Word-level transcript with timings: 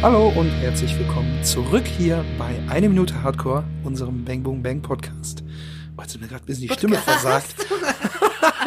Hallo 0.00 0.28
und 0.28 0.48
herzlich 0.60 0.96
willkommen 0.96 1.42
zurück 1.42 1.84
hier 1.84 2.24
bei 2.38 2.54
Eine 2.68 2.88
Minute 2.88 3.20
Hardcore, 3.20 3.64
unserem 3.82 4.24
Bang 4.24 4.44
Boom 4.44 4.62
Bang 4.62 4.80
Podcast. 4.80 5.42
Oh, 5.96 6.02
jetzt 6.02 6.14
ist 6.14 6.20
mir 6.20 6.28
gerade 6.28 6.44
ein 6.44 6.46
bisschen 6.46 6.68
die 6.68 6.72
Stimme 6.72 6.98
versagt. 6.98 7.56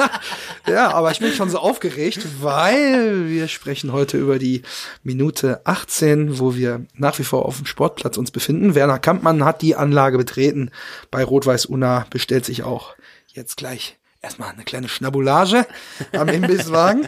ja, 0.67 0.91
aber 0.91 1.11
ich 1.11 1.19
bin 1.19 1.31
schon 1.31 1.49
so 1.49 1.59
aufgeregt, 1.59 2.27
weil 2.41 3.29
wir 3.29 3.47
sprechen 3.47 3.93
heute 3.93 4.17
über 4.17 4.39
die 4.39 4.63
Minute 5.03 5.61
18, 5.65 6.37
wo 6.37 6.55
wir 6.55 6.85
nach 6.95 7.17
wie 7.17 7.23
vor 7.23 7.45
auf 7.45 7.55
dem 7.55 7.65
Sportplatz 7.65 8.17
uns 8.17 8.31
befinden. 8.31 8.75
Werner 8.75 8.99
Kampmann 8.99 9.45
hat 9.45 9.61
die 9.61 9.77
Anlage 9.77 10.17
betreten. 10.17 10.69
Bei 11.11 11.23
Rot-Weiß 11.23 11.65
Una 11.67 12.05
bestellt 12.09 12.43
sich 12.43 12.63
auch 12.63 12.95
jetzt 13.27 13.55
gleich 13.55 13.97
erstmal 14.21 14.51
eine 14.51 14.63
kleine 14.63 14.87
Schnabulage 14.87 15.65
am 16.13 16.27
Imbisswagen. 16.29 17.07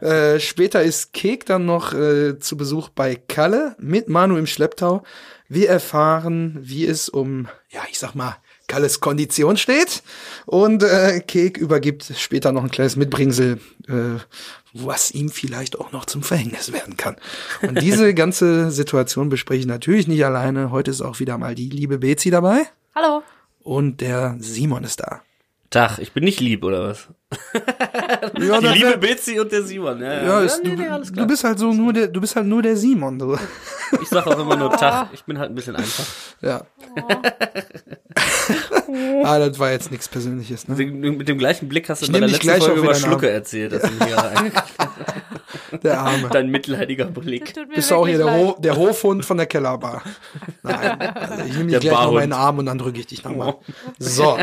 äh, 0.00 0.38
später 0.38 0.82
ist 0.82 1.12
Kek 1.12 1.46
dann 1.46 1.64
noch 1.66 1.94
äh, 1.94 2.38
zu 2.38 2.56
Besuch 2.56 2.88
bei 2.90 3.16
Kalle 3.16 3.74
mit 3.78 4.08
Manu 4.08 4.36
im 4.36 4.46
Schlepptau. 4.46 5.02
Wir 5.48 5.68
erfahren, 5.68 6.58
wie 6.60 6.86
es 6.86 7.08
um, 7.08 7.48
ja, 7.70 7.82
ich 7.90 7.98
sag 7.98 8.14
mal, 8.14 8.36
Kalles 8.68 9.00
Kondition 9.00 9.58
steht. 9.58 10.02
Und 10.46 10.82
äh, 10.82 11.20
Kek 11.20 11.58
übergibt 11.58 12.10
später 12.16 12.52
noch 12.52 12.64
ein 12.64 12.70
kleines 12.70 12.96
Mitbringsel, 12.96 13.60
äh, 13.86 14.18
was 14.72 15.10
ihm 15.10 15.28
vielleicht 15.28 15.78
auch 15.78 15.92
noch 15.92 16.06
zum 16.06 16.22
Verhängnis 16.22 16.72
werden 16.72 16.96
kann. 16.96 17.16
Und 17.60 17.82
diese 17.82 18.14
ganze 18.14 18.70
Situation 18.70 19.28
bespreche 19.28 19.60
ich 19.60 19.66
natürlich 19.66 20.08
nicht 20.08 20.24
alleine. 20.24 20.70
Heute 20.70 20.90
ist 20.90 21.02
auch 21.02 21.20
wieder 21.20 21.36
mal 21.36 21.54
die 21.54 21.68
liebe 21.68 21.98
Bezi 21.98 22.30
dabei. 22.30 22.62
Hallo. 22.94 23.22
Und 23.60 24.00
der 24.00 24.36
Simon 24.38 24.84
ist 24.84 25.00
da. 25.00 25.22
Tag, 25.72 25.98
ich 25.98 26.12
bin 26.12 26.22
nicht 26.24 26.38
lieb, 26.40 26.62
oder 26.64 26.88
was? 26.88 27.08
Ja, 28.38 28.60
Die 28.60 28.66
liebe 28.66 28.98
Betsy 28.98 29.38
und 29.40 29.50
der 29.52 29.62
Simon. 29.62 30.00
Ja, 30.00 30.12
Ja, 30.14 30.22
ja. 30.22 30.40
ist, 30.42 30.62
nee, 30.62 30.76
du, 30.76 30.82
nee, 30.82 30.88
alles 30.88 31.08
du 31.08 31.14
klar. 31.14 31.26
bist 31.26 31.44
halt 31.44 31.58
so 31.58 31.72
nur 31.72 31.92
der, 31.92 32.08
du 32.08 32.20
bist 32.20 32.36
halt 32.36 32.46
nur 32.46 32.60
der 32.62 32.76
Simon. 32.76 33.18
Du. 33.18 33.36
Ich 34.02 34.08
sag 34.08 34.26
auch 34.26 34.38
immer 34.38 34.56
nur 34.56 34.70
Tag. 34.76 35.08
Ich 35.12 35.24
bin 35.24 35.38
halt 35.38 35.50
ein 35.50 35.54
bisschen 35.54 35.76
einfach. 35.76 36.04
Ja. 36.40 36.62
ah, 39.24 39.38
das 39.38 39.58
war 39.58 39.70
jetzt 39.70 39.90
nichts 39.90 40.08
Persönliches. 40.08 40.68
Ne? 40.68 40.74
Mit 40.86 41.28
dem 41.28 41.38
gleichen 41.38 41.68
Blick 41.68 41.88
hast 41.88 42.02
du 42.02 42.10
nehm 42.12 42.20
der 42.22 42.30
letzten 42.30 42.50
Folge 42.60 42.80
über 42.80 42.94
Schlucke 42.94 43.26
Namen. 43.26 43.34
erzählt. 43.36 43.72
Das 43.72 43.84
ist 43.84 44.04
hier 44.04 44.52
Der 45.82 46.00
Arme. 46.00 46.28
dein 46.30 46.48
mitleidiger 46.50 47.06
Blick. 47.06 47.54
Bist 47.74 47.90
du 47.90 47.94
auch 47.94 48.06
hier 48.06 48.18
der, 48.18 48.30
Ho 48.34 48.56
der 48.58 48.76
Hofhund 48.76 49.24
von 49.24 49.38
der 49.38 49.46
Kellerbar? 49.46 50.02
Nein. 50.62 51.00
Also 51.00 51.44
ich 51.46 51.52
nehme 51.56 51.64
dich 51.64 51.72
Der 51.72 51.80
gleich 51.80 51.92
noch 51.92 51.98
Barhund. 52.00 52.14
meinen 52.20 52.32
Arm 52.34 52.58
und 52.58 52.66
dann 52.66 52.76
drücke 52.78 53.00
ich 53.00 53.06
dich 53.06 53.24
nochmal. 53.24 53.54
So. 53.98 54.36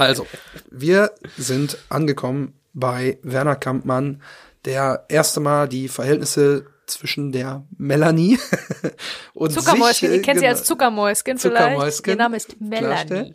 Also, 0.00 0.26
wir 0.70 1.12
sind 1.36 1.76
angekommen 1.90 2.54
bei 2.72 3.18
Werner 3.22 3.56
Kampmann, 3.56 4.22
der 4.64 5.04
erste 5.08 5.40
Mal 5.40 5.68
die 5.68 5.88
Verhältnisse 5.88 6.64
zwischen 6.86 7.32
der 7.32 7.66
Melanie 7.76 8.38
und 9.34 9.52
Zuckermäuschen, 9.52 10.08
sich, 10.08 10.16
ihr 10.16 10.22
kennt 10.22 10.38
sie 10.38 10.46
genau, 10.46 10.56
als 10.56 10.64
Zuckermäuschen 10.64 11.36
vielleicht. 11.36 11.64
Zuckermäuschen 11.64 12.04
Ihr 12.06 12.16
Name 12.16 12.36
ist. 12.38 12.60
Melanie. 12.60 13.34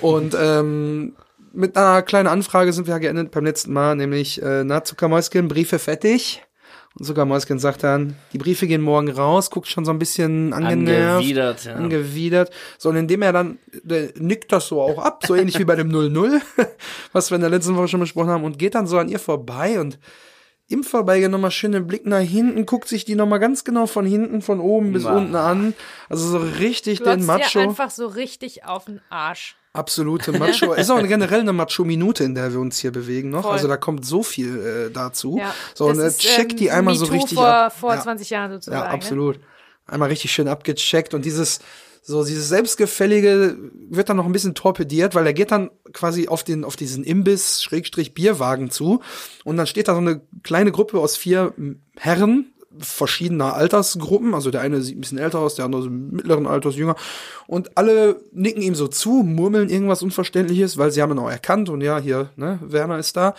Und 0.00 0.36
ähm, 0.38 1.16
mit 1.52 1.76
einer 1.76 2.02
kleinen 2.02 2.28
Anfrage 2.28 2.72
sind 2.72 2.86
wir 2.86 2.94
ja 2.94 2.98
geendet 2.98 3.32
beim 3.32 3.44
letzten 3.44 3.72
Mal, 3.72 3.96
nämlich, 3.96 4.40
äh, 4.40 4.62
na, 4.62 4.84
Zuckermäuschen, 4.84 5.48
Briefe 5.48 5.80
fertig. 5.80 6.44
Und 6.96 7.04
Zuckermäuschen 7.04 7.58
sagt 7.58 7.82
dann, 7.82 8.16
die 8.32 8.38
Briefe 8.38 8.68
gehen 8.68 8.80
morgen 8.80 9.10
raus, 9.10 9.50
guckt 9.50 9.66
schon 9.66 9.84
so 9.84 9.90
ein 9.90 9.98
bisschen 9.98 10.52
angenervt. 10.52 11.16
Angewidert, 11.16 11.64
ja. 11.64 11.74
Angewidert. 11.74 12.50
So, 12.78 12.90
und 12.90 12.96
indem 12.96 13.22
er 13.22 13.32
dann, 13.32 13.58
der 13.82 14.10
nickt 14.16 14.52
das 14.52 14.68
so 14.68 14.80
auch 14.80 14.98
ab, 14.98 15.24
so 15.26 15.34
ähnlich 15.34 15.58
wie 15.58 15.64
bei 15.64 15.74
dem 15.74 15.90
0-0, 15.92 16.40
was 17.12 17.30
wir 17.30 17.36
in 17.36 17.40
der 17.40 17.50
letzten 17.50 17.76
Woche 17.76 17.88
schon 17.88 18.00
besprochen 18.00 18.30
haben, 18.30 18.44
und 18.44 18.58
geht 18.58 18.76
dann 18.76 18.86
so 18.86 18.98
an 18.98 19.08
ihr 19.08 19.18
vorbei 19.18 19.80
und 19.80 19.98
im 20.68 20.82
Vorbeigehen 20.82 21.30
nochmal 21.30 21.50
schöne 21.50 21.80
Blick 21.80 22.06
nach 22.06 22.20
hinten, 22.20 22.64
guckt 22.64 22.88
sich 22.88 23.04
die 23.04 23.16
nochmal 23.16 23.40
ganz 23.40 23.64
genau 23.64 23.86
von 23.86 24.06
hinten, 24.06 24.40
von 24.40 24.60
oben 24.60 24.92
bis 24.92 25.02
Ma. 25.02 25.16
unten 25.16 25.34
an. 25.34 25.74
Also 26.08 26.26
so 26.28 26.38
richtig 26.38 26.98
den 27.00 27.04
Glotzt 27.04 27.26
Macho. 27.26 27.58
ihr 27.58 27.64
einfach 27.64 27.90
so 27.90 28.06
richtig 28.06 28.64
auf 28.64 28.86
den 28.86 29.00
Arsch. 29.10 29.56
Absolute 29.74 30.30
Macho. 30.38 30.72
Ist 30.72 30.88
auch 30.88 31.02
generell 31.02 31.40
eine 31.40 31.52
Macho-Minute, 31.52 32.22
in 32.22 32.36
der 32.36 32.52
wir 32.52 32.60
uns 32.60 32.78
hier 32.78 32.92
bewegen 32.92 33.30
noch. 33.30 33.42
Voll. 33.42 33.52
Also 33.52 33.66
da 33.66 33.76
kommt 33.76 34.06
so 34.06 34.22
viel 34.22 34.86
äh, 34.88 34.90
dazu. 34.92 35.36
Ja. 35.38 35.52
So, 35.74 35.86
und 35.86 35.98
er 35.98 36.06
ist, 36.06 36.20
checkt 36.20 36.52
ähm, 36.52 36.58
die 36.58 36.70
einmal 36.70 36.94
so 36.94 37.06
richtig 37.06 37.34
vor, 37.34 37.46
ab. 37.46 37.76
vor 37.76 37.92
ja. 37.92 38.00
20 38.00 38.30
Jahren 38.30 38.52
sozusagen. 38.52 38.78
Ja, 38.78 38.88
ne? 38.88 38.94
absolut. 38.94 39.40
Einmal 39.86 40.10
richtig 40.10 40.30
schön 40.32 40.46
abgecheckt 40.46 41.12
und 41.12 41.24
dieses 41.24 41.58
so 42.06 42.22
dieses 42.22 42.50
selbstgefällige 42.50 43.56
wird 43.88 44.10
dann 44.10 44.18
noch 44.18 44.26
ein 44.26 44.32
bisschen 44.32 44.54
torpediert, 44.54 45.14
weil 45.14 45.26
er 45.26 45.32
geht 45.32 45.50
dann 45.50 45.70
quasi 45.92 46.28
auf 46.28 46.44
den 46.44 46.62
auf 46.62 46.76
diesen 46.76 47.02
Imbiss 47.02 47.62
Schrägstrich 47.62 48.14
Bierwagen 48.14 48.70
zu 48.70 49.00
und 49.42 49.56
dann 49.56 49.66
steht 49.66 49.88
da 49.88 49.94
so 49.94 50.00
eine 50.00 50.20
kleine 50.42 50.70
Gruppe 50.70 51.00
aus 51.00 51.16
vier 51.16 51.54
Herren 51.96 52.52
verschiedener 52.78 53.54
Altersgruppen, 53.54 54.34
also 54.34 54.50
der 54.50 54.60
eine 54.60 54.80
sieht 54.80 54.96
ein 54.96 55.00
bisschen 55.00 55.18
älter 55.18 55.38
aus, 55.38 55.54
der 55.54 55.64
andere 55.64 55.82
so 55.82 55.90
mittleren 55.90 56.46
Alters 56.46 56.76
jünger. 56.76 56.96
Und 57.46 57.76
alle 57.76 58.20
nicken 58.32 58.62
ihm 58.62 58.74
so 58.74 58.88
zu, 58.88 59.22
murmeln 59.22 59.68
irgendwas 59.68 60.02
Unverständliches, 60.02 60.78
weil 60.78 60.90
sie 60.90 61.02
haben 61.02 61.12
ihn 61.12 61.18
auch 61.18 61.30
erkannt. 61.30 61.68
Und 61.68 61.80
ja, 61.80 61.98
hier, 61.98 62.30
ne, 62.36 62.58
Werner 62.62 62.98
ist 62.98 63.16
da 63.16 63.34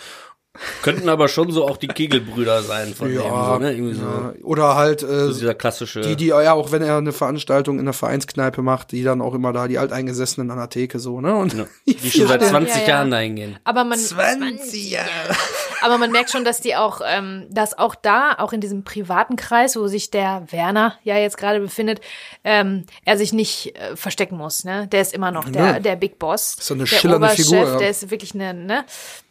Könnten 0.82 1.08
aber 1.08 1.28
schon 1.28 1.50
so 1.50 1.66
auch 1.66 1.76
die 1.76 1.88
Kegelbrüder 1.88 2.62
sein 2.62 2.94
von 2.94 3.08
dem. 3.08 3.18
So, 3.18 3.58
ne? 3.58 3.72
Irgendwie 3.72 3.94
so. 3.94 4.02
ja. 4.04 4.32
oder 4.42 4.74
halt 4.76 5.02
äh, 5.02 5.26
so 5.26 5.32
dieser 5.32 5.54
klassische. 5.54 6.00
Die, 6.00 6.16
die, 6.16 6.26
ja, 6.26 6.52
auch 6.52 6.72
wenn 6.72 6.82
er 6.82 6.96
eine 6.98 7.12
Veranstaltung 7.12 7.78
in 7.78 7.84
der 7.84 7.94
Vereinskneipe 7.94 8.62
macht, 8.62 8.92
die 8.92 9.02
dann 9.02 9.20
auch 9.20 9.34
immer 9.34 9.52
da, 9.52 9.68
die 9.68 9.78
Alteingesessenen 9.78 10.50
an 10.50 10.58
der 10.58 10.68
Theke 10.68 10.98
so, 10.98 11.20
ne? 11.20 11.34
Und 11.34 11.54
Ja, 11.54 11.64
die, 11.86 11.94
die 11.96 12.10
schon 12.10 12.28
seit 12.28 12.42
vier- 12.42 12.50
20 12.50 12.74
Ja, 12.74 12.80
ja. 12.82 12.88
Jahren 12.88 13.10
dahin 13.10 13.36
gehen. 13.36 13.58
Aber 13.64 13.84
man, 13.84 13.98
20 13.98 14.90
Jahre. 14.90 15.08
aber 15.82 15.98
man 15.98 16.10
merkt 16.12 16.30
schon, 16.30 16.44
dass 16.44 16.60
die 16.60 16.76
auch, 16.76 17.00
ähm, 17.06 17.46
dass 17.50 17.76
auch 17.78 17.94
da, 17.94 18.34
auch 18.38 18.52
in 18.52 18.60
diesem 18.60 18.84
privaten 18.84 19.36
Kreis, 19.36 19.76
wo 19.76 19.86
sich 19.86 20.10
der 20.10 20.44
Werner 20.50 20.98
ja 21.04 21.16
jetzt 21.16 21.36
gerade 21.38 21.60
befindet, 21.60 22.00
ähm, 22.44 22.84
er 23.04 23.16
sich 23.18 23.32
nicht 23.32 23.76
äh, 23.78 23.96
verstecken 23.96 24.36
muss. 24.36 24.64
Ne? 24.64 24.86
Der 24.88 25.02
ist 25.02 25.12
immer 25.14 25.30
noch 25.30 25.48
der, 25.48 25.64
Ja. 25.66 25.80
der 25.80 25.96
Big 25.96 26.18
Boss. 26.18 26.56
So 26.60 26.74
eine 26.74 26.84
der 26.84 26.86
schillernde 26.96 27.26
Oberchef, 27.26 27.46
Figur, 27.46 27.64
ja. 27.66 27.76
der 27.78 27.90
ist 27.90 28.10
wirklich 28.10 28.34
eine, 28.34 28.54
ne? 28.54 28.84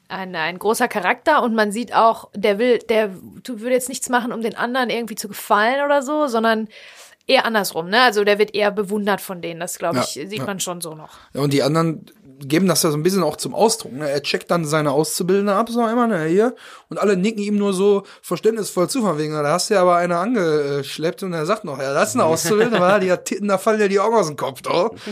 Ein, 0.07 0.35
ein 0.35 0.59
großer 0.59 0.87
Charakter 0.87 1.41
und 1.41 1.55
man 1.55 1.71
sieht 1.71 1.93
auch, 1.93 2.29
der 2.35 2.59
will, 2.59 2.79
der 2.79 3.09
würde 3.13 3.71
jetzt 3.73 3.89
nichts 3.89 4.09
machen, 4.09 4.31
um 4.31 4.41
den 4.41 4.55
anderen 4.55 4.89
irgendwie 4.89 5.15
zu 5.15 5.27
gefallen 5.27 5.83
oder 5.83 6.03
so, 6.03 6.27
sondern 6.27 6.67
eher 7.27 7.45
andersrum, 7.45 7.89
ne? 7.89 8.01
Also 8.01 8.23
der 8.23 8.37
wird 8.37 8.53
eher 8.53 8.71
bewundert 8.71 9.21
von 9.21 9.41
denen. 9.41 9.59
Das 9.59 9.77
glaube 9.77 9.97
Ja, 9.97 10.03
ich, 10.03 10.13
sieht 10.13 10.33
ja. 10.33 10.45
man 10.45 10.59
schon 10.59 10.81
so 10.81 10.93
noch. 10.95 11.17
Ja, 11.33 11.41
und 11.41 11.53
die 11.53 11.63
anderen 11.63 12.05
geben 12.39 12.67
das 12.67 12.83
ja 12.83 12.91
so 12.91 12.97
ein 12.97 13.03
bisschen 13.03 13.23
auch 13.23 13.37
zum 13.37 13.55
Ausdruck. 13.55 13.93
Ne? 13.93 14.09
Er 14.09 14.21
checkt 14.21 14.51
dann 14.51 14.65
seine 14.65 14.91
Auszubildende 14.91 15.55
ab, 15.55 15.69
so 15.69 15.81
einmal, 15.81 16.07
ne, 16.07 16.25
hier. 16.25 16.55
Und 16.89 16.99
alle 16.99 17.15
nicken 17.15 17.41
ihm 17.41 17.57
nur 17.57 17.73
so 17.73 18.03
verständnisvoll 18.21 18.89
zu, 18.89 19.01
von 19.01 19.17
wegen, 19.17 19.33
da 19.33 19.43
hast 19.51 19.69
du 19.69 19.75
ja 19.75 19.81
aber 19.81 19.95
eine 19.95 20.17
angeschleppt 20.17 21.23
und 21.23 21.33
er 21.33 21.45
sagt 21.45 21.63
noch, 21.63 21.79
ja, 21.79 21.93
das 21.93 22.09
ist 22.09 22.15
eine 22.15 22.25
Auszubildende, 22.25 22.79
weil 22.79 22.99
die 22.99 23.11
hat 23.11 23.25
Titten, 23.25 23.47
da 23.47 23.57
fallen 23.57 23.79
dir 23.79 23.89
die 23.89 23.99
Augen 23.99 24.15
aus 24.15 24.27
dem 24.27 24.35
Kopf, 24.35 24.61
doch. 24.61 24.93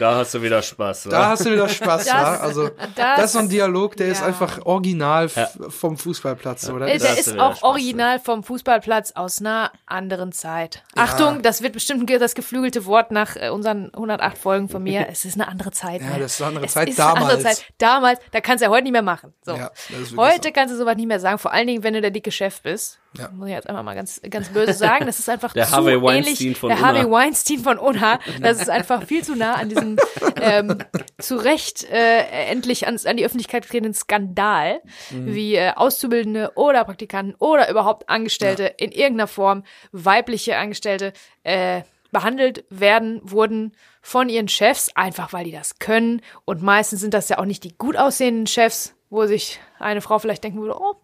Da 0.00 0.14
hast 0.16 0.34
du 0.34 0.42
wieder 0.42 0.62
Spaß. 0.62 1.04
Da 1.04 1.10
wa? 1.10 1.26
hast 1.28 1.44
du 1.44 1.52
wieder 1.52 1.68
Spaß, 1.68 2.04
Das- 2.06 2.14
wa? 2.14 2.36
Also, 2.38 2.68
das, 2.68 2.88
das- 2.96 3.24
ist 3.26 3.32
so 3.32 3.38
ein 3.40 3.48
Dialog, 3.50 3.96
der 3.96 4.08
ist 4.08 4.20
ja. 4.20 4.26
einfach 4.26 4.64
original 4.64 5.26
f- 5.26 5.58
vom 5.68 5.96
Fußballplatz, 5.98 6.70
oder? 6.70 6.88
Äh, 6.88 6.98
Der 6.98 7.18
ist 7.18 7.38
auch 7.38 7.56
Spaß, 7.56 7.62
original 7.62 8.18
vom 8.18 8.42
Fußballplatz 8.42 9.12
aus 9.12 9.40
einer 9.40 9.70
anderen 9.86 10.32
Zeit. 10.32 10.82
Achtung, 10.96 11.42
das 11.42 11.60
wird 11.62 11.74
bestimmt 11.74 12.10
das 12.20 12.34
geflügelte 12.34 12.86
Wort 12.86 13.10
nach 13.10 13.36
äh, 13.36 13.50
unseren 13.50 13.92
108 13.92 14.38
Folgen 14.38 14.68
von 14.70 14.82
mir. 14.82 15.06
Es 15.10 15.24
ist 15.26 15.34
eine 15.34 15.48
andere 15.48 15.70
Zeit. 15.70 16.00
Ja, 16.00 16.08
ne? 16.10 16.18
das 16.20 16.34
ist 16.34 16.40
eine 16.40 16.48
andere 16.48 16.64
es 16.66 16.72
Zeit 16.72 16.88
ist 16.88 16.98
eine 17.00 17.08
andere 17.10 17.36
damals. 17.36 17.42
Zeit. 17.58 17.66
Damals, 17.78 18.20
da 18.30 18.40
kannst 18.40 18.62
du 18.62 18.66
ja 18.66 18.70
heute 18.70 18.84
nicht 18.84 18.92
mehr 18.92 19.02
machen. 19.02 19.34
So. 19.44 19.52
Ja, 19.54 19.70
ist 20.00 20.16
heute 20.16 20.48
so. 20.48 20.52
kannst 20.54 20.72
du 20.74 20.78
sowas 20.78 20.96
nicht 20.96 21.08
mehr 21.08 21.20
sagen, 21.20 21.38
vor 21.38 21.52
allen 21.52 21.66
Dingen, 21.66 21.82
wenn 21.82 21.92
du 21.94 22.00
der 22.00 22.10
dicke 22.10 22.30
Chef 22.32 22.62
bist. 22.62 22.99
Ja. 23.18 23.28
Muss 23.30 23.48
ich 23.48 23.54
jetzt 23.54 23.68
einfach 23.68 23.82
mal 23.82 23.94
ganz, 23.96 24.20
ganz 24.30 24.50
böse 24.50 24.72
sagen. 24.72 25.06
Das 25.06 25.18
ist 25.18 25.28
einfach 25.28 25.52
Der 25.52 25.66
zu 25.66 25.72
Harvey 25.72 26.00
Weinstein 26.00 26.46
ähnlich, 26.46 26.58
von 26.58 26.68
Der 26.68 26.78
Unna. 26.78 26.86
Harvey 26.86 27.10
Weinstein 27.10 27.58
von 27.58 27.78
Unna. 27.78 28.20
Das 28.40 28.60
ist 28.60 28.70
einfach 28.70 29.02
viel 29.02 29.24
zu 29.24 29.34
nah 29.34 29.54
an 29.54 29.68
diesem 29.68 29.96
ähm, 30.40 30.78
zu 31.18 31.36
Recht 31.36 31.82
äh, 31.90 32.20
endlich 32.48 32.86
ans, 32.86 33.06
an 33.06 33.16
die 33.16 33.24
Öffentlichkeit 33.26 33.64
getretenen 33.64 33.94
Skandal, 33.94 34.80
Mhm. 35.10 35.34
wie 35.34 35.56
äh, 35.56 35.72
Auszubildende 35.74 36.52
oder 36.54 36.84
Praktikanten 36.84 37.34
oder 37.40 37.68
überhaupt 37.68 38.08
Angestellte 38.08 38.64
in 38.78 38.92
irgendeiner 38.92 39.26
Form, 39.26 39.64
weibliche 39.92 40.56
Angestellte, 40.56 41.12
äh, 41.42 41.82
behandelt 42.12 42.64
werden, 42.70 43.20
wurden 43.24 43.72
von 44.02 44.28
ihren 44.28 44.48
Chefs, 44.48 44.90
einfach 44.94 45.32
weil 45.32 45.44
die 45.44 45.52
das 45.52 45.78
können. 45.78 46.22
Und 46.44 46.62
meistens 46.62 47.00
sind 47.00 47.14
das 47.14 47.28
ja 47.28 47.38
auch 47.38 47.44
nicht 47.44 47.62
die 47.64 47.76
gut 47.76 47.96
aussehenden 47.96 48.46
Chefs, 48.46 48.94
wo 49.10 49.26
sich 49.26 49.60
eine 49.78 50.00
Frau 50.00 50.18
vielleicht 50.18 50.42
denken 50.44 50.60
würde, 50.60 50.76
oh, 50.80 50.94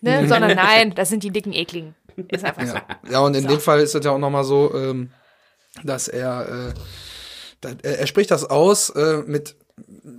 ne? 0.00 0.26
sondern 0.28 0.56
nein, 0.56 0.94
das 0.94 1.08
sind 1.08 1.22
die 1.22 1.30
dicken 1.30 1.52
Ekligen. 1.52 1.94
Ist 2.28 2.44
einfach 2.44 2.66
so. 2.66 2.74
Ja, 2.74 2.86
ja 3.10 3.20
und 3.20 3.34
in 3.34 3.46
dem 3.46 3.60
Fall 3.60 3.80
ist 3.80 3.94
es 3.94 4.04
ja 4.04 4.10
auch 4.10 4.18
nochmal 4.18 4.44
so, 4.44 4.74
ähm, 4.74 5.10
dass 5.84 6.08
er, 6.08 6.70
äh, 6.70 6.74
da, 7.60 7.70
er 7.82 8.00
er 8.00 8.06
spricht 8.06 8.30
das 8.30 8.44
aus 8.44 8.90
äh, 8.90 9.22
mit 9.26 9.56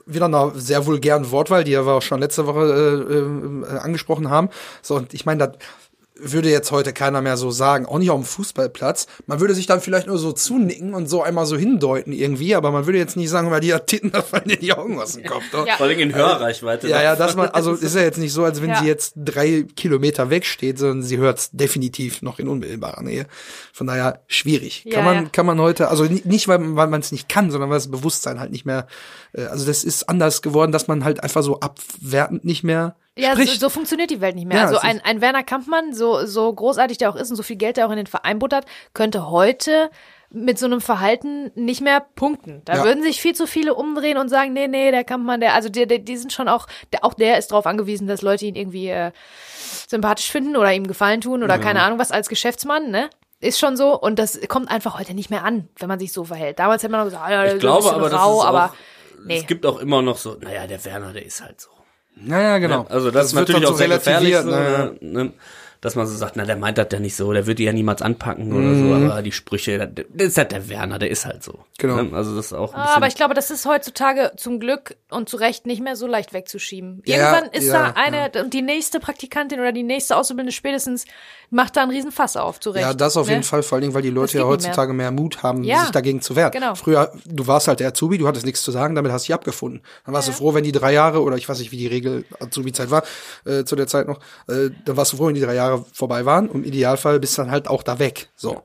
wieder 0.06 0.25
einer 0.25 0.51
sehr 0.56 0.86
vulgären 0.86 1.30
Wortwahl, 1.31 1.63
die 1.63 1.71
wir 1.71 1.86
auch 1.86 2.01
schon 2.01 2.19
letzte 2.19 2.47
Woche 2.47 3.06
äh, 3.09 3.75
äh, 3.75 3.80
angesprochen 3.80 4.30
haben. 4.30 4.50
So, 4.81 4.95
und 4.95 5.13
ich 5.13 5.25
meine, 5.25 5.47
das 5.47 5.57
würde 6.21 6.50
jetzt 6.50 6.71
heute 6.71 6.94
keiner 6.94 7.21
mehr 7.21 7.38
so 7.38 7.51
sagen, 7.51 7.86
auch 7.86 7.98
nicht 8.00 8.10
auf 8.12 8.19
dem 8.19 8.25
Fußballplatz. 8.25 9.07
Man 9.25 9.39
würde 9.39 9.54
sich 9.54 9.66
dann 9.66 9.81
vielleicht 9.81 10.07
nur 10.07 10.18
so 10.18 10.31
zunicken 10.31 10.94
und 10.94 11.07
so 11.10 11.21
einmal 11.24 11.45
so 11.45 11.57
hindeuten 11.57 12.12
irgendwie, 12.13 12.56
aber 12.56 12.71
man 12.71 12.86
würde 12.86 12.98
jetzt 12.98 13.16
nicht 13.18 13.30
sagen, 13.30 13.51
weil 13.51 13.62
die 13.62 13.74
hat 13.74 13.88
Titten, 13.88 14.12
da 14.13 14.21
fallen 14.21 14.48
dir 14.48 14.57
die 14.57 14.74
Augen 14.74 15.00
aus 15.00 15.13
dem 15.13 15.24
Kopf. 15.25 15.44
Doch. 15.51 15.66
Ja. 15.66 15.75
Vor 15.77 15.86
allem 15.88 16.00
in 16.00 16.13
Hörreichweite. 16.13 16.88
Ja, 16.88 17.01
ja, 17.01 17.16
dass 17.16 17.36
man, 17.36 17.50
also 17.50 17.74
ist 17.74 17.95
ja 17.95 18.01
jetzt 18.01 18.18
nicht 18.18 18.33
so, 18.33 18.44
als 18.44 18.62
wenn 18.62 18.69
Ja. 18.69 18.80
sie 18.81 18.88
jetzt 18.88 19.13
drei 19.16 19.66
Kilometer 19.75 20.30
wegsteht, 20.30 20.77
sondern 20.80 21.04
sie 21.04 21.18
hört 21.18 21.39
es 21.39 21.50
definitiv 21.51 22.22
noch 22.22 22.39
in 22.39 22.48
unmittelbarer 22.48 23.01
Nähe. 23.04 23.25
Von 23.74 23.88
daher 23.88 24.22
schwierig. 24.27 24.83
Ja, 24.86 24.95
kann 24.95 25.06
man, 25.06 25.15
ja. 25.24 25.30
kann 25.31 25.45
man 25.45 25.60
heute, 25.60 25.88
also 25.89 26.04
ni- 26.04 26.22
nicht, 26.25 26.48
weil, 26.48 26.75
weil 26.75 26.88
man 26.88 27.00
es 27.01 27.12
nicht 27.12 27.30
kann, 27.30 27.51
sondern 27.51 27.69
weil 27.69 27.77
das 27.77 27.89
Bewusstsein 27.92 28.39
halt 28.39 28.51
nicht 28.51 28.65
mehr, 28.65 28.88
äh, 29.33 29.44
also 29.45 29.65
das 29.65 29.83
ist 29.83 30.10
anders 30.10 30.42
geworden, 30.42 30.72
dass 30.72 30.88
man 30.88 31.04
halt 31.04 31.24
einfach 31.24 31.44
so 31.44 31.60
abwertend 31.60 32.44
nicht 32.45 32.63
mehr 32.63 32.95
Ja, 33.19 33.36
so, 33.36 33.44
so 33.44 33.69
funktioniert 33.69 34.10
die 34.10 34.21
Welt 34.21 34.36
nicht 34.36 34.48
mehr. 34.48 34.57
Ja, 34.57 34.63
also 34.66 34.77
ein, 34.80 34.98
ist- 34.98 35.06
ein 35.06 35.21
Werner 35.21 35.44
Kampmann, 35.44 35.94
so, 35.94 36.25
so 36.25 36.51
großartig 36.54 36.98
der 36.98 37.10
auch 37.10 37.16
ist 37.16 37.30
und 37.30 37.36
so 37.36 37.44
viel 37.44 37.56
Geld 37.57 37.77
der 37.77 37.88
auch 37.88 37.92
in 37.92 37.98
den 37.98 38.07
Verein 38.07 38.39
buttert, 38.39 38.66
könnte 38.94 39.30
heute 39.30 39.89
mit 40.31 40.60
so 40.60 40.68
einem 40.68 40.80
Verhalten 40.80 41.51
nicht 41.56 41.81
mehr 41.81 42.01
punkten. 42.16 42.62
Da 42.66 42.75
Ja. 42.77 42.83
würden 42.83 43.01
sich 43.01 43.19
viel 43.19 43.33
zu 43.33 43.48
viele 43.48 43.74
umdrehen 43.74 44.18
und 44.18 44.30
sagen, 44.30 44.54
nee, 44.54 44.68
nee, 44.68 44.92
der 44.92 45.04
Kampmann, 45.04 45.39
der, 45.39 45.56
also 45.56 45.69
die, 45.69 45.88
die, 45.88 46.04
die 46.06 46.18
sind 46.18 46.31
schon 46.31 46.48
auch, 46.48 46.68
der, 46.94 47.04
auch 47.04 47.16
der 47.16 47.39
ist 47.39 47.48
darauf 47.51 47.66
angewiesen, 47.66 48.07
dass 48.07 48.21
Leute 48.21 48.45
ihn 48.45 48.56
irgendwie 48.56 48.89
äh, 48.89 49.12
sympathisch 49.88 50.31
finden 50.31 50.56
oder 50.56 50.72
ihm 50.72 50.86
Gefallen 50.88 51.22
tun 51.22 51.44
oder 51.44 51.57
keine 51.60 51.81
Ahnung 51.81 51.98
was 52.00 52.12
als 52.12 52.30
Geschäftsmann, 52.30 52.92
ne? 52.92 53.10
Ist 53.42 53.57
schon 53.57 53.77
so 53.77 53.98
und 54.00 54.19
das 54.19 54.39
kommt 54.50 54.69
einfach 54.69 55.00
heute 55.00 55.13
nicht 55.13 55.30
mehr 55.30 55.44
an, 55.45 55.69
wenn 55.80 55.88
man 55.88 55.98
sich 55.98 56.12
so 56.12 56.25
verhält. 56.25 56.60
Damals 56.60 56.83
hätte 56.83 56.92
man 56.92 57.00
noch 57.01 57.06
gesagt, 57.06 57.24
ah, 57.25 57.31
ja, 57.31 57.45
Ich 57.45 57.54
ist 57.54 57.60
glaube 57.62 57.92
aber, 57.92 58.10
das 58.10 58.19
rau, 58.22 58.42
ist 58.42 58.45
aber 58.45 58.65
auch, 58.65 59.24
nee. 59.25 59.38
es 59.39 59.48
gibt 59.48 59.65
auch 59.65 59.80
immer 59.80 60.01
noch 60.01 60.18
so, 60.18 60.36
naja, 60.36 60.68
der 60.68 60.83
Werner, 60.86 61.13
der 61.13 61.25
ist 61.25 61.42
halt 61.42 61.60
so. 61.62 61.69
Naja, 62.21 62.57
genau. 62.57 62.86
Also 62.89 63.12
das, 63.12 63.27
ist 63.27 63.36
wird 63.36 63.48
natürlich 63.48 63.69
auch 63.69 63.77
sehr 63.77 63.88
gefährlich, 63.88 64.36
so, 64.38 64.50
ne? 64.50 64.95
ne? 65.01 65.31
Dass 65.81 65.95
man 65.95 66.05
so 66.07 66.15
sagt, 66.15 66.35
na, 66.35 66.45
der 66.45 66.57
meint 66.57 66.77
das 66.77 66.87
ja 66.91 66.99
nicht 66.99 67.15
so, 67.15 67.31
der 67.31 67.45
wird 67.47 67.59
die 67.59 67.63
ja 67.63 67.71
niemals 67.73 68.01
anpacken 68.01 68.51
oder 68.51 68.59
Mhm. 68.67 68.89
so, 69.05 69.11
aber 69.11 69.21
die 69.21 69.31
Sprüche, 69.31 69.87
der 69.87 70.25
ist 70.27 70.37
halt 70.37 70.51
der 70.51 70.67
Werner, 70.69 70.99
der 70.99 71.09
ist 71.09 71.25
halt 71.25 71.43
so. 71.43 71.59
Genau. 71.77 72.01
Ne? 72.01 72.09
Also 72.15 72.35
das 72.35 72.47
ist 72.47 72.53
auch 72.53 72.73
ein 72.73 72.79
Ah, 72.81 72.95
aber 72.95 73.07
ich 73.07 73.15
glaube, 73.15 73.33
das 73.33 73.49
ist 73.51 73.65
heutzutage 73.65 74.31
zum 74.35 74.59
Glück 74.59 74.95
und 75.09 75.29
zu 75.29 75.37
Recht 75.37 75.65
nicht 75.65 75.81
mehr 75.81 75.95
so 75.95 76.05
leicht 76.07 76.33
wegzuschieben. 76.33 77.01
Ja, 77.05 77.15
Irgendwann 77.33 77.51
ist 77.53 77.67
ja, 77.67 77.91
da 77.93 77.93
eine 77.95 78.31
und 78.43 78.53
die 78.53 78.61
nächste 78.61 78.99
Praktikantin 78.99 79.59
oder 79.59 79.71
die 79.71 79.83
nächste 79.83 80.17
Auszubildende 80.17 80.51
spätestens 80.51 81.05
macht 81.49 81.77
da 81.77 81.81
einen 81.83 81.91
riesen 81.91 82.11
Fass 82.11 82.35
auf, 82.37 82.59
zu 82.59 82.71
Recht. 82.71 82.85
Ja, 82.85 82.93
das 82.93 83.15
auf 83.17 83.27
ne? 83.27 83.33
jeden 83.33 83.43
Fall, 83.43 83.63
vor 83.63 83.77
allen 83.77 83.81
Dingen, 83.83 83.93
weil 83.93 84.01
die 84.01 84.09
Leute 84.09 84.33
ja 84.37 84.39
nicht 84.43 84.45
mehr. 84.47 84.53
heutzutage 84.53 84.93
mehr. 84.93 85.11
Mut 85.11 85.41
haben, 85.43 85.63
Ja. 85.63 85.81
sich 85.81 85.91
dagegen 85.91 86.21
zu 86.21 86.35
wehren. 86.35 86.51
Genau. 86.51 86.75
Früher, 86.75 87.11
du 87.25 87.47
warst 87.47 87.67
halt 87.67 87.79
der 87.79 87.87
Azubi, 87.87 88.17
du 88.17 88.27
hattest 88.27 88.45
nichts 88.45 88.61
zu 88.61 88.71
sagen, 88.71 88.93
damit 88.95 89.11
hast 89.11 89.23
du 89.25 89.27
dich 89.29 89.33
abgefunden. 89.33 89.81
Dann 90.05 90.13
warst 90.13 90.27
du 90.27 90.31
froh, 90.33 90.53
wenn 90.53 90.63
die 90.63 90.71
drei 90.71 90.93
Jahre, 90.93 91.21
oder 91.21 91.37
ich 91.37 91.47
weiß 91.49 91.59
nicht, 91.59 91.71
wie 91.71 91.77
die 91.77 91.87
Regel 91.87 92.25
Azubi-Zeit 92.39 92.91
war, 92.91 93.03
äh, 93.45 93.63
zu 93.63 93.75
der 93.75 93.87
Zeit 93.87 94.07
noch, 94.07 94.19
äh, 94.47 94.69
dann 94.85 94.97
warst 94.97 95.13
du 95.13 95.17
froh, 95.17 95.27
wenn 95.27 95.35
die 95.35 95.41
drei 95.41 95.55
Jahre 95.55 95.69
vorbei 95.77 96.25
waren. 96.25 96.50
Im 96.51 96.63
Idealfall 96.63 97.19
bist 97.19 97.38
du 97.38 97.44
dann 97.44 97.51
halt 97.51 97.68
auch 97.68 97.83
da 97.83 98.00
weg. 98.00 98.30
So. 98.36 98.63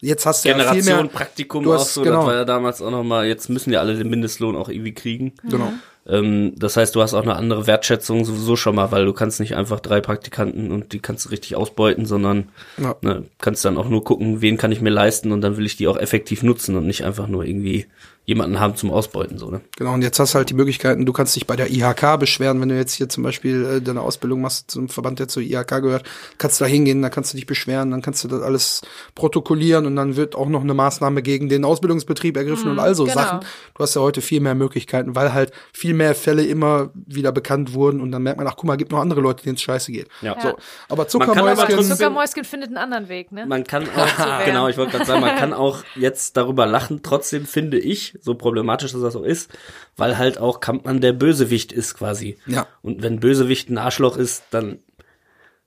Jetzt 0.00 0.26
hast 0.26 0.44
du 0.44 0.48
ja 0.50 0.54
viel 0.56 0.64
Generation 0.64 0.96
mehr. 1.06 1.08
Praktikum 1.12 1.64
du 1.64 1.72
auch 1.74 1.80
hast- 1.80 1.94
so, 1.94 2.02
genau. 2.02 2.18
das 2.18 2.26
war 2.26 2.34
ja 2.34 2.44
damals 2.44 2.82
auch 2.82 2.90
nochmal, 2.90 3.26
jetzt 3.26 3.48
müssen 3.48 3.72
ja 3.72 3.80
alle 3.80 3.96
den 3.96 4.08
Mindestlohn 4.10 4.54
auch 4.56 4.68
irgendwie 4.68 4.92
kriegen. 4.94 5.32
Genau. 5.48 5.72
Ähm, 6.08 6.52
das 6.56 6.76
heißt, 6.76 6.94
du 6.94 7.02
hast 7.02 7.14
auch 7.14 7.22
eine 7.22 7.34
andere 7.34 7.66
Wertschätzung 7.66 8.24
sowieso 8.24 8.54
schon 8.54 8.76
mal, 8.76 8.92
weil 8.92 9.04
du 9.06 9.12
kannst 9.12 9.40
nicht 9.40 9.56
einfach 9.56 9.80
drei 9.80 10.00
Praktikanten 10.00 10.70
und 10.70 10.92
die 10.92 11.00
kannst 11.00 11.24
du 11.24 11.30
richtig 11.30 11.56
ausbeuten, 11.56 12.06
sondern 12.06 12.50
Ja. 12.80 12.94
ne, 13.00 13.24
kannst 13.40 13.64
dann 13.64 13.76
auch 13.76 13.88
nur 13.88 14.04
gucken, 14.04 14.40
wen 14.40 14.56
kann 14.56 14.70
ich 14.70 14.80
mir 14.80 14.90
leisten 14.90 15.32
und 15.32 15.40
dann 15.40 15.56
will 15.56 15.66
ich 15.66 15.76
die 15.76 15.88
auch 15.88 15.96
effektiv 15.96 16.42
nutzen 16.44 16.76
und 16.76 16.86
nicht 16.86 17.04
einfach 17.04 17.26
nur 17.26 17.44
irgendwie 17.44 17.86
jemanden 18.24 18.58
haben 18.58 18.74
zum 18.74 18.90
Ausbeuten, 18.90 19.38
so, 19.38 19.50
ne? 19.52 19.60
Genau, 19.76 19.94
und 19.94 20.02
jetzt 20.02 20.18
hast 20.18 20.34
du 20.34 20.38
halt 20.38 20.50
die 20.50 20.54
Möglichkeiten, 20.54 21.06
du 21.06 21.12
kannst 21.12 21.36
dich 21.36 21.46
bei 21.46 21.54
der 21.54 21.70
IHK 21.70 22.18
beschweren, 22.18 22.60
wenn 22.60 22.68
du 22.68 22.76
jetzt 22.76 22.92
hier 22.92 23.08
zum 23.08 23.22
Beispiel 23.22 23.64
äh, 23.64 23.80
deine 23.80 24.00
Ausbildung 24.00 24.40
machst 24.40 24.68
zum 24.68 24.88
Verband, 24.88 25.20
der 25.20 25.28
zur 25.28 25.44
IHK 25.44 25.80
gehört, 25.80 26.02
kannst 26.36 26.60
du 26.60 26.64
da 26.64 26.68
hingehen, 26.68 27.02
dann 27.02 27.12
kannst 27.12 27.32
du 27.32 27.36
dich 27.36 27.46
beschweren, 27.46 27.92
dann 27.92 28.02
kannst 28.02 28.24
du 28.24 28.28
das 28.28 28.42
alles 28.42 28.82
protokollieren 29.14 29.85
und 29.86 29.96
dann 29.96 30.16
wird 30.16 30.34
auch 30.34 30.48
noch 30.48 30.62
eine 30.62 30.74
Maßnahme 30.74 31.22
gegen 31.22 31.48
den 31.48 31.64
Ausbildungsbetrieb 31.64 32.36
ergriffen 32.36 32.70
und 32.70 32.78
all 32.78 32.94
so 32.94 33.04
genau. 33.04 33.14
Sachen. 33.14 33.40
Du 33.74 33.82
hast 33.82 33.94
ja 33.94 34.02
heute 34.02 34.20
viel 34.20 34.40
mehr 34.40 34.54
Möglichkeiten, 34.54 35.14
weil 35.14 35.32
halt 35.32 35.52
viel 35.72 35.94
mehr 35.94 36.14
Fälle 36.14 36.44
immer 36.44 36.90
wieder 36.94 37.32
bekannt 37.32 37.74
wurden 37.74 38.00
und 38.00 38.12
dann 38.12 38.22
merkt 38.22 38.38
man, 38.38 38.46
ach 38.46 38.56
guck 38.56 38.64
mal, 38.64 38.76
gibt 38.76 38.92
noch 38.92 39.00
andere 39.00 39.20
Leute, 39.20 39.42
denen 39.44 39.56
es 39.56 39.62
scheiße 39.62 39.92
geht. 39.92 40.08
Ja. 40.22 40.36
So, 40.40 40.56
aber 40.88 41.08
Zuckermäuschen, 41.08 41.82
Zuckermäuschen 41.82 42.44
findet 42.44 42.68
einen 42.68 42.78
anderen 42.78 43.08
Weg, 43.08 43.32
ne? 43.32 43.46
Man 43.46 43.64
kann 43.64 43.84
auch, 43.96 44.44
genau, 44.44 44.68
ich 44.68 44.76
wollte 44.76 44.92
gerade 44.92 45.04
sagen, 45.04 45.20
man 45.20 45.36
kann 45.36 45.52
auch 45.54 45.84
jetzt 45.94 46.36
darüber 46.36 46.66
lachen. 46.66 47.00
Trotzdem 47.02 47.46
finde 47.46 47.78
ich, 47.78 48.18
so 48.20 48.34
problematisch 48.34 48.92
dass 48.92 49.02
das 49.02 49.16
auch 49.16 49.24
ist, 49.24 49.50
weil 49.96 50.18
halt 50.18 50.38
auch 50.38 50.60
Kampmann 50.60 51.00
der 51.00 51.12
Bösewicht 51.12 51.72
ist 51.72 51.94
quasi. 51.94 52.38
Ja. 52.46 52.66
Und 52.82 53.02
wenn 53.02 53.20
Bösewicht 53.20 53.70
ein 53.70 53.78
Arschloch 53.78 54.16
ist, 54.16 54.44
dann 54.50 54.78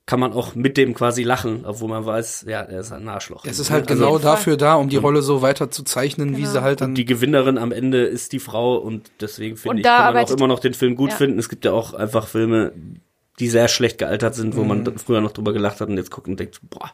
kann 0.09 0.19
man 0.19 0.33
auch 0.33 0.55
mit 0.55 0.75
dem 0.75 0.95
quasi 0.95 1.21
lachen, 1.21 1.65
obwohl 1.65 1.87
man 1.87 2.03
weiß, 2.03 2.45
ja, 2.47 2.61
er 2.61 2.79
ist 2.79 2.91
ein 2.91 3.07
Arschloch. 3.07 3.45
es 3.45 3.59
ist 3.59 3.69
halt 3.69 3.87
Also, 3.91 4.03
genau 4.03 4.17
dafür 4.17 4.57
da, 4.57 4.73
um 4.73 4.89
die 4.89 4.97
Rolle 4.97 5.21
so 5.21 5.43
weiter 5.43 5.69
zu 5.69 5.83
zeichnen, 5.83 6.31
wie 6.35 6.41
Genau. 6.41 6.51
sie 6.51 6.61
halt 6.63 6.81
dann 6.81 6.95
Die 6.95 7.05
Gewinnerin 7.05 7.59
am 7.59 7.71
Ende 7.71 8.05
ist 8.05 8.33
die 8.33 8.39
Frau 8.39 8.77
und 8.77 9.11
deswegen 9.21 9.53
Und 9.53 9.59
finde 9.59 9.77
ich, 9.81 9.83
kann 9.83 10.15
man 10.15 10.23
auch 10.25 10.31
immer 10.31 10.47
noch 10.47 10.59
den 10.59 10.73
Film 10.73 10.95
gut 10.95 11.11
Ja. 11.11 11.15
finden. 11.17 11.37
Es 11.37 11.47
gibt 11.47 11.63
ja 11.63 11.73
auch 11.73 11.93
einfach 11.93 12.25
Filme, 12.27 12.71
die 13.39 13.49
sehr 13.49 13.67
schlecht 13.67 13.99
gealtert 13.99 14.33
sind, 14.33 14.55
wo 14.55 14.63
Mhm. 14.63 14.67
man 14.67 14.97
früher 14.97 15.21
noch 15.21 15.31
drüber 15.31 15.53
gelacht 15.53 15.79
hat 15.79 15.89
und 15.89 15.97
jetzt 15.97 16.09
guckt 16.09 16.27
und 16.27 16.39
denkt, 16.39 16.59
boah, 16.71 16.89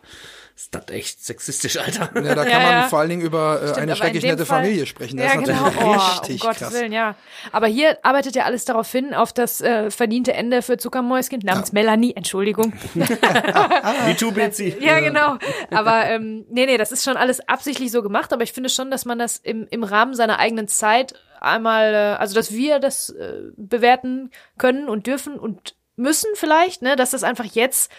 ist 0.56 0.74
das 0.74 0.88
echt 0.90 1.24
sexistisch, 1.26 1.78
Alter. 1.78 2.10
Ja, 2.16 2.34
da 2.34 2.44
kann 2.44 2.50
Ja, 2.52 2.60
man 2.60 2.72
ja. 2.72 2.88
vor 2.88 3.00
allen 3.00 3.10
Dingen 3.10 3.22
über 3.24 3.56
äh, 3.62 3.68
Stimmt, 3.68 3.78
eine 3.80 3.96
schrecklich 3.98 4.24
nette 4.24 4.46
Fall- 4.46 4.64
Familie 4.64 4.86
sprechen. 4.86 5.18
Das 5.18 5.34
Ja, 5.34 5.40
ist 5.42 5.46
genau. 5.48 5.62
natürlich 5.64 5.84
Oh, 5.86 5.90
um 5.92 5.98
richtig 5.98 6.40
Gottes 6.42 6.58
krass. 6.60 6.74
Willen, 6.74 6.94
ja. 6.94 7.16
Aber 7.52 7.68
hier 7.68 7.98
arbeitet 8.04 8.36
ja 8.36 8.46
alles 8.46 8.64
darauf 8.64 8.90
hin, 8.90 9.14
auf 9.14 9.34
das 9.34 9.60
äh, 9.62 9.92
verdiente 9.92 10.32
Ende 10.34 10.62
für 10.62 10.78
Zuckermäuschen 10.78 11.40
namens 11.44 11.74
Melanie. 11.74 12.14
Entschuldigung. 12.16 12.72
Wie 12.96 14.16
tu 14.16 14.32
Betsy. 14.32 14.76
Ja, 14.80 15.00
genau. 15.02 15.38
Aber 15.72 16.06
ähm, 16.06 16.46
nee, 16.50 16.66
nee, 16.66 16.78
das 16.78 16.92
ist 16.92 17.04
schon 17.04 17.18
alles 17.18 17.48
absichtlich 17.48 17.92
so 17.92 18.02
gemacht. 18.02 18.32
Aber 18.34 18.44
ich 18.44 18.54
finde 18.54 18.70
schon, 18.70 18.92
dass 18.92 19.06
man 19.06 19.20
das 19.20 19.38
im, 19.38 19.68
im 19.70 19.84
Rahmen 19.84 20.14
seiner 20.14 20.40
eigenen 20.40 20.68
Zeit 20.68 21.16
einmal, 21.42 21.94
äh, 21.94 21.98
also 22.20 22.34
dass 22.36 22.52
wir 22.54 22.80
das 22.80 23.10
äh, 23.10 23.42
bewerten 23.58 24.32
können 24.58 24.88
und 24.90 25.06
dürfen 25.08 25.38
und 25.38 25.76
müssen 25.98 26.30
vielleicht, 26.34 26.82
ne, 26.82 26.96
dass 26.98 27.12
das 27.12 27.24
einfach 27.24 27.46
jetzt 27.46 27.90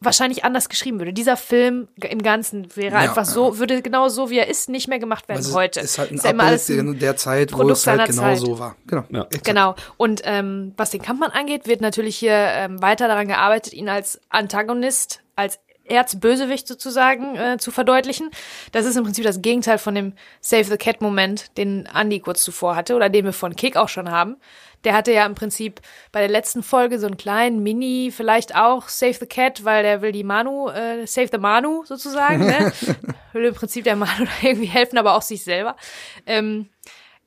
wahrscheinlich 0.00 0.44
anders 0.44 0.68
geschrieben 0.68 0.98
würde. 0.98 1.12
Dieser 1.12 1.36
Film 1.36 1.88
im 2.02 2.22
Ganzen 2.22 2.68
wäre 2.76 2.94
Ja, 2.94 3.00
einfach 3.00 3.24
so, 3.24 3.58
würde 3.58 3.80
genau 3.82 4.08
so, 4.08 4.28
wie 4.30 4.38
er 4.38 4.46
ist, 4.48 4.68
nicht 4.68 4.88
mehr 4.88 4.98
gemacht 4.98 5.26
werden 5.28 5.38
Also 5.38 5.54
heute. 5.54 5.80
ist 5.80 5.98
halt 5.98 6.10
ein 6.12 6.16
ja 6.18 6.30
immer 6.30 6.42
Abbild 6.44 6.48
alles 6.68 6.68
ein- 6.70 6.98
der, 6.98 7.16
Zeit, 7.16 7.52
wo 7.52 7.56
Produkt 7.58 7.78
es 7.78 7.86
halt 7.86 8.04
genau 8.06 8.22
Zeit. 8.22 8.38
so 8.38 8.58
war. 8.58 8.76
Genau. 8.86 9.04
Ja. 9.10 9.26
Genau. 9.42 9.74
Und 9.96 10.20
ähm, 10.24 10.74
was 10.76 10.90
den 10.90 11.00
Kampfmann 11.02 11.30
angeht, 11.30 11.66
wird 11.66 11.80
natürlich 11.80 12.16
hier 12.16 12.32
ähm, 12.34 12.80
weiter 12.82 13.08
daran 13.08 13.26
gearbeitet, 13.28 13.72
ihn 13.72 13.88
als 13.88 14.20
Antagonist, 14.28 15.22
als 15.34 15.58
Erzbösewicht 15.88 16.66
sozusagen 16.68 17.36
äh, 17.36 17.58
zu 17.58 17.70
verdeutlichen. 17.70 18.30
Das 18.72 18.86
ist 18.86 18.96
im 18.96 19.04
Prinzip 19.04 19.24
das 19.24 19.42
Gegenteil 19.42 19.78
von 19.78 19.94
dem 19.94 20.12
Save 20.40 20.64
the 20.64 20.76
Cat 20.76 21.00
Moment, 21.00 21.56
den 21.56 21.88
Andy 21.94 22.20
kurz 22.20 22.42
zuvor 22.42 22.76
hatte 22.76 22.94
oder 22.94 23.08
den 23.08 23.24
wir 23.24 23.32
von 23.32 23.56
Kick 23.56 23.76
auch 23.76 23.88
schon 23.88 24.10
haben. 24.10 24.36
Der 24.84 24.94
hatte 24.94 25.12
ja 25.12 25.26
im 25.26 25.34
Prinzip 25.34 25.80
bei 26.12 26.20
der 26.20 26.28
letzten 26.28 26.62
Folge 26.62 26.98
so 26.98 27.06
einen 27.06 27.16
kleinen 27.16 27.62
Mini, 27.62 28.12
vielleicht 28.14 28.54
auch 28.54 28.88
Save 28.88 29.14
the 29.14 29.26
Cat, 29.26 29.64
weil 29.64 29.82
der 29.82 30.00
will 30.02 30.12
die 30.12 30.22
Manu, 30.22 30.68
äh, 30.68 31.06
Save 31.06 31.28
the 31.32 31.38
Manu 31.38 31.84
sozusagen, 31.84 32.46
ne? 32.46 32.72
will 33.32 33.46
im 33.46 33.54
Prinzip 33.54 33.84
der 33.84 33.96
Manu 33.96 34.24
da 34.24 34.48
irgendwie 34.48 34.66
helfen, 34.66 34.98
aber 34.98 35.16
auch 35.16 35.22
sich 35.22 35.42
selber. 35.42 35.76
Ähm, 36.26 36.68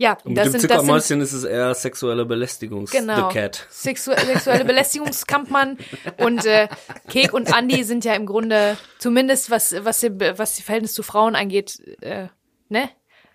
ja, 0.01 0.13
Und 0.23 0.29
mit 0.29 0.37
das 0.37 0.45
dem 0.45 0.51
sind, 0.51 0.53
das 0.53 0.61
sind 0.61 0.69
Zuckermäuschen 0.79 1.21
ist 1.21 1.33
es 1.33 1.43
eher 1.43 1.75
sexuelle 1.75 2.25
Belästigungs 2.25 2.89
Genau. 2.89 3.29
The 3.29 3.33
Cat. 3.37 3.67
Sexu 3.69 4.11
sexuelle 4.11 4.63
Belästigungskampfmann 4.63 5.77
und 6.17 6.45
äh, 6.45 6.69
Kek 7.09 7.33
und 7.33 7.53
Andy 7.53 7.83
sind 7.83 8.05
ja 8.05 8.13
im 8.13 8.25
Grunde 8.25 8.77
zumindest 8.97 9.51
was 9.51 9.75
was 9.83 9.99
die, 9.99 10.09
was 10.37 10.55
die 10.55 10.63
Verhältnis 10.63 10.93
zu 10.93 11.03
Frauen 11.03 11.35
angeht, 11.35 11.79
äh, 12.01 12.27
ne? 12.69 12.89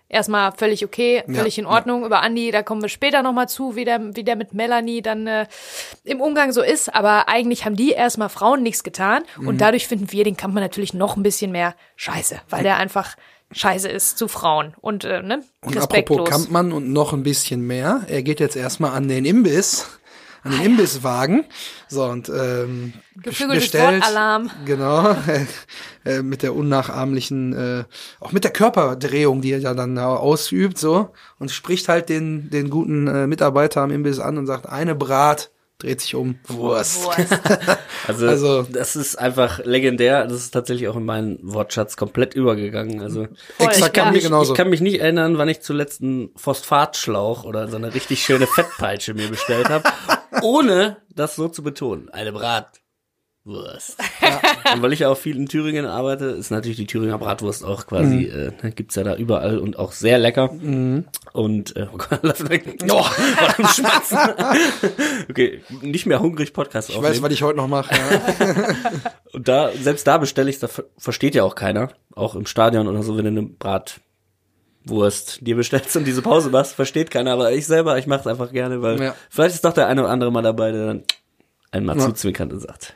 Erstmal 0.07 0.51
völlig 0.51 0.85
okay, 0.85 1.23
völlig 1.25 1.57
Ja, 1.57 1.63
in 1.63 1.67
Ordnung. 1.67 2.05
Über 2.05 2.23
Andy, 2.23 2.51
da 2.51 2.61
kommen 2.61 2.81
wir 2.81 2.89
später 2.89 3.23
nochmal 3.23 3.49
zu, 3.49 3.75
wie 3.75 3.85
der, 3.85 4.15
wie 4.15 4.23
der 4.23 4.35
mit 4.35 4.53
Melanie 4.53 5.01
dann 5.01 5.25
äh, 5.25 5.47
im 6.03 6.21
Umgang 6.21 6.51
so 6.51 6.61
ist. 6.61 6.93
Aber 6.93 7.27
eigentlich 7.27 7.65
haben 7.65 7.75
die 7.75 7.91
erstmal 7.91 8.29
Frauen 8.29 8.61
nichts 8.61 8.83
getan. 8.83 9.23
Mhm. 9.35 9.47
Und 9.47 9.61
dadurch 9.61 9.87
finden 9.87 10.11
wir 10.11 10.23
den 10.23 10.37
Kampfmann 10.37 10.61
natürlich 10.61 10.93
noch 10.93 11.17
ein 11.17 11.23
bisschen 11.23 11.51
mehr 11.51 11.73
scheiße, 11.95 12.39
weil 12.49 12.61
der 12.61 12.77
einfach 12.77 13.15
scheiße 13.51 13.89
ist 13.89 14.17
zu 14.17 14.27
Frauen. 14.27 14.73
Und, 14.81 15.03
äh, 15.03 15.21
ne? 15.21 15.43
Und 15.61 15.75
Respektlos. 15.75 16.19
apropos 16.19 16.29
Kampmann 16.29 16.71
und 16.71 16.91
noch 16.91 17.13
ein 17.13 17.23
bisschen 17.23 17.65
mehr. 17.65 18.01
Er 18.07 18.23
geht 18.23 18.39
jetzt 18.39 18.55
erstmal 18.55 18.91
an 18.91 19.07
den 19.07 19.25
Imbiss, 19.25 19.87
an 20.43 20.51
den 20.51 20.61
Imbisswagen. 20.61 21.45
So, 21.87 22.03
und 22.05 22.29
ähm, 22.29 22.93
bestellt, 23.15 24.01
Wortalarm. 24.01 24.49
Genau, 24.65 25.15
äh, 26.05 26.21
mit 26.21 26.43
der 26.43 26.55
unnachahmlichen, 26.55 27.53
äh, 27.53 27.83
auch 28.19 28.31
mit 28.31 28.43
der 28.43 28.51
Körperdrehung, 28.51 29.41
die 29.41 29.51
er 29.51 29.59
ja 29.59 29.73
dann 29.73 29.95
da 29.95 30.15
ausübt, 30.15 30.77
so. 30.77 31.11
Und 31.39 31.51
spricht 31.51 31.87
halt 31.87 32.09
den, 32.09 32.49
den 32.49 32.69
guten 32.69 33.07
äh, 33.07 33.27
Mitarbeiter 33.27 33.81
am 33.81 33.91
Imbiss 33.91 34.19
an 34.19 34.37
und 34.37 34.47
sagt, 34.47 34.67
eine 34.67 34.95
Brat, 34.95 35.51
dreht 35.77 36.01
sich 36.01 36.15
um, 36.15 36.39
Wurst. 36.47 37.03
Wurst. 37.03 37.19
Also, 38.07 38.27
Also- 38.27 38.63
das 38.63 38.95
ist 38.95 39.15
einfach 39.17 39.59
legendär. 39.65 40.25
Das 40.27 40.37
ist 40.37 40.51
tatsächlich 40.51 40.87
auch 40.87 40.95
in 40.95 41.05
meinen 41.05 41.39
Wortschatz 41.41 41.97
komplett 41.97 42.33
übergegangen. 42.35 43.01
Also 43.01 43.27
Voll, 43.57 43.67
Exakt, 43.67 43.97
ja. 43.97 44.03
kann 44.03 44.13
mir 44.13 44.19
ich, 44.19 44.25
genauso. 44.25 44.53
ich 44.53 44.57
kann 44.57 44.69
mich 44.69 44.81
nicht 44.81 44.99
erinnern, 44.99 45.37
wann 45.39 45.49
ich 45.49 45.61
zuletzt 45.61 46.01
einen 46.01 46.29
Phosphatschlauch 46.35 47.43
oder 47.45 47.67
so 47.67 47.77
eine 47.77 47.93
richtig 47.93 48.23
schöne 48.23 48.45
Fettpeitsche 48.47 49.13
mir 49.15 49.27
bestellt 49.29 49.69
habe, 49.69 49.89
ohne 50.43 50.97
das 51.15 51.35
so 51.35 51.47
zu 51.47 51.63
betonen. 51.63 52.09
Eine 52.09 52.31
Brat. 52.31 52.79
Wurst. 53.45 53.97
Und 54.73 54.81
weil 54.81 54.93
ich 54.93 55.01
ja 55.01 55.09
auch 55.09 55.17
viel 55.17 55.37
in 55.37 55.45
Thüringen 55.45 55.85
arbeite, 55.85 56.25
ist 56.25 56.49
natürlich 56.49 56.77
die 56.77 56.87
Thüringer 56.87 57.19
Bratwurst 57.19 57.63
auch 57.63 57.85
quasi, 57.85 58.31
Mhm. 58.33 58.53
äh, 58.67 58.71
gibt's 58.71 58.95
ja 58.95 59.03
da 59.03 59.15
überall 59.15 59.59
und 59.59 59.77
auch 59.77 59.91
sehr 59.91 60.17
lecker. 60.17 60.49
Und, 60.51 61.75
äh, 61.75 61.87
oh 61.93 61.97
Gott, 61.97 62.19
lass 62.23 62.49
weg. 62.49 62.83
Oh. 62.91 63.05
Schmatzen. 63.71 64.17
okay, 65.29 65.61
nicht 65.81 66.05
mehr 66.07 66.19
hungrig 66.21 66.53
Podcast 66.53 66.89
Ich 66.89 66.95
weiß, 66.95 67.03
aufnehmen. 67.03 67.23
was 67.23 67.33
ich 67.33 67.43
heute 67.43 67.57
noch 67.57 67.67
mache. 67.67 67.93
Ja. 67.93 68.73
Und 69.33 69.47
da, 69.47 69.69
selbst 69.79 70.07
da 70.07 70.17
bestelle 70.17 70.49
ich, 70.49 70.57
da 70.59 70.67
ver- 70.67 70.85
versteht 70.97 71.35
ja 71.35 71.43
auch 71.43 71.55
keiner. 71.55 71.89
Auch 72.15 72.35
im 72.35 72.45
Stadion 72.47 72.87
oder 72.87 73.03
so, 73.03 73.15
wenn 73.17 73.25
du 73.25 73.31
eine 73.31 73.43
Bratwurst 73.43 75.45
dir 75.45 75.55
bestellst 75.55 75.95
und 75.95 76.05
diese 76.05 76.21
Pause 76.21 76.49
machst, 76.49 76.73
versteht 76.73 77.11
keiner. 77.11 77.33
Aber 77.33 77.51
ich 77.51 77.65
selber, 77.67 77.97
ich 77.97 78.07
mache 78.07 78.21
es 78.21 78.27
einfach 78.27 78.51
gerne, 78.51 78.81
weil 78.81 79.01
Ja. 79.01 79.15
vielleicht 79.29 79.55
ist 79.55 79.65
doch 79.65 79.73
der 79.73 79.87
eine 79.87 80.01
oder 80.01 80.09
andere 80.11 80.31
mal 80.31 80.41
dabei, 80.41 80.71
der 80.71 80.85
dann 80.87 81.03
einmal 81.71 81.97
Ja. 81.97 82.05
zuzwinkert 82.05 82.51
und 82.51 82.59
sagt, 82.61 82.95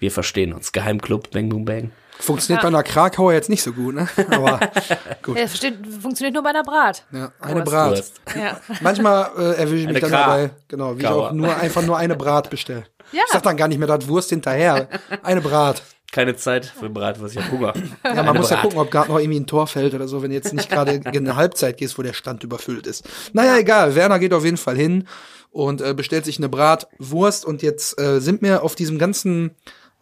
wir 0.00 0.10
verstehen 0.10 0.52
uns. 0.52 0.72
Geheimclub, 0.72 1.30
Bang 1.30 1.48
Boom 1.48 1.64
Bang. 1.64 1.90
Funktioniert 2.18 2.60
bei 2.62 2.68
einer 2.68 2.82
Krakauer 2.82 3.32
jetzt 3.32 3.48
nicht 3.48 3.62
so 3.62 3.72
gut, 3.72 3.94
ne? 3.94 4.06
Aber 4.30 4.60
gut. 5.22 5.38
Ja, 5.38 5.46
funktioniert 5.46 6.34
nur 6.34 6.42
bei 6.42 6.50
einer 6.50 6.62
Brat. 6.62 7.06
Ja, 7.12 7.32
eine 7.40 7.60
Wurst. 7.60 7.70
Brat. 7.70 7.90
Wurst. 7.90 8.20
Ja. 8.36 8.60
Manchmal 8.82 9.30
äh, 9.38 9.42
erwische 9.56 9.82
ich 9.82 9.88
mich 9.88 10.00
dann 10.00 10.10
Kra. 10.10 10.20
dabei, 10.26 10.50
genau, 10.68 10.96
wie 10.96 11.00
ich 11.00 11.06
Kauer. 11.06 11.28
auch 11.28 11.32
nur 11.32 11.56
einfach 11.56 11.82
nur 11.82 11.96
eine 11.96 12.16
Brat 12.16 12.50
bestelle. 12.50 12.84
Ja. 13.12 13.22
Ich 13.26 13.32
sag 13.32 13.42
dann 13.42 13.56
gar 13.56 13.68
nicht 13.68 13.78
mehr 13.78 13.88
das 13.88 14.06
Wurst 14.06 14.28
hinterher. 14.30 14.88
Eine 15.22 15.40
Brat. 15.40 15.82
Keine 16.12 16.34
Zeit 16.36 16.66
für 16.66 16.90
Bratwurst, 16.90 17.36
ich 17.36 17.42
hab 17.42 17.52
Hunger. 17.52 17.72
Ja, 18.04 18.14
man 18.14 18.28
Eine 18.30 18.38
muss 18.40 18.50
ja 18.50 18.56
Brat. 18.56 18.64
gucken, 18.64 18.78
ob 18.80 18.90
gerade 18.90 19.10
noch 19.10 19.18
irgendwie 19.18 19.38
ein 19.40 19.46
Tor 19.46 19.66
fällt 19.68 19.94
oder 19.94 20.08
so, 20.08 20.22
wenn 20.22 20.30
du 20.30 20.36
jetzt 20.36 20.52
nicht 20.52 20.68
gerade 20.68 20.92
in 20.94 21.06
eine 21.06 21.36
Halbzeit 21.36 21.76
gehst, 21.76 21.98
wo 21.98 22.02
der 22.02 22.14
Stand 22.14 22.42
überfüllt 22.42 22.86
ist. 22.88 23.08
Naja, 23.32 23.56
egal. 23.56 23.94
Werner 23.94 24.18
geht 24.18 24.34
auf 24.34 24.44
jeden 24.44 24.56
Fall 24.56 24.76
hin 24.76 25.06
und 25.52 25.80
äh, 25.80 25.94
bestellt 25.94 26.24
sich 26.24 26.38
eine 26.38 26.48
Bratwurst 26.48 27.44
und 27.44 27.62
jetzt 27.62 27.98
äh, 28.00 28.20
sind 28.20 28.42
mir 28.42 28.64
auf 28.64 28.74
diesem 28.74 28.98
ganzen 28.98 29.52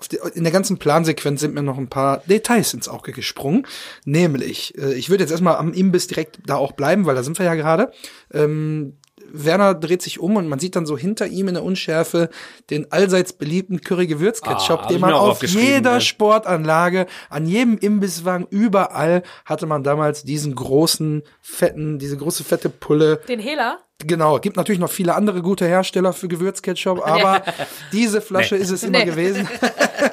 die, 0.07 0.19
in 0.35 0.45
der 0.45 0.53
ganzen 0.53 0.79
Plansequenz 0.79 1.41
sind 1.41 1.55
mir 1.55 1.63
noch 1.63 1.79
ein 1.79 1.89
paar 1.89 2.23
Details 2.27 2.73
ins 2.73 2.89
Auge 2.89 3.13
gesprungen. 3.13 3.67
Nämlich, 4.05 4.79
äh, 4.79 4.95
ich 4.95 5.11
würde 5.11 5.25
jetzt 5.25 5.33
erstmal 5.33 5.57
am 5.57 5.73
Imbiss 5.73 6.07
direkt 6.07 6.39
da 6.47 6.57
auch 6.57 6.73
bleiben, 6.73 7.07
weil 7.07 7.17
da 7.17 7.25
sind 7.25 7.39
wir 7.39 7.47
ja 7.47 7.55
gerade. 7.55 7.91
Ähm, 8.33 8.99
Werner 9.31 9.75
dreht 9.75 10.03
sich 10.03 10.21
um 10.21 10.37
und 10.37 10.49
man 10.49 10.59
sieht 10.59 10.77
dann 10.77 10.87
so 10.87 10.97
hinter 10.97 11.27
ihm 11.27 11.49
in 11.49 11.55
der 11.55 11.65
Unschärfe 11.65 12.31
den 12.71 12.91
allseits 12.93 13.33
beliebten 13.33 13.81
Curry-Gewürzketchup, 13.81 14.83
Ah, 14.85 14.89
den 14.89 15.01
man 15.01 15.13
auf 15.13 15.43
jeder 15.43 15.95
ne? 15.95 16.01
Sportanlage, 16.01 17.07
an 17.29 17.47
jedem 17.47 17.79
Imbisswagen, 17.79 18.47
überall 18.51 19.23
hatte 19.45 19.67
man 19.67 19.83
damals 19.83 20.25
diesen 20.25 20.55
großen, 20.55 21.23
fetten, 21.41 21.99
diese 21.99 22.17
große 22.17 22.45
fette 22.45 22.69
Pulle. 22.69 23.21
Den 23.29 23.41
Hela? 23.41 23.79
Genau, 24.07 24.39
gibt 24.39 24.57
natürlich 24.57 24.79
noch 24.79 24.93
viele 24.93 25.17
andere 25.17 25.43
gute 25.43 25.67
Hersteller 25.67 26.13
für 26.13 26.29
Gewürzketchup, 26.29 27.05
aber 27.05 27.43
diese 27.93 28.21
Flasche 28.21 28.55
ist 28.55 28.71
es 28.71 28.85
immer 28.85 28.99
Nee. 28.99 29.05
gewesen. 29.07 29.49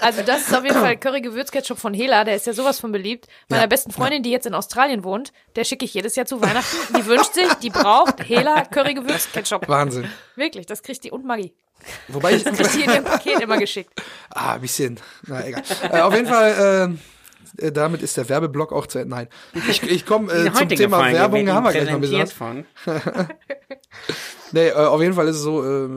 Also 0.02 0.24
das 0.24 0.42
ist 0.48 0.54
auf 0.56 0.64
jeden 0.64 0.80
Fall 0.80 0.98
Curry-Gewürzketchup 0.98 1.78
von 1.78 1.94
Hela, 1.94 2.24
der 2.24 2.36
ist 2.36 2.48
ja 2.48 2.54
sowas 2.54 2.80
von 2.80 2.92
beliebt. 2.92 3.28
Meiner 3.50 3.64
Ja. 3.64 3.68
besten 3.68 3.92
Freundin, 3.92 4.24
die 4.24 4.32
jetzt 4.32 4.48
in 4.48 4.56
Australien 4.56 5.04
wohnt, 5.04 5.32
der 5.56 5.64
schicke 5.64 5.86
ich 5.86 5.94
jedes 5.94 6.16
Jahr 6.16 6.26
zu 6.26 6.42
Weihnachten. 6.42 6.76
Die 6.98 7.06
wünscht 7.06 7.34
sich, 7.36 7.54
die 7.62 7.70
braucht 7.70 8.28
Hela 8.28 8.66
Curry-Gewürzketchup. 8.66 9.68
Wahnsinn. 9.70 10.10
Wirklich, 10.36 10.66
das 10.66 10.82
kriegt 10.82 11.04
die 11.04 11.12
und 11.12 11.24
Maggi. 11.26 11.54
Wobei 12.08 12.34
ich, 12.34 12.44
Das 12.44 12.58
kriegt 12.58 12.74
die 12.74 12.82
in 12.82 12.90
ihrem 12.90 13.04
Paket 13.04 13.40
immer 13.42 13.58
geschickt. 13.58 13.92
ah, 14.32 14.54
ein 14.54 14.62
bisschen, 14.62 15.00
na 15.28 15.46
egal. 15.46 15.62
Äh, 15.92 16.00
auf 16.02 16.14
jeden 16.16 16.28
Fall, 16.28 16.90
äh, 16.92 16.98
äh, 17.58 17.72
damit 17.72 18.02
ist 18.02 18.18
der 18.18 18.30
Werbeblock 18.30 18.72
auch 18.72 18.88
zu 18.88 19.00
Ende. 19.00 19.16
Nein, 19.16 19.28
ich, 19.70 19.84
ich 19.84 20.06
komme 20.06 20.32
äh, 20.32 20.52
zum 20.54 20.70
Thema 20.70 21.12
Werbung, 21.12 21.50
haben 21.50 21.64
wir 21.64 21.72
gleich 21.72 21.86
noch 21.86 21.96
ein 21.96 22.02
bisschen. 22.02 22.22
was. 22.22 22.34
von. 22.34 22.66
Nee, 24.52 24.70
äh, 24.70 24.74
auf 24.74 25.02
jeden 25.02 25.14
Fall 25.16 25.28
ist 25.28 25.38
es 25.38 25.42
so, 25.42 25.64
äh, 25.66 25.90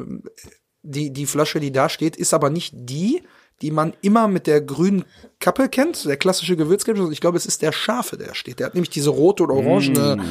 die, 0.83 1.13
die 1.13 1.27
Flasche, 1.27 1.61
die 1.61 1.71
da 1.71 1.89
steht, 1.89 2.17
ist 2.17 2.35
aber 2.35 2.51
nicht 2.51 2.73
die, 2.75 3.23
die 3.63 3.71
man 3.71 3.93
immer 4.01 4.29
mit 4.29 4.47
der 4.47 4.61
grünen 4.61 5.05
Kappe 5.41 5.69
kennt, 5.69 6.05
der 6.05 6.17
klassische 6.17 6.57
Gewürzketchup. 6.57 7.13
Ich 7.13 7.21
glaube, 7.21 7.37
es 7.37 7.47
ist 7.47 7.63
der 7.63 7.73
scharfe, 7.73 8.17
der 8.17 8.35
steht. 8.35 8.59
Der 8.59 8.67
hat 8.67 8.75
nämlich 8.75 8.91
diese 8.91 9.11
rote 9.11 9.45
oder 9.45 9.55
orangene 9.55 10.23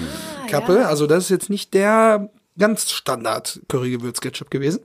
Kappe. 0.49 0.87
Also 0.87 1.07
das 1.07 1.25
ist 1.25 1.29
jetzt 1.29 1.49
nicht 1.49 1.73
der 1.73 2.29
ganz 2.57 2.89
Standard 2.89 3.61
Curry-Gewürzketchup 3.67 4.49
gewesen. 4.49 4.81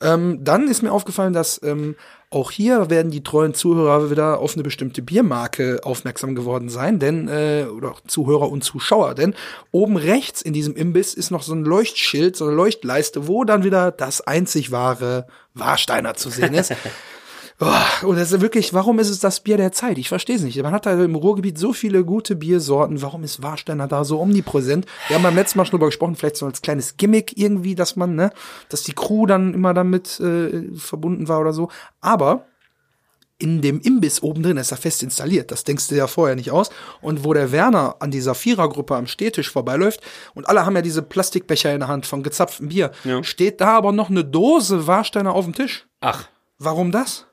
Ähm, 0.00 0.38
dann 0.42 0.68
ist 0.68 0.82
mir 0.82 0.92
aufgefallen, 0.92 1.32
dass 1.32 1.60
ähm, 1.62 1.96
auch 2.30 2.50
hier 2.50 2.90
werden 2.90 3.10
die 3.10 3.22
treuen 3.22 3.54
Zuhörer 3.54 4.10
wieder 4.10 4.38
auf 4.38 4.54
eine 4.54 4.62
bestimmte 4.62 5.02
Biermarke 5.02 5.80
aufmerksam 5.82 6.34
geworden 6.34 6.68
sein, 6.68 6.98
denn 6.98 7.28
äh, 7.28 7.66
oder 7.66 7.94
Zuhörer 8.06 8.50
und 8.50 8.64
Zuschauer, 8.64 9.14
denn 9.14 9.34
oben 9.70 9.96
rechts 9.96 10.42
in 10.42 10.52
diesem 10.52 10.74
Imbiss 10.74 11.14
ist 11.14 11.30
noch 11.30 11.42
so 11.42 11.54
ein 11.54 11.64
Leuchtschild, 11.64 12.36
so 12.36 12.46
eine 12.46 12.54
Leuchtleiste, 12.54 13.28
wo 13.28 13.44
dann 13.44 13.64
wieder 13.64 13.92
das 13.92 14.20
einzig 14.20 14.72
wahre 14.72 15.26
Warsteiner 15.54 16.14
zu 16.14 16.30
sehen 16.30 16.54
ist. 16.54 16.72
Oh, 17.60 18.06
und 18.08 18.16
das 18.16 18.32
ist 18.32 18.40
wirklich, 18.40 18.74
warum 18.74 18.98
ist 18.98 19.10
es 19.10 19.20
das 19.20 19.40
Bier 19.40 19.56
der 19.56 19.70
Zeit? 19.70 19.96
Ich 19.98 20.08
verstehe 20.08 20.34
es 20.36 20.42
nicht. 20.42 20.60
Man 20.60 20.72
hat 20.72 20.86
da 20.86 20.92
im 21.04 21.14
Ruhrgebiet 21.14 21.56
so 21.56 21.72
viele 21.72 22.04
gute 22.04 22.34
Biersorten. 22.34 23.00
Warum 23.00 23.22
ist 23.22 23.42
Warsteiner 23.42 23.86
da 23.86 24.04
so 24.04 24.20
omnipräsent? 24.20 24.86
Wir 25.06 25.16
haben 25.16 25.22
beim 25.22 25.36
letzten 25.36 25.58
Mal 25.58 25.64
schon 25.64 25.72
drüber 25.78 25.86
gesprochen, 25.86 26.16
vielleicht 26.16 26.36
so 26.36 26.46
als 26.46 26.62
kleines 26.62 26.96
Gimmick 26.96 27.38
irgendwie, 27.38 27.76
dass 27.76 27.94
man, 27.94 28.16
ne, 28.16 28.32
dass 28.70 28.82
die 28.82 28.92
Crew 28.92 29.26
dann 29.26 29.54
immer 29.54 29.72
damit 29.72 30.18
äh, 30.18 30.74
verbunden 30.76 31.28
war 31.28 31.40
oder 31.40 31.52
so. 31.52 31.68
Aber 32.00 32.46
in 33.38 33.62
dem 33.62 33.80
Imbiss 33.80 34.22
oben 34.22 34.42
drin 34.42 34.56
ist 34.56 34.72
er 34.72 34.76
fest 34.76 35.02
installiert. 35.04 35.52
Das 35.52 35.62
denkst 35.62 35.86
du 35.88 35.94
ja 35.94 36.08
vorher 36.08 36.34
nicht 36.34 36.50
aus. 36.50 36.70
Und 37.02 37.24
wo 37.24 37.34
der 37.34 37.52
Werner 37.52 37.96
an 38.00 38.10
dieser 38.10 38.34
Vierergruppe 38.34 38.96
am 38.96 39.06
Stehtisch 39.06 39.50
vorbeiläuft 39.50 40.00
und 40.34 40.48
alle 40.48 40.66
haben 40.66 40.74
ja 40.74 40.82
diese 40.82 41.02
Plastikbecher 41.02 41.72
in 41.72 41.80
der 41.80 41.88
Hand 41.88 42.06
von 42.06 42.22
gezapftem 42.24 42.68
Bier, 42.68 42.90
Ja. 43.04 43.22
steht 43.22 43.60
da 43.60 43.76
aber 43.76 43.92
noch 43.92 44.10
eine 44.10 44.24
Dose 44.24 44.86
Warsteiner 44.88 45.32
auf 45.34 45.44
dem 45.44 45.54
Tisch. 45.54 45.86
Ach, 46.00 46.24
Warum 46.58 46.92
das? 46.92 47.26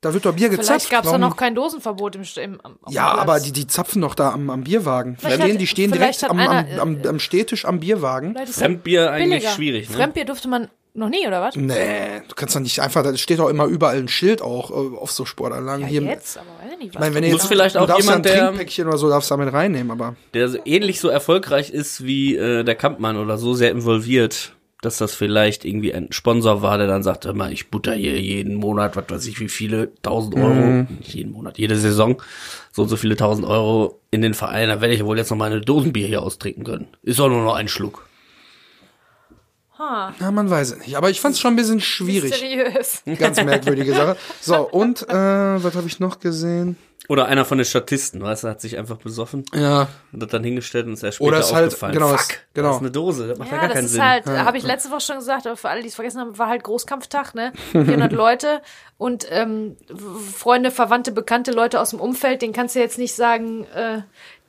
Da 0.00 0.14
wird 0.14 0.24
doch 0.26 0.32
Bier 0.32 0.48
gezapft. 0.48 0.68
Vielleicht 0.68 0.90
gab 0.90 1.04
es 1.12 1.18
noch 1.18 1.36
kein 1.36 1.56
Dosenverbot 1.56 2.14
im, 2.14 2.22
im 2.36 2.60
auf 2.82 2.92
Ja, 2.92 3.10
Platz. 3.14 3.20
aber 3.22 3.40
die, 3.40 3.50
die 3.52 3.66
zapfen 3.66 4.00
doch 4.02 4.14
da 4.14 4.30
am, 4.30 4.48
am 4.48 4.62
Bierwagen. 4.62 5.14
Die 5.16 5.20
Vielleicht 5.22 5.40
stehen, 5.42 5.52
hat- 5.54 5.60
die 5.60 5.66
stehen 5.66 5.92
vielleicht 5.92 6.20
direkt 6.22 6.30
am, 6.32 6.38
am, 6.38 6.48
einer, 6.56 6.80
am, 6.82 6.98
am 7.04 7.18
Stehtisch 7.18 7.64
am 7.64 7.80
Bierwagen. 7.80 8.36
Fremdbier 8.46 9.10
eigentlich 9.10 9.30
billiger. 9.30 9.50
schwierig, 9.50 9.88
ne? 9.90 9.96
Fremdbier 9.96 10.24
durfte 10.24 10.46
man 10.46 10.68
noch 10.94 11.08
nie, 11.08 11.26
oder 11.26 11.40
was? 11.42 11.56
Nee, 11.56 12.22
du 12.28 12.34
kannst 12.36 12.54
doch 12.54 12.60
nicht 12.60 12.80
einfach, 12.80 13.02
da 13.02 13.16
steht 13.16 13.40
doch 13.40 13.48
immer 13.48 13.64
überall 13.66 13.98
ein 13.98 14.08
Schild 14.08 14.40
auch 14.40 14.70
äh, 14.70 14.96
auf 14.96 15.10
so 15.10 15.24
Sportanlagen. 15.24 15.82
Ja, 15.82 15.88
Hier, 15.88 16.02
jetzt, 16.02 16.38
aber 16.38 16.46
weiß 16.64 16.72
ich 16.74 16.78
nicht. 16.78 16.94
Ich 16.94 16.98
meine, 17.00 17.14
wenn 17.16 17.24
Muss 17.24 17.32
jetzt, 17.32 17.46
vielleicht 17.48 17.76
auch 17.76 17.86
jemand, 17.98 18.06
ja 18.06 18.14
ein 18.14 18.22
der- 18.22 18.46
Trinkpäckchen 18.46 18.86
oder 18.88 18.98
so 18.98 19.08
darfst 19.08 19.30
du 19.30 19.36
damit 19.36 19.52
reinnehmen, 19.52 19.90
aber 19.90 20.14
der 20.34 20.48
so 20.48 20.58
ähnlich 20.64 21.00
so 21.00 21.08
erfolgreich 21.08 21.70
ist 21.70 22.04
wie 22.04 22.36
äh, 22.36 22.62
der 22.64 22.74
Kampmann 22.76 23.16
oder 23.16 23.36
so 23.36 23.54
sehr 23.54 23.70
involviert, 23.72 24.52
dass 24.80 24.98
das 24.98 25.14
vielleicht 25.14 25.64
irgendwie 25.64 25.92
ein 25.92 26.12
Sponsor 26.12 26.62
war, 26.62 26.78
der 26.78 26.86
dann 26.86 27.02
sagt, 27.02 27.24
hör 27.26 27.34
mal, 27.34 27.52
ich 27.52 27.68
butter 27.70 27.94
hier 27.94 28.20
jeden 28.20 28.54
Monat, 28.54 28.94
was 28.96 29.04
weiß 29.08 29.26
ich, 29.26 29.40
wie 29.40 29.48
viele, 29.48 29.90
tausend 30.02 30.34
Euro, 30.36 30.54
Mhm. 30.54 30.86
nicht 30.98 31.14
jeden 31.14 31.32
Monat, 31.32 31.58
jede 31.58 31.76
Saison, 31.76 32.22
so 32.72 32.82
und 32.82 32.88
so 32.88 32.96
viele 32.96 33.16
tausend 33.16 33.46
Euro 33.46 34.00
in 34.10 34.22
den 34.22 34.34
Verein, 34.34 34.68
da 34.68 34.80
werde 34.80 34.94
ich 34.94 35.00
ja 35.00 35.06
wohl 35.06 35.18
jetzt 35.18 35.30
noch 35.30 35.36
mal 35.36 35.50
eine 35.50 35.60
Dosenbier 35.60 36.06
hier 36.06 36.22
austrinken 36.22 36.64
können. 36.64 36.86
Ist 37.02 37.18
doch 37.18 37.28
nur 37.28 37.42
noch 37.42 37.54
ein 37.54 37.68
Schluck. 37.68 38.07
Ha, 39.78 40.12
na, 40.18 40.30
man 40.32 40.50
weiß 40.50 40.72
es 40.72 40.78
nicht. 40.78 40.96
Aber 40.96 41.08
ich 41.10 41.20
fand's 41.20 41.38
schon 41.38 41.52
ein 41.52 41.56
bisschen 41.56 41.80
schwierig. 41.80 42.30
mysteriös. 42.30 43.02
Ganz 43.18 43.42
merkwürdige 43.42 43.94
Sache. 43.94 44.16
So, 44.40 44.68
und 44.68 45.08
äh, 45.08 45.12
was 45.14 45.74
habe 45.76 45.86
ich 45.86 46.00
noch 46.00 46.18
gesehen? 46.20 46.76
Oder 47.08 47.24
einer 47.26 47.46
von 47.46 47.56
den 47.56 47.64
Statisten, 47.64 48.20
weißt 48.20 48.44
du, 48.44 48.48
hat 48.48 48.60
sich 48.60 48.76
einfach 48.76 48.96
besoffen 48.98 49.44
Ja, 49.54 49.88
und 50.12 50.22
hat 50.22 50.32
dann 50.34 50.44
hingestellt 50.44 50.86
und 50.86 50.92
ist 50.94 51.02
erst 51.02 51.16
später 51.16 51.28
Oder 51.28 51.38
ist 51.38 51.54
halt- 51.54 51.68
aufgefallen. 51.68 51.94
genau, 51.94 52.08
Fuck, 52.08 52.20
ist- 52.20 52.38
genau. 52.52 52.66
das 52.68 52.76
ist 52.76 52.82
eine 52.82 52.90
Dose, 52.90 53.28
das 53.28 53.38
macht 53.38 53.48
ja, 53.48 53.54
Ja, 53.54 53.60
gar 53.60 53.68
das 53.68 53.74
keinen 53.76 53.84
ist 53.86 53.92
Sinn. 53.92 54.04
halt, 54.04 54.26
habe 54.26 54.58
ich 54.58 54.64
letzte 54.64 54.90
Woche 54.90 55.00
schon 55.00 55.16
gesagt, 55.16 55.46
aber 55.46 55.56
für 55.56 55.70
alle, 55.70 55.80
die 55.80 55.88
es 55.88 55.94
vergessen 55.94 56.20
haben, 56.20 56.36
war 56.36 56.48
halt 56.48 56.64
Großkampftag, 56.64 57.34
ne? 57.34 57.52
400 57.72 58.12
Leute 58.12 58.60
und 58.98 59.26
ähm, 59.30 59.76
Freunde, 60.36 60.70
Verwandte, 60.70 61.12
bekannte 61.12 61.52
Leute 61.52 61.80
aus 61.80 61.90
dem 61.90 62.00
Umfeld, 62.00 62.42
denen 62.42 62.52
kannst 62.52 62.74
du 62.74 62.80
jetzt 62.80 62.98
nicht 62.98 63.14
sagen, 63.14 63.64
äh, 63.74 64.02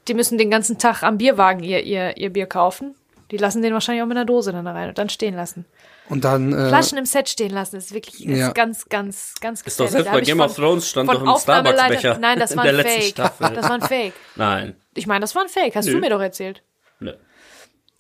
die 0.10 0.14
müssen 0.14 0.38
den 0.38 0.50
ganzen 0.52 0.78
Tag 0.80 1.02
am 1.04 1.18
Bierwagen 1.18 1.64
ihr, 1.64 1.84
ihr, 1.84 2.18
ihr 2.18 2.32
Bier 2.32 2.48
kaufen. 2.48 2.94
Die 3.32 3.38
lassen 3.38 3.62
den 3.62 3.74
wahrscheinlich 3.74 4.02
auch 4.04 4.08
mit 4.08 4.18
einer 4.18 4.26
Dose 4.26 4.52
dann 4.52 4.66
rein 4.68 4.90
und 4.90 4.98
dann 4.98 5.10
stehen 5.10 5.36
lassen. 5.36 5.66
und 6.10 6.24
dann 6.26 6.52
äh, 6.52 6.70
Flaschen 6.70 6.98
im 6.98 7.06
Set 7.06 7.30
stehen 7.30 7.52
lassen, 7.52 7.76
ist 7.78 7.94
wirklich 7.94 8.26
ist 8.28 8.38
Ja. 8.38 8.52
ganz, 8.52 8.90
ganz, 8.90 9.36
ganz 9.40 9.62
Ist 9.62 9.80
doch 9.80 9.86
gefährlich. 9.86 9.92
selbst 9.92 10.08
Da 10.08 10.12
bei 10.14 10.22
Game 10.22 10.40
of 10.42 10.56
Thrones 10.56 10.90
stand 10.90 11.12
von 11.12 11.24
doch 11.24 11.36
ein 11.36 11.40
Starbucks-Becher 11.40 12.18
Nein, 12.20 12.40
das 12.40 12.58
war 12.58 12.64
ein 12.64 12.76
Fake. 12.76 13.16
Das 13.16 13.40
war 13.40 13.72
ein 13.72 13.82
Fake. 13.82 14.14
Nein. 14.36 14.76
Ich 14.96 15.06
meine, 15.08 15.22
das 15.22 15.36
war 15.36 15.44
ein 15.44 15.50
Fake. 15.50 15.76
Hast 15.76 15.86
Nö. 15.86 15.94
du 15.94 16.00
mir 16.00 16.10
doch 16.10 16.22
erzählt. 16.22 16.64
Nö. 17.00 17.14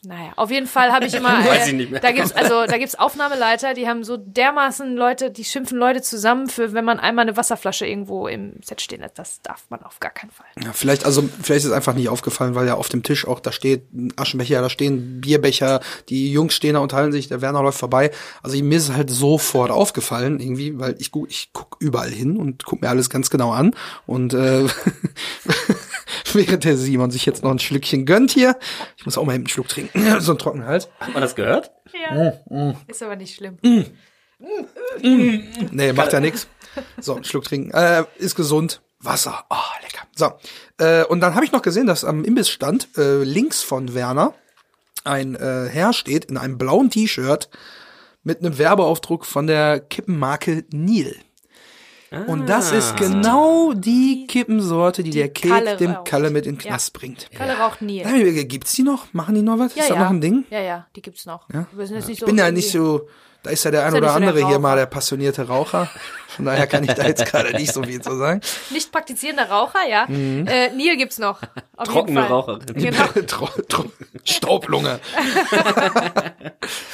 Naja, 0.01 0.31
auf 0.37 0.49
jeden 0.49 0.67
Fall 0.67 0.93
habe 0.93 1.05
ich 1.05 1.13
immer. 1.13 1.29
Weiß 1.45 1.65
äh, 1.65 1.69
ich 1.71 1.75
nicht 1.75 1.91
mehr. 1.91 1.99
Da 1.99 2.13
gibt's 2.13 2.31
also 2.31 2.65
da 2.65 2.77
gibt's 2.77 2.95
Aufnahmeleiter, 2.95 3.73
die 3.73 3.85
haben 3.85 4.05
so 4.05 4.15
dermaßen 4.15 4.95
Leute, 4.95 5.29
die 5.29 5.43
schimpfen 5.43 5.77
Leute 5.77 6.01
zusammen 6.01 6.47
für, 6.47 6.71
wenn 6.71 6.85
man 6.85 6.99
einmal 6.99 7.23
eine 7.23 7.35
Wasserflasche 7.35 7.85
irgendwo 7.85 8.27
im 8.27 8.53
Set 8.63 8.79
stehen 8.79 9.01
lässt. 9.01 9.19
Das 9.19 9.41
darf 9.41 9.65
man 9.69 9.83
auf 9.83 9.99
gar 9.99 10.11
keinen 10.11 10.31
Fall. 10.31 10.45
Ja, 10.63 10.71
vielleicht, 10.71 11.05
also 11.05 11.27
vielleicht 11.41 11.65
ist 11.65 11.71
es 11.71 11.71
einfach 11.73 11.93
nicht 11.95 12.07
aufgefallen, 12.07 12.55
weil 12.55 12.65
ja 12.65 12.75
auf 12.75 12.87
dem 12.87 13.03
Tisch 13.03 13.27
auch 13.27 13.41
da 13.41 13.51
steht 13.51 13.93
ein 13.93 14.13
Aschenbecher, 14.15 14.61
da 14.61 14.69
stehen 14.69 15.19
Bierbecher, 15.19 15.81
die 16.07 16.31
Jungs 16.31 16.53
stehen 16.53 16.75
da 16.75 16.79
unterhalten 16.79 17.11
sich, 17.11 17.27
der 17.27 17.41
Werner 17.41 17.61
läuft 17.61 17.79
vorbei. 17.79 18.11
Also 18.41 18.57
mir 18.63 18.77
ist 18.77 18.89
es 18.89 18.95
halt 18.95 19.09
sofort 19.09 19.69
aufgefallen, 19.69 20.39
irgendwie, 20.39 20.79
weil 20.79 20.95
ich 20.99 21.11
guck, 21.11 21.29
ich 21.29 21.49
guck 21.51 21.75
überall 21.79 22.11
hin 22.11 22.37
und 22.37 22.63
guck 22.63 22.81
mir 22.81 22.87
alles 22.87 23.09
ganz 23.09 23.29
genau 23.29 23.51
an. 23.51 23.75
Und 24.05 24.33
äh, 24.33 24.65
während 26.35 26.63
der 26.63 26.77
Simon 26.77 27.11
sich 27.11 27.25
jetzt 27.25 27.43
noch 27.43 27.51
ein 27.51 27.59
Schlückchen 27.59 28.05
gönnt 28.05 28.31
hier, 28.31 28.57
ich 28.97 29.05
muss 29.05 29.17
auch 29.17 29.25
mal 29.25 29.35
einen 29.35 29.47
Schluck 29.47 29.67
trinken, 29.67 30.01
so 30.19 30.31
einen 30.31 30.39
trockenen 30.39 30.67
Hals. 30.67 30.89
Hat 30.99 31.13
man 31.13 31.21
das 31.21 31.35
gehört? 31.35 31.71
Ja. 31.93 32.33
Ist 32.87 33.03
aber 33.03 33.15
nicht 33.15 33.35
schlimm. 33.35 33.57
Nee, 35.71 35.93
macht 35.93 36.13
ja 36.13 36.19
nix. 36.19 36.47
So, 36.99 37.15
einen 37.15 37.23
Schluck 37.23 37.43
trinken. 37.45 37.71
Äh, 37.71 38.05
ist 38.17 38.35
gesund. 38.35 38.81
Wasser. 39.01 39.45
Oh, 39.49 39.55
lecker. 39.81 40.07
So. 40.15 40.31
Äh, 40.83 41.05
und 41.05 41.21
dann 41.21 41.35
habe 41.35 41.45
ich 41.45 41.51
noch 41.51 41.61
gesehen, 41.61 41.87
dass 41.87 42.03
am 42.03 42.23
Imbissstand 42.23 42.89
äh, 42.97 43.23
links 43.23 43.61
von 43.61 43.93
Werner 43.93 44.33
ein 45.03 45.35
äh, 45.35 45.69
Herr 45.69 45.93
steht 45.93 46.25
in 46.25 46.37
einem 46.37 46.57
blauen 46.57 46.89
T-Shirt 46.89 47.49
mit 48.23 48.39
einem 48.39 48.57
Werbeaufdruck 48.57 49.25
von 49.25 49.47
der 49.47 49.79
Kippenmarke 49.79 50.65
Nil. 50.71 51.15
Und 52.27 52.49
das 52.49 52.71
ist 52.71 52.97
genau 52.97 53.73
die 53.73 54.25
Kippensorte, 54.27 55.03
die, 55.03 55.11
der 55.11 55.29
Kek 55.29 55.51
Kalle 55.51 55.77
dem 55.77 55.91
raucht. 55.91 56.07
Kalle 56.07 56.29
mit 56.31 56.45
in 56.45 56.55
den 56.55 56.57
Knast 56.59 56.93
bringt. 56.93 57.29
Kalle 57.31 57.57
raucht 57.57 57.81
nie. 57.81 58.03
Gibt's 58.45 58.73
die 58.73 58.83
noch? 58.83 59.13
Machen 59.13 59.35
die 59.35 59.41
noch 59.41 59.59
was? 59.59 59.75
Ja, 59.75 59.83
ist 59.83 59.89
das 59.89 59.97
ja. 59.97 60.03
noch 60.03 60.09
ein 60.09 60.21
Ding? 60.21 60.45
Ja, 60.49 60.59
ja, 60.59 60.87
die 60.95 61.01
gibt's 61.01 61.25
noch. 61.25 61.47
Wir 61.49 61.87
sind 61.87 61.97
jetzt 61.97 62.07
nicht 62.07 62.15
Ich 62.15 62.19
so 62.21 62.25
bin 62.25 62.37
ja 62.37 62.51
nicht 62.51 62.71
so, 62.71 63.07
da 63.43 63.51
ist 63.51 63.63
ja 63.63 63.71
der 63.71 63.83
ein 63.83 63.89
Ist 63.89 63.93
ja 63.93 63.99
oder 63.99 64.13
so 64.13 64.19
der 64.19 64.29
andere 64.29 64.47
hier 64.47 64.59
mal 64.59 64.75
der 64.75 64.87
passionierte 64.87 65.47
Raucher. 65.47 65.89
Von 66.39 66.45
daher 66.45 66.67
kann 66.67 66.85
ich 66.85 66.93
da 66.93 67.05
jetzt 67.05 67.25
gerade 67.25 67.51
nicht 67.51 67.73
so 67.73 67.83
viel 67.83 67.99
zu 68.01 68.15
sagen. 68.15 68.39
Nicht 68.69 68.93
praktizierender 68.93 69.49
Raucher, 69.49 69.85
ja. 69.89 70.05
Mhm. 70.07 70.47
Äh, 70.47 70.69
Neil 70.73 70.95
gibt's 70.95 71.17
noch. 71.19 71.41
Auf 71.75 71.89
Trockene 71.89 72.21
jeden 72.21 72.29
Fall. 72.29 72.37
Raucherin. 72.39 72.65
Genau. 72.75 73.05
Tro 73.27 73.49
Tro 73.67 73.85
Staublunge. 74.23 75.01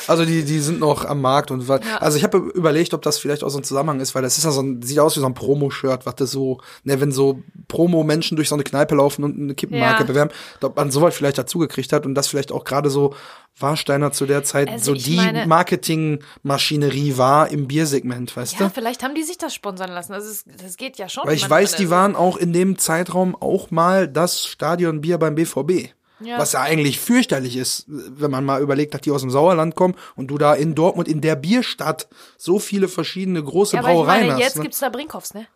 also 0.08 0.26
die, 0.26 0.44
die 0.44 0.60
sind 0.60 0.80
noch 0.80 1.06
am 1.06 1.22
Markt 1.22 1.52
und 1.52 1.68
was. 1.68 1.82
Ja. 1.86 1.98
Also 1.98 2.18
ich 2.18 2.24
habe 2.24 2.38
überlegt, 2.38 2.96
ob 2.96 3.04
das 3.04 3.20
vielleicht 3.20 3.44
auch 3.44 3.50
so 3.50 3.60
ein 3.60 3.64
Zusammenhang 3.64 4.00
ist, 4.00 4.16
weil 4.16 4.24
das 4.24 4.38
ist 4.40 4.44
ja 4.46 4.52
so 4.52 4.62
ein, 4.62 4.82
sieht 4.82 4.98
aus 5.00 5.16
wie 5.16 5.20
so 5.20 5.26
ein 5.28 5.34
Promo-Shirt, 5.36 6.06
was 6.08 6.16
das 6.16 6.32
so, 6.32 6.60
ne, 6.84 7.00
wenn 7.00 7.12
so 7.12 7.44
Promo-Menschen 7.68 8.36
durch 8.36 8.50
so 8.50 8.56
eine 8.56 8.64
Kneipe 8.64 8.96
laufen 8.96 9.24
und 9.24 9.40
eine 9.40 9.54
Kippenmarke 9.54 10.02
Ja. 10.02 10.08
bewerben, 10.08 10.32
ob 10.62 10.76
man 10.76 10.90
sowas 10.90 11.16
vielleicht 11.16 11.38
dazugekriegt 11.38 11.94
hat 11.94 12.06
und 12.08 12.16
das 12.16 12.28
vielleicht 12.28 12.52
auch 12.52 12.64
gerade 12.64 12.90
so 12.90 13.14
Warsteiner 13.58 14.12
zu 14.12 14.26
der 14.26 14.44
Zeit 14.44 14.70
Also 14.70 14.94
so 14.94 15.00
die 15.02 15.18
Marketingmaschinerie 15.48 17.18
war 17.18 17.50
im 17.50 17.68
Biersegment, 17.68 18.36
weißt 18.36 18.60
Ja, 18.60 18.68
du? 18.68 18.74
vielleicht 18.74 19.02
haben 19.02 19.16
die 19.16 19.24
sich 19.24 19.35
das 19.38 19.54
sponsern 19.54 19.92
lassen. 19.92 20.14
Also 20.14 20.30
es, 20.30 20.46
das 20.46 20.78
geht 20.78 20.98
ja 20.98 21.10
schon. 21.10 21.26
Weil 21.26 21.36
ich 21.36 21.50
weiß, 21.50 21.76
die 21.76 21.86
ist. 21.86 21.90
waren 21.90 22.16
auch 22.16 22.38
in 22.38 22.54
dem 22.54 22.78
Zeitraum 22.78 23.36
auch 23.36 23.72
mal 23.72 24.08
das 24.08 24.46
Stadionbier 24.46 25.18
beim 25.18 25.36
BVB. 25.36 25.90
Ja. 26.22 26.40
Was 26.40 26.54
ja 26.54 26.62
eigentlich 26.62 27.00
fürchterlich 27.00 27.58
ist, 27.58 27.86
wenn 27.88 28.32
man 28.32 28.46
mal 28.46 28.62
überlegt, 28.62 28.94
dass 28.94 29.02
die 29.02 29.12
aus 29.12 29.22
dem 29.22 29.30
Sauerland 29.30 29.76
kommen 29.76 29.96
und 30.16 30.28
du 30.28 30.38
da 30.38 30.54
in 30.54 30.74
Dortmund 30.74 31.08
in 31.08 31.20
der 31.20 31.36
Bierstadt 31.36 32.08
so 32.38 32.58
viele 32.58 32.88
verschiedene 32.88 33.44
große 33.44 33.76
Ja, 33.76 33.82
aber 33.82 33.90
ich 33.90 33.96
Brauereien 33.96 34.28
meine, 34.28 34.40
jetzt 34.40 34.52
hast. 34.52 34.56
Ne? 34.58 34.62
gibt's 34.64 34.80
da 34.80 34.90
Brinkhoffs, 34.90 35.34
ne? 35.34 35.48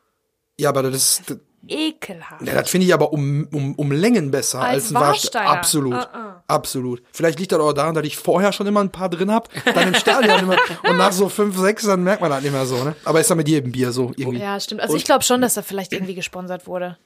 Ja, 0.59 0.69
aber 0.69 0.83
das, 0.83 1.21
das, 1.25 1.37
Ekelhaft. 1.67 2.41
ja, 2.45 2.53
das 2.55 2.69
finde 2.69 2.87
ich 2.87 2.93
aber 2.93 3.11
um, 3.13 3.47
um, 3.51 3.75
um 3.75 3.91
Längen 3.91 4.31
besser 4.31 4.59
als, 4.61 4.85
Als 4.85 4.91
ein 4.91 4.95
Warsteiner. 4.95 5.45
Warsteiner. 5.45 5.49
Absolut. 5.49 5.93
Uh-uh. 5.93 6.29
Absolut. 6.47 7.03
Vielleicht 7.11 7.37
liegt 7.39 7.51
das 7.51 7.59
auch 7.59 7.73
daran, 7.73 7.93
dass 7.95 8.05
ich 8.05 8.17
vorher 8.17 8.51
schon 8.53 8.65
immer 8.65 8.79
ein 8.81 8.89
paar 8.89 9.09
drin 9.09 9.31
hab, 9.31 9.49
dann 9.65 9.89
im 9.89 9.93
Stadion 9.95 10.39
immer 10.39 10.57
und 10.87 10.97
nach 10.97 11.11
so 11.11 11.29
fünf, 11.29 11.57
sechs, 11.57 11.85
dann 11.85 12.03
merkt 12.03 12.21
man 12.21 12.31
das 12.31 12.41
nicht 12.41 12.51
mehr 12.51 12.65
so, 12.65 12.83
ne? 12.83 12.95
Aber 13.05 13.19
ist 13.19 13.29
ja 13.29 13.35
mit 13.35 13.47
jedem 13.47 13.71
Bier 13.71 13.91
so 13.91 14.11
irgendwie. 14.15 14.39
Ja, 14.39 14.59
stimmt. 14.59 14.81
Also 14.81 14.95
ich 14.95 15.03
glaube 15.03 15.23
schon, 15.23 15.41
dass 15.41 15.53
da 15.53 15.61
vielleicht 15.61 15.93
irgendwie 15.93 16.15
gesponsert 16.15 16.65
wurde. 16.65 16.97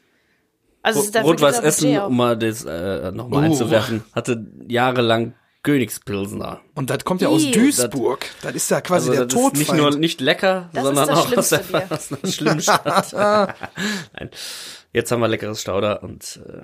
Also 0.82 1.00
es 1.00 1.06
ist 1.08 1.16
dafür 1.16 1.32
Rot-Weiß 1.32 1.60
Essen, 1.60 1.98
um 2.00 2.16
mal 2.18 2.38
das 2.38 2.64
äh, 2.66 3.12
nochmal 3.12 3.42
Oh. 3.44 3.46
einzuwerfen, 3.46 4.04
hatte 4.14 4.46
jahrelang 4.68 5.34
Königspilsner. 5.64 6.60
Und 6.76 6.90
das 6.90 7.04
kommt 7.06 7.22
ja 7.22 7.30
aus. 7.30 7.50
Duisburg. 7.52 8.26
Das 8.42 8.54
ist 8.54 8.70
ja 8.70 8.82
quasi 8.82 9.10
Also 9.12 9.26
der 9.26 9.28
ist 9.28 9.54
nicht 9.58 9.68
Todfeind. 9.70 9.80
nur 9.82 9.92
nicht 9.98 10.22
lecker, 10.22 10.70
Das 10.74 10.84
sondern 10.84 11.10
auch 11.10 11.18
aus 11.20 11.28
schlimmste 11.28 11.58
der, 11.72 11.80
Bier. 11.80 11.88
aus 11.90 12.12
einer 12.12 12.32
schlimmen 12.32 12.62
Stadt. 12.62 13.14
Nein. 13.14 14.30
Jetzt 14.92 15.12
haben 15.12 15.22
wir 15.22 15.28
leckeres 15.28 15.62
Stauder 15.62 16.04
und 16.04 16.40
äh, 16.48 16.62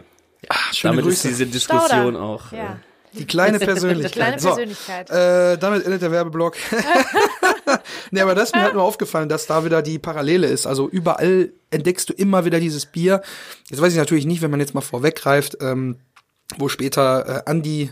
Ah, 0.48 0.56
schöne 0.74 0.94
damit 0.94 1.06
Grüße. 1.06 1.28
ist 1.28 1.40
diese 1.40 1.46
Diskussion 1.48 2.14
Stauder. 2.14 2.22
auch. 2.22 2.52
Ja. 2.52 2.80
Äh, 3.14 3.18
Die 3.18 3.26
kleine 3.26 3.60
Persönlichkeit. 3.60 4.12
Die 4.16 4.20
kleine 4.20 4.40
So, 4.40 4.48
Persönlichkeit. 4.50 5.10
Äh, 5.10 5.58
damit 5.58 5.86
endet 5.86 6.02
der 6.02 6.12
Werbeblock. 6.12 6.56
nee, 8.12 8.22
aber 8.22 8.36
das 8.36 8.50
ist 8.50 8.56
mir 8.56 8.62
halt 8.64 8.74
nur 8.74 8.84
aufgefallen, 8.84 9.30
dass 9.30 9.48
da 9.48 9.66
wieder 9.66 9.82
die 9.82 10.00
Parallele 10.00 10.48
ist. 10.48 10.66
Also 10.68 10.88
überall 10.90 11.52
entdeckst 11.72 12.10
du 12.10 12.14
immer 12.14 12.46
wieder 12.46 12.60
dieses 12.60 12.86
Bier. 12.86 13.22
Jetzt 13.70 13.82
weiß 13.82 13.92
ich 13.94 13.98
natürlich 13.98 14.26
nicht, 14.26 14.42
wenn 14.42 14.52
man 14.52 14.60
jetzt 14.60 14.74
mal 14.74 14.82
vorweggreift, 14.82 15.58
ähm, 15.62 15.98
wo 16.58 16.68
später 16.70 17.44
äh, 17.46 17.50
Andi 17.50 17.92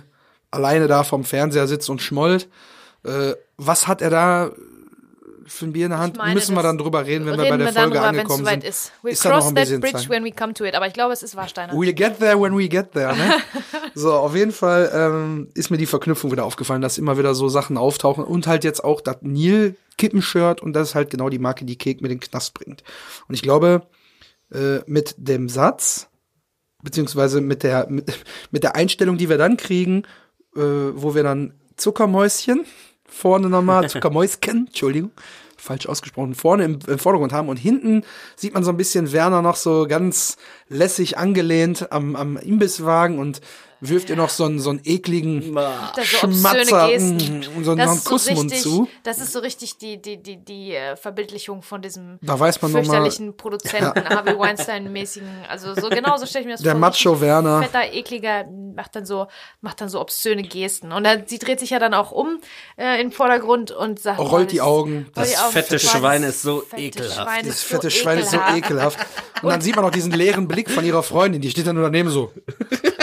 alleine 0.52 0.88
da 0.88 1.04
vom 1.04 1.24
Fernseher 1.24 1.68
sitzt 1.68 1.90
und 1.90 2.02
schmollt. 2.02 2.50
Äh, 3.04 3.34
was 3.58 3.88
hat 3.88 4.02
er 4.02 4.10
da 4.10 4.52
für 5.46 5.66
ein 5.66 5.74
Bier 5.74 5.86
in 5.86 5.92
der 5.92 6.00
Hand? 6.00 6.18
Meine, 6.18 6.34
Müssen 6.34 6.56
wir 6.56 6.64
dann 6.64 6.78
drüber 6.78 7.06
reden, 7.06 7.26
wenn 7.26 7.38
wir 7.38 7.46
Reden 7.46 7.58
bei 7.60 7.66
der 7.66 7.74
wir 7.74 7.82
Folge 7.82 7.96
wenn's 7.96 8.06
angekommen 8.06 8.46
sind. 8.46 8.64
ist. 8.64 8.92
We'll 9.04 9.10
Ist 9.10 9.24
da 9.24 9.30
noch 9.30 9.38
cross 9.38 9.48
ein 9.50 9.56
that 9.56 9.82
bridge 9.82 9.98
Zeit. 9.98 10.10
when 10.10 10.24
we 10.26 10.32
come 10.32 10.54
to 10.54 10.66
it. 10.66 10.76
Aber 10.76 10.88
ich 10.88 10.94
glaube, 10.94 11.14
es 11.14 11.24
ist 11.24 11.36
Warsteiner. 11.36 11.74
We'll 11.74 11.94
get 11.94 12.20
there 12.20 12.40
when 12.40 12.58
we 12.58 12.68
get 12.68 12.92
there, 12.92 13.16
ne? 13.16 13.36
so, 13.96 14.14
auf 14.14 14.36
jeden 14.36 14.52
Fall 14.52 14.92
ähm, 14.94 15.50
ist 15.54 15.70
mir 15.70 15.78
die 15.78 15.86
Verknüpfung 15.86 16.32
wieder 16.32 16.44
aufgefallen, 16.44 16.82
dass 16.82 16.98
immer 16.98 17.18
wieder 17.18 17.34
so 17.34 17.48
Sachen 17.50 17.78
auftauchen 17.78 18.24
und 18.24 18.46
halt 18.48 18.64
jetzt 18.64 18.84
auch 18.84 19.00
das 19.02 19.18
Nil 19.22 19.76
Kippenshirt 19.98 20.62
und 20.62 20.74
das 20.74 20.90
ist 20.90 20.96
halt 20.96 21.10
genau 21.10 21.30
die 21.30 21.40
Marke, 21.40 21.66
die 21.66 21.78
Kek 21.78 22.02
mit 22.02 22.12
den 22.12 22.20
Knast 22.20 22.54
bringt. 22.54 22.84
Und 23.28 23.34
ich 23.34 23.42
glaube, 23.42 23.88
äh, 24.54 24.80
mit 24.86 25.16
dem 25.18 25.50
Satz, 25.50 26.08
beziehungsweise 26.84 27.42
mit 27.42 27.64
der, 27.64 27.88
mit, 27.90 28.12
mit 28.52 28.64
der 28.64 28.76
Einstellung, 28.76 29.18
die 29.18 29.30
wir 29.30 29.38
dann 29.38 29.58
kriegen, 29.58 30.04
äh, 30.56 30.60
wo 30.60 31.16
wir 31.16 31.24
dann 31.24 31.54
Zuckermäuschen 31.76 32.66
vorne 33.08 33.50
nochmal, 33.50 33.90
Zuckermäuschen, 33.90 34.68
Entschuldigung, 34.68 35.12
falsch 35.56 35.88
ausgesprochen, 35.88 36.36
vorne 36.36 36.66
im, 36.66 36.80
im 36.88 37.00
Vordergrund 37.00 37.34
haben. 37.34 37.50
Und 37.50 37.58
hinten 37.58 38.04
sieht 38.36 38.54
man 38.54 38.64
so 38.64 38.72
ein 38.72 38.78
bisschen 38.78 39.12
Werner 39.12 39.42
noch 39.42 39.56
so 39.56 39.88
ganz 39.88 40.38
lässig 40.70 41.18
angelehnt 41.18 41.92
am, 41.92 42.16
am 42.16 42.38
Imbisswagen. 42.38 43.20
Und 43.20 43.42
wirft 43.82 44.10
ihr 44.10 44.16
noch 44.16 44.30
so 44.30 44.46
einen, 44.46 44.60
so 44.60 44.70
einen 44.72 44.82
ekligen 44.84 45.54
Das 45.56 46.10
so 46.10 46.32
Schmatzer 46.32 46.90
Gesten. 46.90 47.18
mm, 47.18 47.58
und 47.58 47.64
so 47.66 47.72
einen 47.72 47.98
so 47.98 48.10
Kussmund 48.10 48.52
richtig, 48.52 48.62
zu. 48.62 48.88
Das 49.04 49.20
ist 49.20 49.34
so 49.34 49.40
richtig 49.40 49.78
die, 49.78 50.02
die, 50.02 50.18
die, 50.22 50.38
die 50.38 50.74
äh, 50.76 50.96
Verbildlichung 50.96 51.62
von 51.62 51.82
diesem 51.82 52.20
Da 52.22 52.40
weiß 52.40 52.62
man 52.62 52.72
noch 52.72 52.80
mal- 52.80 52.86
fürchterlichen 52.86 53.38
Produzenten, 53.38 54.10
Harvey 54.10 54.38
Weinstein-mäßigen. 54.38 55.28
Also 55.50 55.76
so 55.76 55.90
genau 55.90 56.18
so 56.18 56.26
stelle 56.26 56.42
ich 56.42 56.48
mir 56.48 56.54
das 56.54 56.62
Der 56.62 56.74
vor. 56.74 56.80
Macho 56.80 57.10
Richtig 57.12 57.22
Werner. 57.28 57.64
Fetter, 57.64 57.94
ekliger, 57.94 58.46
macht 58.76 58.96
dann 58.96 59.06
so, 59.06 59.28
macht 59.62 59.82
dann 59.82 59.90
so 59.90 60.00
obszöne 60.02 60.44
Gesten. 60.44 60.92
Und 60.92 61.06
er, 61.06 61.24
sie 61.26 61.40
dreht 61.40 61.60
sich 61.60 61.70
ja 61.72 61.80
dann 61.80 61.94
auch 61.94 62.12
um 62.12 62.40
äh, 62.78 63.00
in 63.02 63.10
den 63.10 63.12
Vordergrund 63.12 63.72
und 63.72 64.00
sagt. 64.00 64.20
Rollt 64.20 64.48
oh, 64.48 64.52
die 64.52 64.62
Augen. 64.62 65.08
Das 65.14 65.34
fette 65.52 65.80
Schwein 65.80 66.24
ist 66.24 66.42
so 66.42 66.64
ekelhaft. 66.76 67.46
Das 67.48 67.64
fette 67.64 67.92
Schwein 67.92 68.20
ist 68.20 68.32
so 68.32 68.38
ekelhaft. 68.38 68.58
ekelhaft. 68.58 69.00
Und 69.44 69.50
dann 69.50 69.62
sieht 69.62 69.76
man 69.76 69.86
auch 69.86 69.92
diesen 69.92 70.12
leeren 70.12 70.48
Blick 70.48 70.70
von 70.70 70.84
ihrer 70.86 71.04
Freundin, 71.04 71.42
die 71.42 71.50
steht 71.50 71.68
dann 71.68 71.76
nur 71.76 71.84
daneben 71.86 72.10
so. 72.10 72.32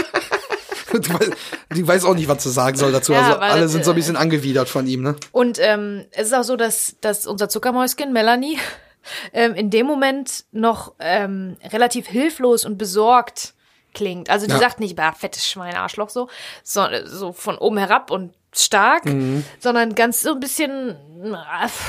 Die 1.74 1.84
weiß- 1.84 2.04
auch 2.06 2.14
nicht, 2.14 2.28
was 2.28 2.42
zu 2.42 2.50
sagen 2.50 2.76
soll 2.76 2.92
dazu. 2.92 3.12
Ja, 3.12 3.20
also 3.20 3.38
alle 3.40 3.68
sind 3.68 3.84
so 3.84 3.90
ein 3.90 3.96
äh, 3.96 3.98
bisschen 4.00 4.16
angewidert 4.16 4.68
von 4.68 4.86
ihm, 4.86 5.02
ne? 5.02 5.16
Und 5.32 5.58
ähm, 5.60 6.04
es 6.12 6.28
ist 6.28 6.34
auch 6.34 6.44
so, 6.44 6.56
dass, 6.56 6.96
dass 7.00 7.26
unser 7.26 7.48
Zuckermäuschen, 7.48 8.12
Melanie, 8.12 8.58
ähm, 9.32 9.54
in 9.54 9.70
dem 9.70 9.86
Moment 9.86 10.44
noch 10.52 10.94
ähm, 10.98 11.56
relativ 11.72 12.06
hilflos 12.06 12.64
und 12.64 12.78
besorgt 12.78 13.54
klingt. 13.92 14.28
Also 14.30 14.46
die 14.46 14.52
Ja. 14.52 14.58
sagt 14.58 14.80
nicht, 14.80 14.96
bah, 14.96 15.12
fettes 15.12 15.48
Schwein, 15.48 15.74
Arschloch 15.76 16.10
so, 16.10 16.28
so, 16.62 16.86
so 17.04 17.32
von 17.32 17.56
oben 17.58 17.78
herab 17.78 18.10
und 18.10 18.34
stark, 18.62 19.04
Mhm. 19.06 19.44
sondern 19.58 19.94
ganz 19.94 20.22
so 20.22 20.32
ein 20.32 20.40
bisschen, 20.40 20.96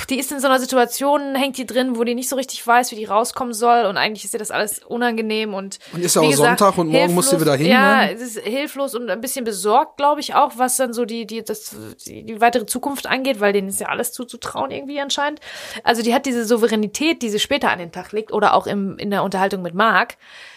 die 0.09 0.17
ist 0.19 0.31
in 0.31 0.39
so 0.39 0.47
einer 0.47 0.59
Situation, 0.59 1.35
hängt 1.35 1.57
die 1.57 1.65
drin, 1.65 1.97
wo 1.97 2.03
die 2.03 2.15
nicht 2.15 2.29
so 2.29 2.35
richtig 2.35 2.65
weiß, 2.65 2.91
wie 2.91 2.95
die 2.95 3.05
rauskommen 3.05 3.53
soll 3.53 3.85
und 3.85 3.97
eigentlich 3.97 4.23
ist 4.25 4.33
ihr 4.33 4.39
das 4.39 4.51
alles 4.51 4.79
unangenehm 4.83 5.53
und 5.53 5.79
Und 5.93 6.03
ist 6.03 6.15
ja 6.15 6.21
auch 6.21 6.31
Sonntag 6.33 6.77
und 6.77 6.87
morgen 6.87 7.13
muss 7.13 7.29
sie 7.29 7.39
wieder 7.41 7.55
hin, 7.55 7.67
Ja, 7.67 8.05
ne? 8.05 8.13
es 8.13 8.21
ist 8.21 8.39
hilflos 8.39 8.95
und 8.95 9.09
ein 9.09 9.21
bisschen 9.21 9.45
besorgt, 9.45 9.97
glaube 9.97 10.21
ich, 10.21 10.35
auch, 10.35 10.53
was 10.57 10.77
dann 10.77 10.93
so 10.93 11.05
die, 11.05 11.25
die, 11.27 11.43
das, 11.43 11.75
die, 12.05 12.23
die 12.23 12.41
weitere 12.41 12.65
Zukunft 12.65 13.07
angeht, 13.07 13.39
weil 13.39 13.53
denen 13.53 13.67
ist 13.67 13.79
ja 13.79 13.87
alles 13.87 14.11
zuzutrauen 14.11 14.71
irgendwie 14.71 14.99
anscheinend. 14.99 15.39
Also 15.83 16.01
die 16.01 16.13
hat 16.13 16.25
diese 16.25 16.45
Souveränität, 16.45 17.21
die 17.21 17.29
sie 17.29 17.39
später 17.39 17.71
an 17.71 17.79
den 17.79 17.91
Tag 17.91 18.11
legt 18.11 18.31
oder 18.31 18.53
auch 18.53 18.67
im, 18.67 18.97
in 18.97 19.09
der 19.11 19.23
Unterhaltung 19.23 19.61
mit 19.61 19.73
Marc. 19.73 20.15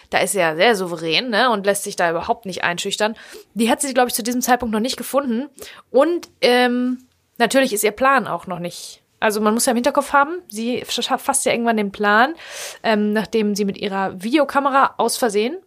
Da 0.09 0.19
ist 0.19 0.31
sie 0.31 0.39
ja 0.39 0.55
sehr 0.55 0.75
souverän, 0.75 1.29
ne, 1.29 1.51
und 1.51 1.65
lässt 1.65 1.83
sich 1.83 1.95
da 1.95 2.09
überhaupt 2.09 2.45
nicht 2.45 2.63
einschüchtern. 2.63 3.15
Die 3.53 3.69
hat 3.69 3.81
sie, 3.81 3.93
glaube 3.93 4.09
ich, 4.09 4.15
zu 4.15 4.23
diesem 4.23 4.41
Zeitpunkt 4.41 4.73
noch 4.73 4.79
nicht 4.79 4.97
gefunden. 4.97 5.49
Und 5.91 6.29
ähm, 6.41 7.05
natürlich 7.37 7.73
ist 7.73 7.83
ihr 7.83 7.91
Plan 7.91 8.27
auch 8.27 8.47
noch 8.47 8.59
nicht. 8.59 9.03
Also 9.19 9.41
man 9.41 9.53
muss 9.53 9.65
ja 9.65 9.71
im 9.71 9.77
Hinterkopf 9.77 10.13
haben, 10.13 10.41
sie 10.47 10.83
fasst 10.85 11.45
ja 11.45 11.51
irgendwann 11.51 11.77
den 11.77 11.91
Plan, 11.91 12.35
ähm, 12.83 13.11
nachdem 13.11 13.53
sie 13.53 13.65
mit 13.65 13.77
ihrer 13.77 14.21
Videokamera 14.21 14.95
aus 14.97 15.17
Versehen 15.17 15.57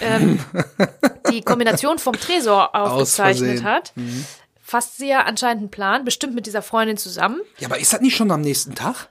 ähm, 0.00 0.38
die 1.30 1.42
Kombination 1.42 1.98
vom 1.98 2.14
Tresor 2.14 2.74
aufgezeichnet 2.74 3.64
hat, 3.64 3.92
fasst 4.62 4.98
sie 4.98 5.08
ja 5.08 5.22
anscheinend 5.22 5.62
einen 5.62 5.70
Plan, 5.70 6.04
bestimmt 6.04 6.34
mit 6.34 6.46
dieser 6.46 6.62
Freundin 6.62 6.96
zusammen. 6.96 7.40
Ja, 7.58 7.68
aber 7.68 7.78
ist 7.78 7.92
das 7.92 8.00
nicht 8.00 8.16
schon 8.16 8.30
am 8.30 8.40
nächsten 8.40 8.74
Tag? 8.74 9.08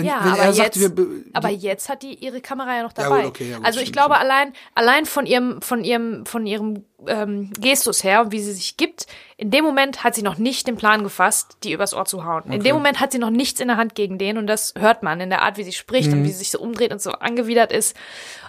Wenn, 0.00 0.06
Ja, 0.06 0.20
wenn 0.24 0.32
aber, 0.32 0.42
er 0.42 0.46
jetzt, 0.48 0.56
sagt, 0.56 0.80
wir, 0.80 0.88
be- 0.88 1.24
aber 1.32 1.48
jetzt 1.50 1.88
hat 1.88 2.02
die 2.02 2.14
ihre 2.14 2.40
Kamera 2.40 2.76
ja 2.76 2.82
noch 2.82 2.92
Ja, 2.96 3.04
dabei. 3.04 3.18
gut, 3.22 3.28
okay, 3.30 3.50
ja, 3.50 3.56
gut, 3.58 3.66
also 3.66 3.78
ich 3.80 3.86
stimmt, 3.88 3.96
glaube 3.96 4.16
allein 4.18 4.52
allein 4.74 5.06
von 5.06 5.26
ihrem 5.26 5.60
von 5.62 5.84
ihrem 5.84 6.24
von 6.26 6.46
ihrem 6.46 6.84
ähm, 7.06 7.50
Gestus 7.60 8.04
her 8.04 8.20
und 8.22 8.32
wie 8.32 8.40
sie 8.40 8.52
sich 8.52 8.76
gibt. 8.76 9.06
In 9.36 9.50
dem 9.50 9.64
Moment 9.64 10.04
hat 10.04 10.14
sie 10.14 10.22
noch 10.22 10.36
nicht 10.38 10.66
den 10.66 10.76
Plan 10.76 11.02
gefasst, 11.02 11.56
die 11.64 11.72
übers 11.72 11.94
Ohr 11.94 12.04
zu 12.04 12.24
hauen. 12.24 12.52
In 12.52 12.62
dem 12.62 12.74
Moment 12.76 13.00
hat 13.00 13.10
sie 13.12 13.18
noch 13.18 13.30
nichts 13.30 13.58
in 13.60 13.68
der 13.68 13.76
Hand 13.78 13.94
gegen 13.94 14.18
den 14.18 14.36
und 14.36 14.46
das 14.46 14.74
hört 14.78 15.02
man 15.02 15.20
in 15.20 15.30
der 15.30 15.42
Art, 15.42 15.56
wie 15.56 15.64
sie 15.64 15.72
spricht 15.72 16.08
Mhm. 16.10 16.18
und 16.18 16.24
wie 16.24 16.28
sie 16.28 16.38
sich 16.38 16.50
so 16.50 16.58
umdreht 16.60 16.92
und 16.92 17.00
so 17.00 17.10
angewidert 17.12 17.72
ist. 17.72 17.96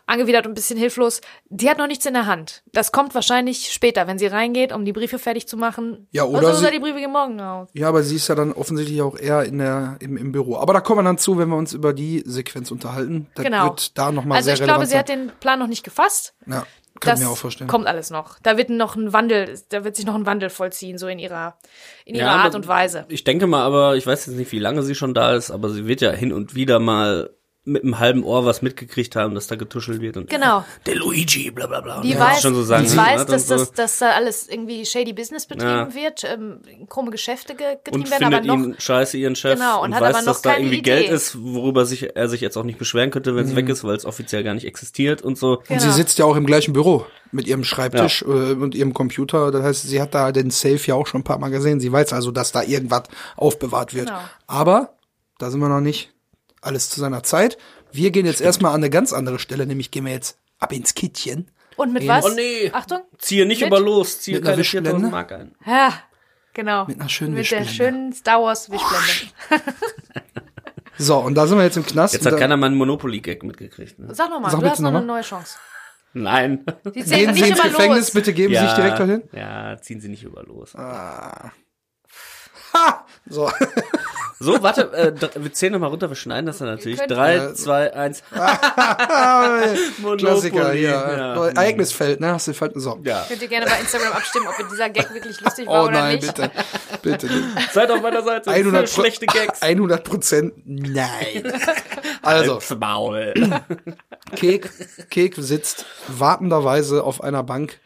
Angewidert 0.08 0.46
und 0.46 0.52
ein 0.52 0.56
bisschen 0.56 0.78
hilflos. 0.78 1.22
Die 1.50 1.70
hat 1.70 1.78
noch 1.78 1.88
nichts 1.88 2.06
in 2.06 2.14
der 2.14 2.26
Hand. 2.26 2.64
Das 2.74 2.92
kommt 2.92 3.16
wahrscheinlich 3.16 3.72
später, 3.72 4.08
wenn 4.08 4.18
sie 4.18 4.26
reingeht, 4.28 4.74
um 4.74 4.84
die 4.84 4.92
Briefe 4.94 5.20
fertig 5.20 5.48
zu 5.48 5.56
machen. 5.56 6.08
Ja, 6.12 6.24
oder 6.26 6.54
so 6.54 6.66
sie- 6.66 6.72
die 6.72 6.80
Briefe 6.80 6.98
gehen 7.00 7.12
morgen 7.12 7.40
aus. 7.40 7.70
Ja, 7.74 7.88
aber 7.88 8.04
sie 8.04 8.16
ist 8.18 8.28
ja 8.28 8.36
dann 8.36 8.52
offensichtlich 8.52 9.02
auch 9.02 9.18
eher 9.18 9.44
in 9.44 9.60
der, 9.60 9.98
im, 10.02 10.18
im 10.18 10.32
Büro. 10.34 10.58
Aber 10.58 10.74
da 10.74 10.82
kommen 10.82 11.00
wir 11.00 11.04
dann 11.04 11.18
zu, 11.20 11.38
wenn 11.38 11.48
wir 11.50 11.56
uns 11.56 11.72
über 11.74 11.94
die 11.94 12.24
Sequenz 12.26 12.72
unterhalten. 12.72 13.28
Das 13.36 13.46
Genau. 13.46 13.64
wird 13.66 13.98
da 13.98 14.12
nochmal 14.12 14.38
Also 14.38 14.46
sehr 14.48 14.56
ich 14.56 14.60
glaube, 14.60 14.72
relevant 14.82 14.90
sie 14.90 14.98
hat 14.98 15.08
sein. 15.08 15.28
den 15.28 15.32
Plan 15.40 15.60
noch 15.60 15.68
nicht 15.68 15.84
gefasst. 15.84 16.34
Ja, 16.48 16.66
kann 17.02 17.12
Das 17.12 17.20
ich 17.20 17.26
mir 17.26 17.32
auch 17.32 17.38
vorstellen. 17.38 17.68
kommt 17.70 17.88
alles 17.88 18.10
noch. 18.10 18.40
Da 18.44 18.58
wird 18.58 18.70
noch 18.70 18.96
ein 18.96 19.12
Wandel, 19.12 19.60
da 19.70 19.84
wird 19.84 19.96
sich 19.98 20.06
noch 20.06 20.16
ein 20.16 20.26
Wandel 20.26 20.50
vollziehen, 20.50 20.98
so 20.98 21.08
in 21.08 21.20
ihrer, 21.20 21.58
in 22.06 22.16
ihrer 22.16 22.26
Ja, 22.26 22.36
Art 22.38 22.56
und 22.56 22.68
Weise. 22.68 23.06
Ich 23.10 23.24
denke 23.26 23.48
mal, 23.48 23.64
aber 23.64 23.96
ich 23.98 24.08
weiß 24.08 24.28
jetzt 24.28 24.36
nicht, 24.38 24.52
wie 24.54 24.60
lange 24.60 24.84
sie 24.84 24.96
schon 24.96 25.14
da 25.14 25.34
ist, 25.34 25.52
aber 25.52 25.70
sie 25.70 25.86
wird 25.88 26.00
ja 26.02 26.12
hin 26.12 26.32
und 26.32 26.56
wieder 26.56 26.80
mal 26.80 27.32
mit 27.64 27.84
einem 27.84 28.00
halben 28.00 28.24
Ohr 28.24 28.44
was 28.44 28.64
mitgekriegt 28.64 29.16
haben, 29.16 29.36
dass 29.36 29.46
da 29.46 29.56
getuschelt 29.56 30.02
wird. 30.02 30.18
Und 30.18 30.30
Genau. 30.32 30.66
Der 30.88 30.96
Luigi, 30.96 31.52
bla 31.52 31.68
bla 31.68 31.82
bla. 31.82 32.02
Die 32.02 32.10
Ja, 32.14 32.20
weiß, 32.20 32.42
schon 32.42 32.56
so 32.56 32.64
sagen, 32.64 32.88
die 32.90 32.98
weiß 32.98 33.28
dass, 33.28 33.48
so. 33.48 33.56
das, 33.56 33.72
dass 33.74 34.00
da 34.00 34.12
alles 34.14 34.50
irgendwie 34.50 34.84
shady 34.84 35.14
Business 35.14 35.46
betrieben 35.46 35.70
Ja. 35.70 35.94
wird, 35.94 36.24
ähm, 36.24 36.62
krumme 36.90 37.12
Geschäfte 37.12 37.54
ge 37.54 37.76
getrieben 37.84 38.04
und 38.06 38.10
werden, 38.12 38.34
aber 38.34 38.46
noch 38.46 38.56
ihn 38.56 38.76
scheiße, 38.80 39.16
ihren 39.18 39.36
Chef. 39.36 39.60
Genau, 39.60 39.80
und 39.84 39.90
und 39.90 39.96
hat 39.96 40.02
weiß, 40.02 40.16
aber 40.16 40.26
noch 40.26 40.32
dass 40.34 40.42
da 40.42 40.58
irgendwie 40.58 40.78
Idee. 40.80 40.82
Geld 40.90 41.10
ist, 41.10 41.38
worüber 41.40 41.86
sich, 41.86 42.16
er 42.16 42.28
sich 42.30 42.42
jetzt 42.42 42.58
auch 42.58 42.64
nicht 42.64 42.80
beschweren 42.80 43.12
könnte, 43.12 43.36
wenn 43.36 43.46
es 43.46 43.56
weg 43.56 43.70
ist, 43.70 43.84
weil 43.84 43.96
es 43.96 44.06
offiziell 44.06 44.44
gar 44.44 44.56
nicht 44.56 44.66
existiert 44.66 45.22
und 45.22 45.38
so. 45.38 45.60
Und 45.60 45.68
Genau. 45.68 45.82
sie 45.82 45.92
sitzt 45.92 46.18
ja 46.18 46.26
auch 46.26 46.36
im 46.36 46.48
gleichen 46.48 46.74
Büro 46.74 47.06
mit 47.32 47.46
ihrem 47.48 47.64
Schreibtisch 47.64 48.24
äh, 48.24 48.26
und 48.26 48.74
ihrem 48.74 48.96
Computer. 48.96 49.52
Das 49.52 49.64
heißt, 49.64 49.84
sie 49.88 50.02
hat 50.02 50.16
da 50.16 50.32
den 50.32 50.50
Safe 50.50 50.80
ja 50.86 50.96
auch 50.96 51.06
schon 51.06 51.22
ein 51.22 51.26
paar 51.26 51.38
Mal 51.38 51.50
gesehen. 51.52 51.80
Sie 51.80 51.92
weiß 51.92 52.12
also, 52.12 52.32
dass 52.32 52.52
da 52.52 52.64
irgendwas 52.64 53.04
aufbewahrt 53.38 53.94
wird. 53.94 54.08
Genau. 54.08 54.20
Aber 54.48 54.96
da 55.38 55.52
sind 55.52 55.60
wir 55.60 55.70
noch 55.70 55.80
nicht. 55.80 56.12
Alles 56.62 56.90
zu 56.90 57.00
seiner 57.00 57.24
Zeit. 57.24 57.58
Wir 57.92 58.12
gehen 58.12 58.26
jetzt 58.26 58.40
erstmal 58.42 58.72
an 58.74 58.82
eine 58.82 58.90
ganz 58.90 59.14
andere 59.14 59.40
Stelle, 59.40 59.66
nämlich 59.66 59.92
gehen 59.92 60.06
wir 60.06 60.14
jetzt 60.14 60.38
ab 60.60 60.72
ins 60.72 60.94
Kittchen. 60.94 61.50
Und 61.76 61.94
mit 61.94 62.04
Oh 62.04 62.08
was? 62.08 62.36
nee. 62.36 62.70
Achtung. 62.72 63.02
Ziehe 63.18 63.46
nicht 63.46 63.62
Mit- 63.62 63.68
über 63.68 63.80
los, 63.80 64.22
ziehe 64.22 64.38
mit 64.38 64.44
einer 64.44 64.52
keine 64.52 64.62
Wischblende? 64.62 64.90
4000 64.92 65.12
Mark 65.12 65.32
ein. 65.32 65.56
Ja, 65.66 65.94
genau. 66.54 66.86
Mit 66.86 67.00
einer 67.00 67.10
schönen 67.10 67.34
Mit 67.34 67.50
der 67.50 67.66
schönen 67.66 68.14
Star 68.14 68.42
Wars 68.42 68.70
Wischblende. 68.72 69.34
So, 70.98 71.18
und 71.18 71.34
da 71.34 71.48
sind 71.48 71.58
wir 71.58 71.64
jetzt 71.64 71.78
im 71.78 71.86
Knast. 71.86 72.14
Jetzt 72.14 72.28
hat 72.28 72.34
da, 72.34 72.38
keiner 72.38 72.58
mal 72.58 72.68
einen 72.68 72.76
Monopoly-Gag 72.76 73.42
mitgekriegt. 73.42 73.98
Ne? 73.98 74.14
Sag 74.14 74.30
nochmal, 74.30 74.52
du 74.52 74.62
hast 74.70 74.82
noch 74.82 74.92
noch 74.92 75.00
eine 75.00 75.08
neue 75.08 75.24
Chance. 75.24 75.58
Nein. 76.14 76.64
Zählen 76.94 76.94
gehen 76.94 77.32
nicht 77.32 77.44
Sie 77.46 77.50
ins 77.50 77.60
immer 77.60 77.70
Gefängnis, 77.70 78.00
los. 78.00 78.12
bitte 78.12 78.34
geben 78.34 78.54
Sie 78.54 78.60
sich 78.62 78.74
direkt 78.74 79.00
dorthin. 79.00 79.24
Ja, 79.32 79.78
ziehen 79.82 80.00
Sie 80.00 80.10
nicht 80.10 80.22
über 80.24 80.44
los. 80.44 80.76
Ah. 80.76 81.54
Ha! 82.74 83.06
So. 83.26 83.50
So, 84.44 84.64
warte, 84.64 84.92
äh, 84.94 85.14
wir 85.36 85.54
zählen 85.54 85.74
nochmal 85.74 85.90
runter, 85.92 86.10
wir 86.10 86.16
schneiden 86.16 86.48
das 86.48 86.58
dann 86.58 86.68
natürlich. 86.68 87.00
Drei, 87.02 87.36
Ja. 87.36 87.54
zwei, 87.54 87.94
eins. 87.94 88.24
Klassiker 90.18 90.72
hier. 90.74 90.90
ja. 90.90 91.48
Ereignisfeld, 91.48 92.20
ne? 92.20 92.34
Hast 92.34 92.48
du 92.48 92.54
falsch. 92.54 92.74
So. 92.76 93.00
Ja. 93.04 93.26
Könnt 93.28 93.42
ihr 93.42 93.48
gerne 93.48 93.66
bei 93.68 93.80
Instagram 93.80 94.14
abstimmen, 94.14 94.48
ob 94.48 94.70
dieser 94.70 94.90
Gag 94.90 95.14
wirklich 95.14 95.40
lustig 95.42 95.68
war 95.68 95.84
Oh 95.84 95.88
oder 95.88 96.00
nein, 96.02 96.16
nicht. 96.16 96.28
bitte. 96.36 96.52
Bitte. 97.02 97.30
Seid 97.74 97.92
auf 97.92 98.02
meiner 98.02 98.24
Seite. 98.24 98.50
100 98.52 98.90
Für 98.90 99.02
schlechte 99.02 99.26
Gags. 99.26 99.62
100 99.64 100.04
Prozent 100.04 100.54
nein. 100.66 101.52
Also, 102.22 102.60
Maul. 102.80 103.34
Kek, 104.36 104.70
Kek 105.10 105.36
sitzt 105.38 105.86
wartenderweise 106.08 107.04
auf 107.04 107.22
einer 107.24 107.44
Bank 107.44 107.80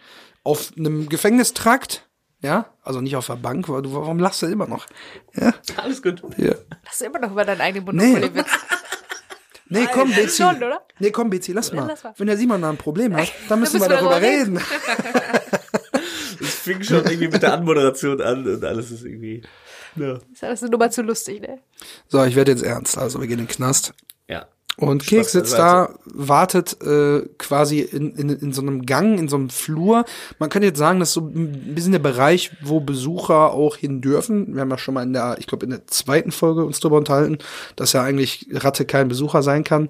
auf 0.44 0.72
einem 0.78 1.10
Gefängnistrakt. 1.10 2.08
Ja, 2.42 2.66
also 2.84 3.02
nicht 3.02 3.16
auf 3.16 3.26
der 3.28 3.36
Bank, 3.38 3.68
weil 3.70 3.82
du, 3.82 3.94
warum 3.94 4.20
lachst 4.20 4.42
du 4.42 4.46
immer 4.48 4.68
noch? 4.68 4.86
Ja, 5.36 5.54
Alles 5.78 6.02
gut. 6.04 6.22
hier. 6.36 6.64
Lass 6.86 7.02
immer 7.02 7.20
noch 7.20 7.32
über 7.32 7.44
deinen 7.46 7.62
eigenen 7.62 7.96
Nee. 7.96 8.08
Monopoly-Witz. 8.14 8.48
Nee, 9.68 9.88
komm, 9.92 10.14
Bezi. 10.14 10.44
Schon, 10.44 10.58
oder? 10.58 10.86
Nee, 11.00 11.10
komm, 11.10 11.32
Bezi, 11.32 11.52
lass 11.52 11.74
mal. 11.74 11.88
Lass 11.88 12.04
mal. 12.04 12.14
Wenn 12.18 12.28
der 12.28 12.38
Simon 12.38 12.62
da 12.62 12.70
ein 12.70 12.78
Problem 12.78 13.16
hat, 13.18 13.32
dann 13.50 13.60
müssen 13.60 13.80
müssen 13.80 13.90
wir 13.90 13.90
wir 13.90 13.98
darüber 13.98 14.20
darüber 14.20 14.28
reden. 14.28 14.62
Es 16.40 16.54
fing 16.56 16.84
schon 16.84 16.98
irgendwie 17.06 17.30
mit 17.30 17.42
der 17.42 17.54
Anmoderation 17.54 18.22
an 18.22 18.46
und 18.46 18.64
alles 18.64 18.92
ist 18.92 19.04
irgendwie. 19.06 19.42
Ja. 19.96 20.20
Ist 20.32 20.44
alles 20.44 20.62
eine 20.62 20.72
Nummer 20.72 20.92
zu 20.92 21.02
lustig, 21.02 21.42
ne? 21.42 21.60
So, 22.08 22.24
ich 22.26 22.36
werde 22.36 22.52
jetzt 22.52 22.64
ernst. 22.64 22.98
Also, 22.98 23.20
wir 23.20 23.28
gehen 23.28 23.40
in 23.40 23.46
den 23.46 23.52
Knast. 23.52 23.94
ja. 24.28 24.48
Und 24.78 25.06
Keks 25.06 25.32
sitzt 25.32 25.54
da, 25.54 25.96
wartet 26.06 26.82
äh, 26.82 27.22
quasi 27.38 27.80
in, 27.80 28.14
in, 28.16 28.30
in 28.30 28.52
so 28.52 28.62
einem 28.62 28.86
Gang, 28.86 29.18
in 29.18 29.30
so 29.30 29.38
einem 29.38 29.50
Flur. 29.50 30.04
Man 30.38 30.50
könnte 30.50 30.68
jetzt 30.68 30.80
sagen, 30.80 31.00
das 31.00 31.10
ist 31.10 31.14
so 31.14 31.22
ein 31.22 31.76
bisschen 31.76 31.94
der 31.94 32.00
Bereich, 32.00 32.52
wo 32.62 32.82
Besucher 32.82 33.54
auch 33.54 33.78
hin 33.78 34.02
dürfen. 34.02 34.54
Wir 34.54 34.62
haben 34.62 34.70
ja 34.70 34.78
schon 34.78 34.96
mal 34.96 35.04
in 35.04 35.14
der, 35.14 35.38
ich 35.40 35.48
glaube, 35.48 35.66
in 35.66 35.70
der 35.70 35.88
zweiten 35.88 36.32
Folge 36.32 36.66
uns 36.66 36.82
darüber 36.82 36.98
unterhalten, 36.98 37.38
dass 37.78 37.94
ja 37.94 38.04
eigentlich 38.04 38.48
Ratte 38.52 38.86
kein 38.86 39.08
Besucher 39.08 39.44
sein 39.44 39.64
kann, 39.64 39.88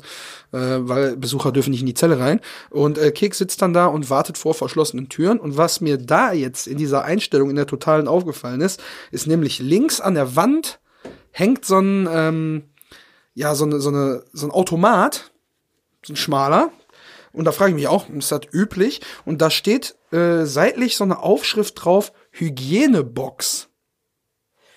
äh, 0.52 0.60
weil 0.82 1.18
Besucher 1.18 1.52
dürfen 1.52 1.72
nicht 1.72 1.82
in 1.82 1.88
die 1.88 1.96
Zelle 1.96 2.20
rein. 2.20 2.40
Und 2.70 3.00
äh, 3.00 3.12
Keks 3.12 3.40
sitzt 3.40 3.64
dann 3.64 3.74
da 3.74 3.88
und 3.88 4.12
wartet 4.12 4.38
vor 4.38 4.54
verschlossenen 4.54 5.10
Türen. 5.10 5.40
Und 5.40 5.58
was 5.58 5.82
mir 5.82 5.98
da 5.98 6.32
jetzt 6.32 6.68
in 6.68 6.78
dieser 6.78 7.04
Einstellung 7.04 7.50
in 7.50 7.56
der 7.56 7.68
Totalen 7.68 8.08
aufgefallen 8.08 8.62
ist, 8.62 8.82
ist 9.10 9.26
nämlich 9.26 9.58
links 9.58 10.00
an 10.00 10.14
der 10.14 10.36
Wand 10.36 10.80
hängt 11.32 11.66
so 11.66 11.80
ein, 11.80 12.08
ähm, 12.10 12.64
ja, 13.36 13.54
so 13.54 13.66
eine, 13.66 13.80
so 13.80 13.90
eine, 13.90 14.24
so 14.34 14.48
ein 14.48 14.52
Automat, 14.52 15.32
so 16.04 16.14
ein 16.14 16.16
schmaler. 16.16 16.72
Und 17.34 17.46
da 17.46 17.52
frage 17.52 17.72
ich 17.72 17.76
mich 17.76 17.88
auch, 17.88 18.10
ist 18.10 18.32
das 18.32 18.42
üblich? 18.52 19.02
Und 19.26 19.42
da 19.42 19.50
steht 19.50 19.96
äh, 20.12 20.46
seitlich 20.46 20.96
so 20.96 21.04
eine 21.04 21.20
Aufschrift 21.20 21.84
drauf, 21.84 22.14
Hygienebox. 22.32 23.68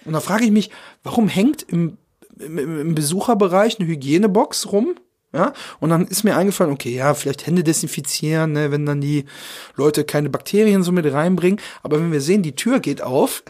Und 0.05 0.13
da 0.13 0.21
frage 0.21 0.45
ich 0.45 0.51
mich, 0.51 0.71
warum 1.05 1.29
hängt 1.29 1.63
im, 1.63 1.99
im, 2.39 2.59
im 2.59 2.95
Besucherbereich 2.95 3.79
eine 3.79 3.89
Hygienebox 3.89 4.73
rum? 4.73 4.97
Ja, 5.33 5.53
und 5.79 5.91
dann 5.91 6.07
ist 6.07 6.25
mir 6.25 6.37
eingefallen, 6.37 6.73
okay, 6.73 6.95
ja, 6.95 7.13
vielleicht 7.13 7.47
Hände 7.47 7.63
desinfizieren, 7.63 8.53
ne, 8.53 8.73
wenn 8.73 8.87
dann 8.87 9.03
die 9.03 9.27
Leute 9.77 10.05
keine 10.05 10.31
Bakterien 10.31 10.83
so 10.83 10.91
mit 10.91 11.13
reinbringen. 11.13 11.61
Aber 11.83 12.01
wenn 12.01 12.13
wir 12.13 12.23
sehen, 12.23 12.43
die 12.43 12.57
Tür 12.57 12.81
geht 12.81 13.03
auf 13.03 13.43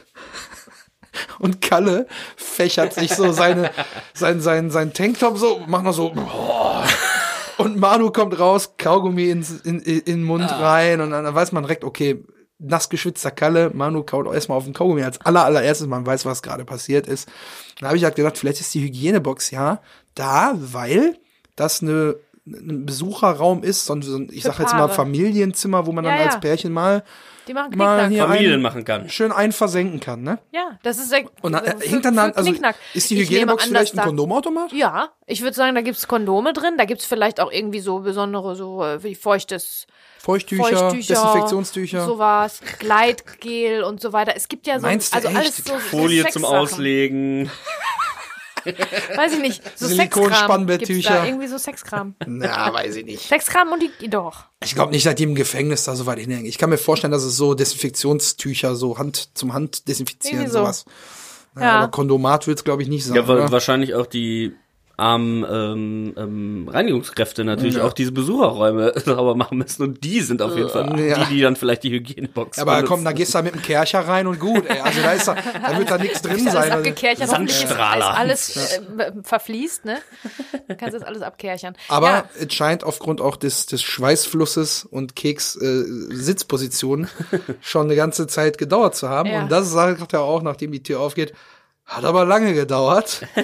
und 1.38 1.60
Kalle 1.60 2.06
fächert 2.36 2.94
sich 2.94 3.14
so 3.14 3.32
seine, 3.32 3.70
sein, 4.14 4.40
sein, 4.40 4.70
sein 4.70 4.92
Tanktop 4.92 5.38
so, 5.38 5.60
macht 5.66 5.84
noch 5.84 5.92
so, 5.92 6.10
boah. 6.10 6.84
und 7.58 7.78
Manu 7.78 8.10
kommt 8.10 8.38
raus, 8.38 8.74
Kaugummi 8.78 9.30
ins, 9.30 9.50
in, 9.60 9.80
in, 9.80 10.04
den 10.04 10.24
Mund 10.24 10.50
rein 10.50 11.00
und 11.00 11.10
dann 11.10 11.34
weiß 11.34 11.52
man 11.52 11.64
direkt, 11.64 11.84
okay, 11.84 12.24
nass 12.58 12.88
geschwitzter 12.88 13.30
Kalle, 13.30 13.70
Manu 13.72 14.02
kaut 14.02 14.32
erstmal 14.32 14.58
auf 14.58 14.64
den 14.64 14.74
Kaugummi 14.74 15.02
als 15.02 15.20
aller, 15.20 15.44
allererstes, 15.44 15.86
man 15.86 16.04
weiß, 16.04 16.24
was 16.24 16.42
gerade 16.42 16.64
passiert 16.64 17.06
ist. 17.06 17.28
Dann 17.78 17.88
habe 17.88 17.96
ich 17.96 18.04
halt 18.04 18.16
gedacht, 18.16 18.36
vielleicht 18.36 18.60
ist 18.60 18.74
die 18.74 18.82
Hygienebox 18.82 19.50
ja 19.50 19.80
da, 20.14 20.54
weil 20.56 21.16
das 21.54 21.82
eine 21.82 22.16
ein 22.52 22.86
Besucherraum 22.86 23.62
ist, 23.62 23.84
so 23.84 23.94
ein, 23.94 24.02
so 24.02 24.16
ein 24.16 24.28
ich 24.32 24.42
Für 24.42 24.48
sag 24.48 24.60
jetzt 24.60 24.74
mal. 24.74 24.88
Familienzimmer, 24.88 25.86
wo 25.86 25.92
man 25.92 26.04
dann 26.04 26.14
Ja, 26.14 26.20
ja. 26.20 26.26
als 26.26 26.40
Pärchen 26.40 26.72
mal 26.72 27.04
Die 27.48 27.54
machen 27.54 27.76
mal 27.76 28.06
Knickknack. 28.06 28.10
hier 28.10 28.22
Familien 28.26 28.52
einen, 28.54 28.62
machen 28.62 28.84
kann. 28.84 29.08
schön 29.08 29.32
einen 29.32 29.52
versenken 29.52 30.00
kann, 30.00 30.22
ne? 30.22 30.38
Ja, 30.52 30.78
das 30.82 30.98
ist 30.98 31.12
echt. 31.12 31.28
Und 31.40 31.54
äh, 31.54 31.74
hängt 31.80 32.04
dann 32.04 32.14
dann, 32.14 32.32
also 32.32 32.52
ist 32.94 33.10
die 33.10 33.16
Hygienebox 33.16 33.64
vielleicht 33.64 33.98
ein 33.98 34.04
Kondomautomat? 34.04 34.72
Ja, 34.72 35.08
ich 35.26 35.40
würde 35.40 35.54
sagen, 35.54 35.74
da 35.74 35.80
gibt's 35.80 36.06
Kondome 36.06 36.52
drin, 36.52 36.74
da 36.76 36.84
gibt's 36.84 37.06
vielleicht 37.06 37.40
auch 37.40 37.50
irgendwie 37.50 37.80
so 37.80 38.00
besondere, 38.00 38.54
so 38.54 38.84
äh, 38.84 39.02
wie 39.02 39.14
feuchtes 39.14 39.86
Feuchttücher, 40.18 40.64
Feuchttücher, 40.64 41.14
Desinfektionstücher. 41.14 42.04
sowas, 42.04 42.60
Gleitgel 42.78 43.82
und 43.82 44.00
so 44.00 44.12
weiter. 44.12 44.34
Es 44.36 44.48
gibt 44.48 44.66
ja 44.66 44.78
so, 44.78 44.86
Meinst 44.86 45.12
du 45.12 45.16
also 45.16 45.28
echt? 45.28 45.36
alles 45.38 45.56
so 45.56 45.74
Folie 45.78 46.26
zum. 46.28 46.44
Auslegen. 46.44 47.50
Weiß 49.16 49.32
ich 49.34 49.40
nicht, 49.40 49.62
so 49.78 49.86
Silikonspannbetttücher. 49.86 50.92
Sexkram 50.92 50.96
gibt's 50.96 51.08
da, 51.08 51.26
irgendwie 51.26 51.46
so 51.48 51.58
Sexkram. 51.58 52.14
Na, 52.26 52.72
weiß 52.74 52.96
ich 52.96 53.04
nicht. 53.04 53.28
Sexkram 53.28 53.72
und 53.72 53.82
die, 54.00 54.08
doch. 54.08 54.44
Ich 54.64 54.74
glaube 54.74 54.92
nicht, 54.92 55.06
dass 55.06 55.14
die 55.14 55.22
im 55.24 55.34
Gefängnis 55.34 55.84
da 55.84 55.94
so 55.96 56.06
weit 56.06 56.18
hinhängen. 56.18 56.46
Ich 56.46 56.58
kann 56.58 56.70
mir 56.70 56.78
vorstellen, 56.78 57.12
dass 57.12 57.22
es 57.24 57.36
so 57.36 57.54
Desinfektionstücher, 57.54 58.76
so 58.76 58.98
Hand 58.98 59.30
zum 59.36 59.52
Hand 59.54 59.88
desinfizieren, 59.88 60.46
so. 60.46 60.58
sowas. 60.60 60.84
Ja, 61.56 61.62
Ja. 61.62 61.72
Aber 61.80 61.88
Kondomat 61.90 62.46
wird's 62.46 62.64
glaube 62.64 62.82
ich, 62.82 62.88
nicht 62.88 63.04
sein. 63.04 63.16
Ja, 63.16 63.26
wa- 63.28 63.34
oder? 63.34 63.52
wahrscheinlich 63.52 63.94
auch 63.94 64.06
die 64.06 64.54
armen 64.98 65.44
ähm, 65.48 66.14
ähm, 66.16 66.68
Reinigungskräfte 66.68 67.44
natürlich 67.44 67.80
auch 67.80 67.92
diese 67.92 68.10
Besucherräume 68.12 68.92
sauber 69.04 69.36
machen 69.36 69.58
müssen 69.58 69.82
und 69.84 70.02
die 70.04 70.20
sind 70.20 70.42
auf 70.42 70.56
jeden 70.56 70.68
Fall 70.68 70.98
Ja. 71.00 71.24
die, 71.24 71.34
die 71.36 71.40
dann 71.40 71.54
vielleicht 71.56 71.84
die 71.84 71.90
Hygienebox 71.92 72.58
Aber 72.58 72.72
benutzen. 72.76 72.88
komm, 72.88 73.04
da 73.04 73.12
gehst 73.12 73.32
du 73.32 73.38
da 73.38 73.42
mit 73.42 73.54
dem 73.54 73.62
Kercher 73.62 74.00
rein 74.00 74.26
und 74.26 74.40
gut, 74.40 74.66
ey. 74.66 74.80
Also 74.80 75.00
da 75.00 75.12
ist 75.12 75.28
da, 75.28 75.36
da 75.36 75.78
wird 75.78 75.90
da 75.90 75.98
nichts 75.98 76.20
drin 76.22 76.32
alles 76.48 76.52
sein. 76.52 76.72
Also, 76.72 76.90
ist, 76.90 77.20
ist 77.20 77.30
Sandstrahler. 77.30 78.16
alles 78.18 78.56
äh, 78.76 79.12
verfließt, 79.22 79.84
ne? 79.84 79.98
Dann 80.66 80.76
kannst 80.78 80.94
du 80.94 80.98
das 80.98 81.06
alles 81.08 81.22
abkerchern. 81.22 81.76
aber 81.88 82.08
ja, 82.10 82.24
es 82.38 82.52
scheint 82.52 82.82
aufgrund 82.82 83.20
auch 83.20 83.36
des, 83.36 83.66
des 83.66 83.80
Schweißflusses 83.82 84.84
und 84.84 85.14
Keks 85.14 85.56
äh, 85.56 85.84
Sitzpositionen 86.10 87.08
schon 87.60 87.86
eine 87.86 87.94
ganze 87.96 88.26
Zeit 88.26 88.58
gedauert 88.58 88.96
zu 88.96 89.08
haben. 89.08 89.30
Ja. 89.30 89.42
Und 89.42 89.52
das 89.52 89.70
sagt 89.70 90.12
er 90.12 90.22
auch, 90.22 90.42
nachdem 90.42 90.72
die 90.72 90.82
Tür 90.82 91.00
aufgeht. 91.00 91.32
Hat 91.88 92.04
aber 92.04 92.24
lange 92.26 92.52
gedauert. 92.54 93.22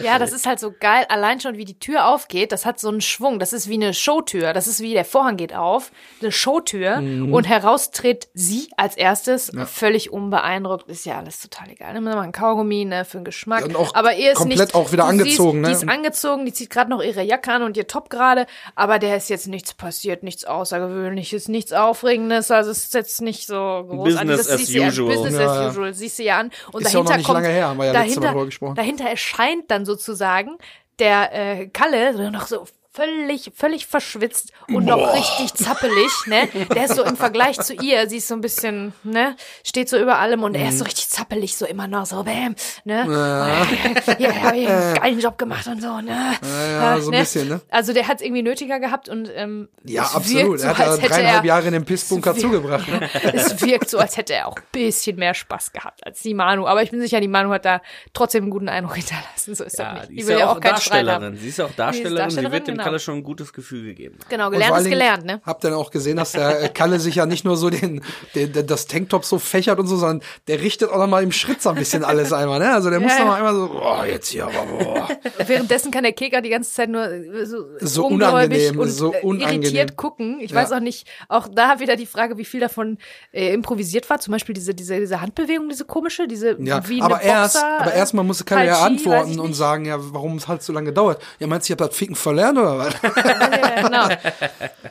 Ja, 0.00 0.18
das 0.18 0.32
ist 0.32 0.46
halt 0.46 0.60
so 0.60 0.72
geil. 0.78 1.04
Allein 1.08 1.40
schon, 1.40 1.56
wie 1.56 1.64
die 1.64 1.78
Tür 1.78 2.06
aufgeht, 2.08 2.52
das 2.52 2.64
hat 2.64 2.78
so 2.80 2.88
einen 2.88 3.00
Schwung. 3.00 3.38
Das 3.38 3.52
ist 3.52 3.68
wie 3.68 3.74
eine 3.74 3.92
Showtür. 3.92 4.52
Das 4.52 4.66
ist 4.66 4.80
wie 4.80 4.92
der 4.92 5.04
Vorhang 5.04 5.36
geht 5.36 5.54
auf, 5.54 5.90
eine 6.20 6.32
Showtür. 6.32 7.00
Mhm. 7.00 7.32
Und 7.34 7.44
heraustritt 7.44 8.28
sie 8.34 8.68
als 8.76 8.96
erstes, 8.96 9.50
völlig 9.66 10.12
unbeeindruckt. 10.12 10.88
Ist 10.88 11.04
ja 11.04 11.18
alles 11.18 11.40
total 11.40 11.70
egal. 11.70 11.92
Nimm 11.94 12.04
mal 12.04 12.18
ein 12.20 12.32
Kaugummi, 12.32 12.84
ne, 12.84 13.04
für 13.04 13.18
den 13.18 13.24
Geschmack. 13.24 13.64
Und 13.64 13.76
auch 13.76 13.94
aber 13.94 14.14
ihr 14.14 14.32
ist 14.32 14.38
komplett 14.38 14.58
nicht, 14.60 14.74
auch 14.74 14.92
wieder 14.92 15.04
angezogen, 15.04 15.64
siehst, 15.64 15.82
ne? 15.82 15.86
Die 15.86 15.90
ist 15.92 15.96
angezogen, 15.98 16.46
die 16.46 16.52
zieht 16.52 16.70
gerade 16.70 16.90
noch 16.90 17.02
ihre 17.02 17.22
Jacke 17.22 17.52
an 17.52 17.62
und 17.62 17.76
ihr 17.76 17.86
Top 17.86 18.08
gerade. 18.10 18.46
Aber 18.74 18.98
der 18.98 19.16
ist 19.16 19.28
jetzt 19.28 19.48
nichts 19.48 19.74
passiert, 19.74 20.22
nichts 20.22 20.44
Außergewöhnliches, 20.44 21.48
nichts 21.48 21.72
Aufregendes. 21.72 22.50
Also 22.50 22.70
es 22.70 22.84
ist 22.84 22.94
jetzt 22.94 23.20
nicht 23.20 23.46
so 23.46 23.84
groß. 23.88 24.04
Business 24.14 24.38
das 24.38 24.50
as 24.50 24.58
siehst 24.60 24.74
du 24.74 24.78
ja- 24.78 24.88
usual. 24.88 25.08
Business 25.14 25.34
Ja, 25.40 25.50
as 25.50 25.56
ja. 25.56 25.68
usual. 25.70 25.94
Siehst 25.94 26.18
du 26.18 26.22
ja 26.22 26.38
an. 26.38 26.50
Und 26.72 26.82
Ist 26.82 26.94
ja 26.98 27.04
noch 27.04 27.10
dahinter 27.10 27.16
nicht 27.16 27.26
kommt, 27.26 27.42
lange 27.42 27.48
her, 27.48 27.68
haben 27.68 27.78
wir 27.78 27.86
ja 27.86 27.92
letzte 27.92 27.98
Mal 27.98 28.06
dahinter, 28.06 28.28
drüber 28.32 28.44
gesprochen. 28.46 28.74
dahinter 28.74 29.04
erscheint 29.04 29.70
dann 29.70 29.84
sozusagen 29.84 30.58
der 30.98 31.32
äh, 31.32 31.66
Kalle 31.68 32.30
noch 32.30 32.46
so 32.46 32.66
völlig, 32.98 33.52
völlig 33.54 33.86
verschwitzt 33.86 34.52
und 34.68 34.84
noch 34.84 35.14
richtig 35.14 35.54
zappelig, 35.54 36.10
ne? 36.26 36.48
Der 36.74 36.84
ist 36.86 36.96
so 36.96 37.04
im 37.04 37.16
Vergleich 37.16 37.58
zu 37.60 37.74
ihr, 37.74 38.08
sie 38.08 38.16
ist 38.16 38.26
so 38.28 38.34
ein 38.34 38.40
bisschen, 38.40 38.92
ne? 39.04 39.36
Steht 39.64 39.88
so 39.88 39.96
über 39.98 40.18
allem 40.18 40.42
und 40.42 40.54
er 40.54 40.62
Mhm. 40.64 40.68
ist 40.70 40.78
so 40.78 40.84
richtig 40.84 41.08
zappelig, 41.08 41.56
so 41.56 41.64
immer 41.64 41.86
noch 41.86 42.06
so, 42.06 42.24
bäm, 42.24 42.56
ne? 42.84 43.06
Ja, 43.08 44.14
ja, 44.18 44.42
hab 44.42 44.54
ich 44.54 44.68
einen 44.68 44.94
geilen 45.00 45.20
Job 45.20 45.38
gemacht 45.38 45.66
und 45.68 45.80
so, 45.80 46.00
ne? 46.00 46.32
ja, 46.42 47.00
so 47.00 47.10
ein 47.12 47.18
bisschen, 47.20 47.48
ne? 47.48 47.60
Also 47.70 47.92
der 47.92 48.08
hat 48.08 48.16
es 48.16 48.22
irgendwie 48.26 48.42
nötiger 48.42 48.80
gehabt 48.80 49.08
und 49.08 49.30
ähm, 49.34 49.68
Ja, 49.84 50.02
absolut. 50.02 50.58
so, 50.60 50.66
er 50.66 50.76
hat 50.76 50.86
ja 51.00 51.08
dreieinhalb 51.08 51.44
er, 51.44 51.46
Jahre 51.46 51.66
in 51.68 51.72
den 51.74 51.84
Pissbunker 51.84 52.34
zugebracht. 52.36 52.88
Ne? 52.88 53.08
es 53.32 53.60
wirkt 53.62 53.90
so, 53.90 53.98
als 53.98 54.16
hätte 54.16 54.34
er 54.34 54.48
auch 54.48 54.56
ein 54.56 54.62
bisschen 54.72 55.16
mehr 55.16 55.34
Spaß 55.34 55.72
gehabt 55.72 56.04
als 56.04 56.20
die 56.22 56.34
Manu. 56.34 56.66
Aber 56.66 56.82
ich 56.82 56.90
bin 56.90 57.00
sicher, 57.00 57.20
die 57.20 57.28
Manu 57.28 57.50
hat 57.50 57.64
da 57.64 57.80
trotzdem 58.12 58.44
einen 58.44 58.50
guten 58.50 58.68
Eindruck 58.68 58.96
hinterlassen. 58.96 59.54
So 59.54 59.64
ist 59.64 59.78
Ja, 59.78 59.84
das 59.94 60.00
nicht. 60.00 60.10
die 60.10 60.14
Die 60.16 60.20
ist 60.22 60.26
will 60.28 60.38
ja 60.38 60.46
auch 60.46 60.54
haben. 60.54 60.60
Darstellerin. 60.62 61.36
Sie 61.36 61.48
ist 61.48 61.58
ja 61.58 61.66
auch 61.66 61.70
Darstellerin. 61.72 62.10
Sie 62.12 62.18
Darstellerin, 62.22 62.52
wird 62.52 62.66
dem 62.68 62.74
genau. 62.74 62.84
Kalle 62.88 62.98
schon 63.00 63.14
ein 63.16 63.22
gutes 63.22 63.52
Gefühl 63.52 63.84
gegeben. 63.84 64.18
Genau, 64.28 64.50
gelernt 64.50 64.76
ist 64.76 64.84
Dingen 64.84 64.98
gelernt, 64.98 65.24
ne? 65.24 65.40
Habt 65.44 65.64
ihr 65.64 65.70
dann 65.70 65.78
auch 65.78 65.90
gesehen, 65.90 66.16
dass 66.16 66.32
der 66.32 66.62
äh, 66.64 66.68
Kalle 66.68 66.98
sich 67.00 67.14
ja 67.16 67.26
nicht 67.26 67.44
nur 67.44 67.56
so 67.56 67.70
den, 67.70 68.02
den, 68.34 68.52
den 68.52 68.66
das 68.66 68.86
Tanktop 68.86 69.24
so 69.24 69.38
fächert 69.38 69.78
und 69.78 69.86
so, 69.86 69.96
sondern 69.96 70.22
der 70.46 70.60
richtet 70.60 70.90
auch 70.90 70.98
noch 70.98 71.06
mal 71.06 71.22
im 71.22 71.32
Schritt 71.32 71.62
so 71.62 71.70
ein 71.70 71.76
bisschen 71.76 72.04
alles 72.04 72.32
einmal, 72.32 72.58
ne? 72.58 72.72
Also 72.72 72.90
der 72.90 73.00
muss 73.00 73.12
Ja, 73.12 73.18
noch 73.20 73.24
ja. 73.24 73.30
mal 73.30 73.36
einmal 73.36 73.54
so, 73.54 73.68
boah, 73.68 74.06
jetzt 74.06 74.28
hier, 74.28 74.46
aber 74.46 74.64
boah. 74.66 75.08
Währenddessen 75.46 75.90
kann 75.90 76.02
der 76.02 76.12
Keker 76.12 76.40
die 76.40 76.50
ganze 76.50 76.72
Zeit 76.72 76.88
nur 76.90 77.04
äh, 77.08 77.46
so, 77.46 77.64
So 77.80 78.06
unangenehm, 78.06 78.78
und 78.78 78.88
so 78.90 79.12
äh, 79.14 79.20
unangenehm. 79.22 79.62
irritiert 79.62 79.96
gucken. 79.96 80.38
Ich 80.40 80.50
Ja. 80.52 80.56
weiß 80.58 80.72
auch 80.72 80.80
nicht, 80.80 81.06
auch 81.28 81.48
da 81.48 81.80
wieder 81.80 81.96
die 81.96 82.06
Frage, 82.06 82.36
wie 82.38 82.44
viel 82.44 82.60
davon 82.60 82.98
äh, 83.32 83.52
improvisiert 83.52 84.08
war. 84.10 84.18
Zum 84.20 84.32
Beispiel 84.32 84.54
diese, 84.54 84.74
diese, 84.74 84.98
diese 84.98 85.20
Handbewegung, 85.20 85.68
diese 85.68 85.84
komische, 85.84 86.26
diese 86.26 86.56
Ja, 86.60 86.86
wie 86.88 87.00
aber 87.02 87.16
eine 87.18 87.24
erst, 87.28 87.54
Boxer, 87.54 87.80
aber 87.80 87.92
erstmal 87.94 88.24
musste 88.24 88.44
Kalle 88.44 88.66
ja 88.66 88.82
antworten 88.82 89.38
und 89.40 89.54
sagen, 89.54 89.84
ja, 89.84 89.96
warum 89.98 90.36
es 90.36 90.48
halt 90.48 90.62
so 90.62 90.72
lange 90.72 90.92
dauert. 90.92 91.20
Ja, 91.38 91.46
meinst 91.46 91.68
du, 91.68 91.72
ich 91.72 91.80
hab 91.80 91.86
das 91.88 91.96
Ficken 91.96 92.14
verlernt 92.16 92.58
oder 92.58 92.77
Und 92.86 93.16
Ja, 93.16 93.82
genau. 93.82 94.04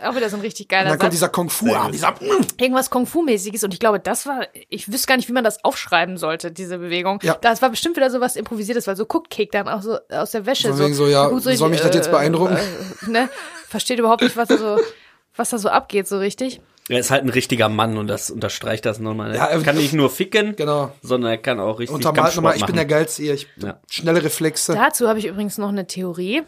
Auch 0.10 0.16
wieder 0.16 0.30
so 0.30 0.38
ein 0.38 0.42
richtig 0.42 0.68
geiler 0.70 0.84
dann 0.90 0.94
Satz. 0.94 1.02
kommt 1.02 1.14
dieser 1.14 1.30
Kung 1.30 1.50
Fu 1.50 1.74
an, 1.74 1.92
dieser, 1.92 2.12
mm, 2.12 2.46
irgendwas 2.60 2.90
Kung 2.90 3.06
Fu-mäßiges 3.06 3.64
und 3.64 3.74
ich 3.74 3.80
glaube, 3.80 4.00
das 4.00 4.26
war, 4.26 4.48
ich 4.70 4.92
wüsste 4.92 5.08
gar 5.08 5.18
nicht, 5.18 5.28
wie 5.28 5.34
man 5.34 5.44
das 5.44 5.64
aufschreiben 5.64 6.18
sollte, 6.18 6.52
diese 6.52 6.78
Bewegung. 6.78 7.20
Ja. 7.24 7.36
Das 7.42 7.62
war 7.62 7.70
bestimmt 7.70 7.96
wieder 7.96 8.10
so 8.10 8.22
was 8.22 8.36
Improvisiertes, 8.36 8.88
weil 8.88 8.96
so 8.96 9.06
guckt 9.06 9.30
Kek 9.30 9.52
dann 9.52 9.68
auch 9.68 9.82
so 9.82 9.98
aus 10.10 10.32
der 10.32 10.46
Wäsche. 10.46 10.70
Von 10.70 10.80
wegen 10.80 10.94
so, 10.94 11.08
ja, 11.08 11.28
gut, 11.30 11.44
soll 11.44 11.70
mich 11.70 11.82
das 11.82 11.96
jetzt 11.96 12.12
beeindrucken? 12.12 12.58
Äh, 12.58 13.10
ne? 13.10 13.30
Versteht 13.68 14.00
überhaupt 14.00 14.22
nicht, 14.22 14.38
was 14.38 14.48
da 14.50 14.58
so, 14.58 14.78
was 15.36 15.50
da 15.50 15.58
so 15.58 15.70
abgeht, 15.70 16.08
so 16.08 16.18
richtig. 16.20 16.62
Er 16.90 17.00
ist 17.00 17.12
halt 17.12 17.24
ein 17.24 17.30
richtiger 17.30 17.68
Mann 17.68 17.98
und 17.98 18.08
das 18.08 18.32
unterstreicht 18.32 18.86
das 18.86 19.00
nochmal. 19.00 19.36
Ja, 19.36 19.48
Er 19.48 19.60
äh, 19.60 19.64
kann 19.64 19.76
nicht 19.76 19.92
nur 19.94 20.10
ficken, 20.10 20.56
genau. 20.56 20.94
sondern 21.02 21.32
er 21.32 21.38
kann 21.38 21.60
auch 21.60 21.80
richtig 21.80 21.94
Untermalt 21.94 22.34
nochmal, 22.36 22.56
ich 22.56 22.62
machen. 22.62 22.68
bin 22.68 22.76
der 22.78 22.86
Geilste 22.86 23.24
hier, 23.24 23.34
ich, 23.34 23.48
Ja. 23.58 23.82
schnelle 23.90 24.24
Reflexe. 24.24 24.74
Dazu 24.74 25.10
habe 25.10 25.20
ich 25.20 25.26
übrigens 25.26 25.58
noch 25.58 25.68
eine 25.68 25.86
Theorie. 25.86 26.44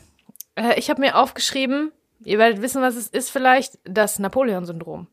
Äh, 0.60 0.80
ich 0.80 0.90
habe 0.90 1.02
mir 1.02 1.16
aufgeschrieben, 1.16 1.92
ihr 2.24 2.38
werdet 2.38 2.62
wissen, 2.62 2.82
was 2.82 2.96
es 2.96 3.08
ist 3.08 3.30
vielleicht, 3.30 3.80
das 3.84 4.20
Napoleon-Syndrom. 4.20 5.08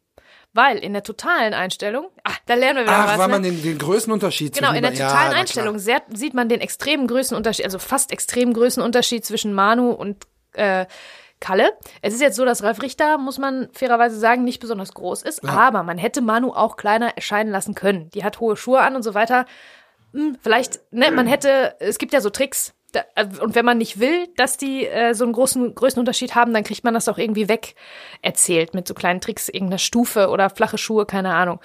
Weil 0.53 0.79
in 0.79 0.95
der 0.95 1.03
totalen 1.03 1.53
Einstellung, 1.53 2.07
ah, 2.25 2.33
da 2.47 2.55
lernen 2.55 2.79
wir 2.79 2.85
wieder 2.85 2.97
Ach, 2.97 3.09
was. 3.09 3.19
weil 3.19 3.27
ne? 3.27 3.33
man 3.33 3.43
den, 3.43 3.63
den 3.63 3.79
Größenunterschied 3.79 4.55
Genau, 4.55 4.73
in 4.73 4.83
der 4.83 4.93
ja, 4.93 5.09
totalen 5.09 5.33
na 5.33 5.39
Einstellung 5.39 5.79
sehr, 5.79 6.03
sieht 6.15 6.33
man 6.33 6.49
den 6.49 6.61
extremen 6.61 7.07
Größenunterschied, 7.07 7.65
also 7.65 7.79
fast 7.79 8.11
extremen 8.11 8.55
Größenunterschied 8.55 9.25
zwischen 9.25 9.53
Manu 9.53 9.91
und 9.91 10.27
äh, 10.55 10.87
Kalle. 11.41 11.73
Es 12.01 12.15
ist 12.15 12.23
jetzt 12.23 12.37
so, 12.37 12.47
dass 12.47 12.63
Ralf 12.63 12.81
Richter, 12.81 13.19
muss 13.19 13.37
man 13.37 13.69
fairerweise 13.73 14.19
sagen, 14.19 14.45
nicht 14.45 14.59
besonders 14.59 14.95
groß 14.95 15.23
ist, 15.23 15.45
aber 15.45 15.83
man 15.83 15.99
hätte 15.99 16.23
Manu 16.23 16.53
auch 16.53 16.77
kleiner 16.77 17.15
erscheinen 17.15 17.51
lassen 17.51 17.75
können. 17.75 18.09
Die 18.15 18.25
hat 18.25 18.41
hohe 18.41 18.57
Schuhe 18.57 18.81
an 18.81 18.97
und 18.97 19.03
so 19.03 19.13
weiter. 19.13 19.45
Hm, 20.15 20.39
vielleicht, 20.41 20.81
ne, 20.93 21.11
man 21.11 21.27
hätte, 21.27 21.77
es 21.79 21.99
gibt 21.99 22.15
ja 22.15 22.23
so 22.23 22.31
Tricks. 22.31 22.73
Da, 22.93 23.05
äh, 23.15 23.27
und 23.41 23.55
wenn 23.55 23.65
man 23.65 23.79
nicht 23.79 24.01
will, 24.01 24.29
dass 24.37 24.57
die 24.57 24.87
äh, 24.87 25.15
so 25.15 25.25
einen 25.25 25.33
großen 25.33 25.75
Größenunterschied 25.75 26.35
haben, 26.35 26.55
dann 26.55 26.65
kriegt 26.65 26.85
man 26.85 26.95
das 26.95 27.09
auch 27.09 27.19
irgendwie 27.19 27.49
weg 27.49 27.75
erzählt 28.23 28.75
mit 28.75 28.87
so 28.87 28.95
kleinen 28.95 29.21
Tricks, 29.21 29.49
irgendeiner 29.49 29.79
Stufe 29.79 30.29
oder 30.29 30.51
flache 30.51 30.79
Schuhe, 30.79 31.07
keine 31.07 31.35
Ahnung. 31.35 31.61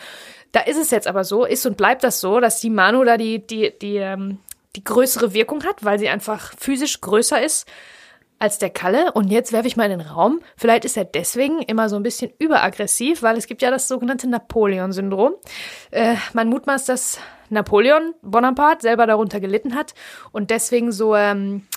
Da 0.52 0.62
ist 0.62 0.78
es 0.78 0.92
jetzt 0.92 1.08
aber 1.08 1.24
so, 1.24 1.46
ist 1.46 1.66
und 1.66 1.78
bleibt 1.78 2.04
das 2.04 2.20
so, 2.20 2.40
dass 2.40 2.60
die 2.60 2.70
Manu 2.70 3.04
da 3.04 3.18
die, 3.18 3.46
die, 3.46 3.72
die, 3.80 3.98
ähm, 3.98 4.40
die 4.76 4.84
größere 4.84 5.34
Wirkung 5.34 5.64
hat, 5.64 5.84
weil 5.84 6.00
sie 6.00 6.10
einfach 6.10 6.54
physisch 6.58 7.00
größer 7.02 7.42
ist 7.42 7.68
als 8.42 8.58
der 8.58 8.72
Kalle. 8.72 9.12
Und 9.12 9.30
jetzt 9.30 9.54
werfe 9.54 9.68
ich 9.68 9.78
mal 9.78 9.90
in 9.90 10.00
den 10.00 10.08
Raum. 10.08 10.42
Vielleicht 10.58 10.84
ist 10.84 10.98
er 10.98 11.06
deswegen 11.06 11.62
immer 11.62 11.90
so 11.90 11.96
ein 11.96 12.04
bisschen 12.04 12.32
überaggressiv, 12.40 13.22
weil 13.22 13.38
es 13.38 13.46
gibt 13.46 13.62
ja 13.62 13.70
das 13.70 13.88
sogenannte 13.88 14.28
Napoleon-Syndrom. 14.28 15.36
Äh, 15.92 16.16
man 16.34 16.50
mutmaßt, 16.50 16.90
dass 16.90 17.20
Napoleon 17.50 18.16
Bonaparte 18.24 18.82
selber 18.82 19.06
darunter 19.06 19.40
gelitten 19.40 19.76
hat 19.76 19.94
und 20.32 20.50
deswegen 20.50 20.92
so 20.92 21.16
ähm, 21.16 21.68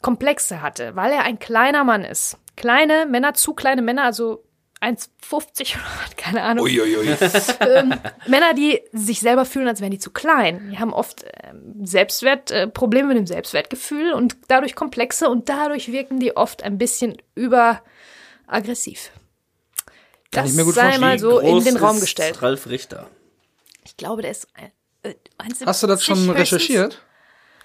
Komplexe 0.00 0.62
hatte, 0.62 0.94
weil 0.94 1.12
er 1.12 1.24
ein 1.24 1.38
kleiner 1.40 1.82
Mann 1.82 2.04
ist. 2.04 2.38
Kleine 2.56 3.06
Männer, 3.06 3.34
zu 3.34 3.54
kleine 3.54 3.82
Männer, 3.82 4.04
also 4.04 4.44
1,50 4.82 5.76
oder 5.76 5.84
was, 6.04 6.16
keine 6.16 6.42
Ahnung. 6.42 6.64
Uiuiui. 6.64 7.16
Ähm, 7.60 7.94
Männer, 8.26 8.52
die 8.54 8.80
sich 8.92 9.20
selber 9.20 9.44
fühlen, 9.44 9.68
als 9.68 9.80
wären 9.80 9.92
die 9.92 9.98
zu 9.98 10.10
klein. 10.10 10.70
Die 10.72 10.78
haben 10.78 10.92
oft 10.92 11.24
ähm, 11.44 11.86
Selbstwert, 11.86 12.50
äh, 12.50 12.66
Probleme 12.66 13.08
mit 13.08 13.16
dem 13.16 13.26
Selbstwertgefühl 13.26 14.12
und 14.12 14.36
dadurch 14.48 14.74
Komplexe 14.74 15.28
und 15.30 15.48
dadurch 15.48 15.92
wirken 15.92 16.18
die 16.18 16.36
oft 16.36 16.62
ein 16.64 16.78
bisschen 16.78 17.16
überaggressiv. 18.46 19.10
Kann 20.30 20.44
Das 20.44 20.50
ich 20.50 20.56
mir 20.56 20.64
gut 20.64 20.74
sei 20.74 20.82
vorstellen. 20.82 21.00
mal 21.00 21.18
so 21.18 21.40
Wie 21.40 21.46
in 21.46 21.52
groß 21.52 21.64
den 21.64 21.76
Raum 21.76 21.94
ist 21.96 22.00
gestellt. 22.02 22.42
Ralf 22.42 22.66
Richter. 22.66 23.08
Ich 23.84 23.96
glaube, 23.96 24.22
der 24.22 24.30
ist 24.32 24.48
äh, 25.04 25.10
1,70 25.38 25.66
Hast 25.66 25.82
du 25.82 25.86
das 25.86 26.04
schon 26.04 26.16
höchstens. 26.18 26.38
recherchiert? 26.38 27.02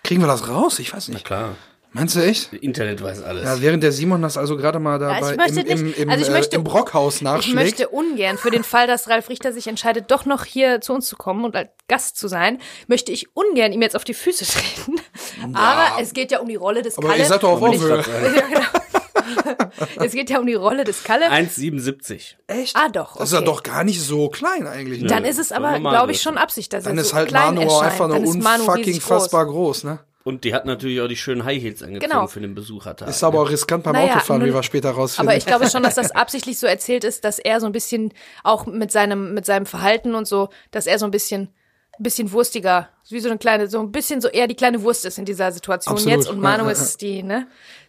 Kriegen 0.03 0.21
wir 0.21 0.27
das 0.27 0.47
raus? 0.47 0.79
Ich 0.79 0.93
weiß 0.93 1.07
Na 1.09 1.15
nicht. 1.15 1.25
klar. 1.25 1.55
Meinst 1.99 2.15
du 2.15 2.19
echt? 2.21 2.53
Internet 2.53 3.01
weiß 3.01 3.23
alles. 3.23 3.43
Ja, 3.43 3.61
während 3.61 3.83
der 3.83 3.91
Simon 3.91 4.21
das 4.21 4.37
also 4.37 4.55
gerade 4.57 4.79
mal 4.79 4.93
Ja, 5.01 5.19
dabei 5.19 5.31
ich 5.31 5.37
möchte 5.37 5.59
im, 5.61 5.67
im, 5.79 5.85
nicht- 5.87 5.97
im, 5.99 6.09
also 6.09 6.21
ich 6.23 6.29
äh, 6.29 6.31
möchte- 6.31 6.55
im 6.55 6.63
Brockhaus 6.63 7.15
Ich 7.17 7.21
nachschlägt. 7.23 7.55
möchte 7.55 7.87
ungern, 7.89 8.37
für 8.37 8.51
den 8.51 8.63
Fall, 8.63 8.87
dass 8.87 9.09
Ralf 9.09 9.29
Richter 9.29 9.51
sich 9.53 9.67
entscheidet, 9.67 10.11
doch 10.11 10.25
noch 10.25 10.45
hier 10.45 10.79
zu 10.81 10.93
uns 10.93 11.07
zu 11.07 11.15
kommen 11.15 11.43
und 11.45 11.55
als 11.55 11.69
Gast 11.87 12.17
zu 12.17 12.27
sein, 12.27 12.59
möchte 12.87 13.11
ich 13.11 13.35
ungern 13.35 13.71
ihm 13.73 13.81
jetzt 13.81 13.95
auf 13.95 14.03
die 14.03 14.13
Füße 14.13 14.45
treten. 14.45 14.95
Aber 15.53 16.01
es 16.01 16.13
geht 16.13 16.31
ja 16.31 16.39
um 16.39 16.47
die 16.47 16.55
Rolle 16.55 16.81
des 16.81 16.97
Aber 16.97 17.07
Kalle. 17.09 17.19
ihr 17.19 17.25
seid 17.25 17.43
doch 17.43 17.51
auf 17.51 17.61
Augenhöhe. 17.61 17.97
ja, 18.35 18.41
genau. 18.47 20.03
es 20.05 20.11
geht 20.13 20.29
ja 20.29 20.39
um 20.39 20.45
die 20.45 20.53
Rolle 20.53 20.83
des 20.83 21.03
Kalle. 21.03 21.25
1,77. 21.31 22.35
Echt? 22.47 22.75
Ah, 22.75 22.89
doch, 22.89 23.15
Das 23.17 23.29
ist 23.29 23.33
ja 23.33 23.39
okay. 23.39 23.45
doch 23.47 23.63
gar 23.63 23.83
nicht 23.83 24.01
so 24.01 24.29
klein 24.29 24.67
eigentlich. 24.67 25.01
Ne? 25.01 25.07
Dann 25.07 25.25
ist 25.25 25.39
es 25.39 25.51
aber, 25.51 25.79
glaube 25.79 26.11
ich, 26.11 26.21
schon 26.21 26.37
Absicht, 26.37 26.71
dass 26.73 26.83
Dann 26.85 26.97
er 26.97 27.01
ist 27.01 27.09
so 27.09 27.15
halt 27.15 27.29
klein 27.29 27.55
Manu 27.55 27.61
erscheint. 27.63 27.83
einfach 27.91 28.07
nur 28.07 28.17
Dann 28.17 28.23
ist 28.25 28.35
Manu 28.43 28.63
unfucking 28.63 29.01
fassbar 29.01 29.45
groß, 29.45 29.83
ne? 29.85 29.99
Und 30.27 30.43
die 30.43 30.53
hat 30.53 30.65
natürlich 30.65 30.99
auch 31.01 31.07
die 31.07 31.15
schönen 31.15 31.45
High 31.45 31.61
Heels 31.61 31.81
angezogen 31.81 32.11
Genau. 32.11 32.27
für 32.27 32.41
den 32.41 32.53
Besuchertag. 32.53 33.07
Ist 33.09 33.23
aber 33.23 33.39
auch 33.41 33.49
riskant 33.49 33.83
beim 33.83 33.93
Naja, 33.93 34.15
Autofahren, 34.15 34.41
wie 34.41 34.47
nun- 34.47 34.55
wir 34.55 34.63
später 34.63 34.91
rausfinden. 34.91 35.29
Aber 35.29 35.37
ich 35.37 35.45
glaube 35.45 35.69
schon, 35.69 35.83
dass 35.83 35.95
das 35.95 36.11
absichtlich 36.11 36.59
so 36.59 36.67
erzählt 36.67 37.03
ist, 37.05 37.23
dass 37.23 37.39
er 37.39 37.59
so 37.61 37.65
ein 37.65 37.71
bisschen 37.71 38.13
auch 38.43 38.65
mit 38.65 38.91
seinem 38.91 39.33
mit 39.33 39.45
seinem 39.45 39.65
Verhalten 39.65 40.15
und 40.15 40.27
so, 40.27 40.49
dass 40.71 40.85
er 40.85 40.99
so 40.99 41.05
ein 41.05 41.11
bisschen 41.11 41.49
ein 41.99 42.03
bisschen 42.03 42.31
wurstiger, 42.31 42.89
wie 43.09 43.19
so 43.19 43.29
eine 43.29 43.39
kleine, 43.39 43.67
so 43.69 43.79
ein 43.79 43.91
bisschen 43.91 44.21
so 44.21 44.27
eher 44.27 44.47
die 44.47 44.55
kleine 44.55 44.83
Wurst 44.83 45.03
ist 45.05 45.17
in 45.17 45.25
dieser 45.25 45.51
Situation 45.51 45.93
Absolut. 45.95 46.17
jetzt 46.17 46.29
und 46.29 46.39
Manu 46.39 46.65
Ja, 46.65 46.71
ja, 46.71 46.71
ist 46.73 47.01
die 47.01 47.23
ne 47.23 47.47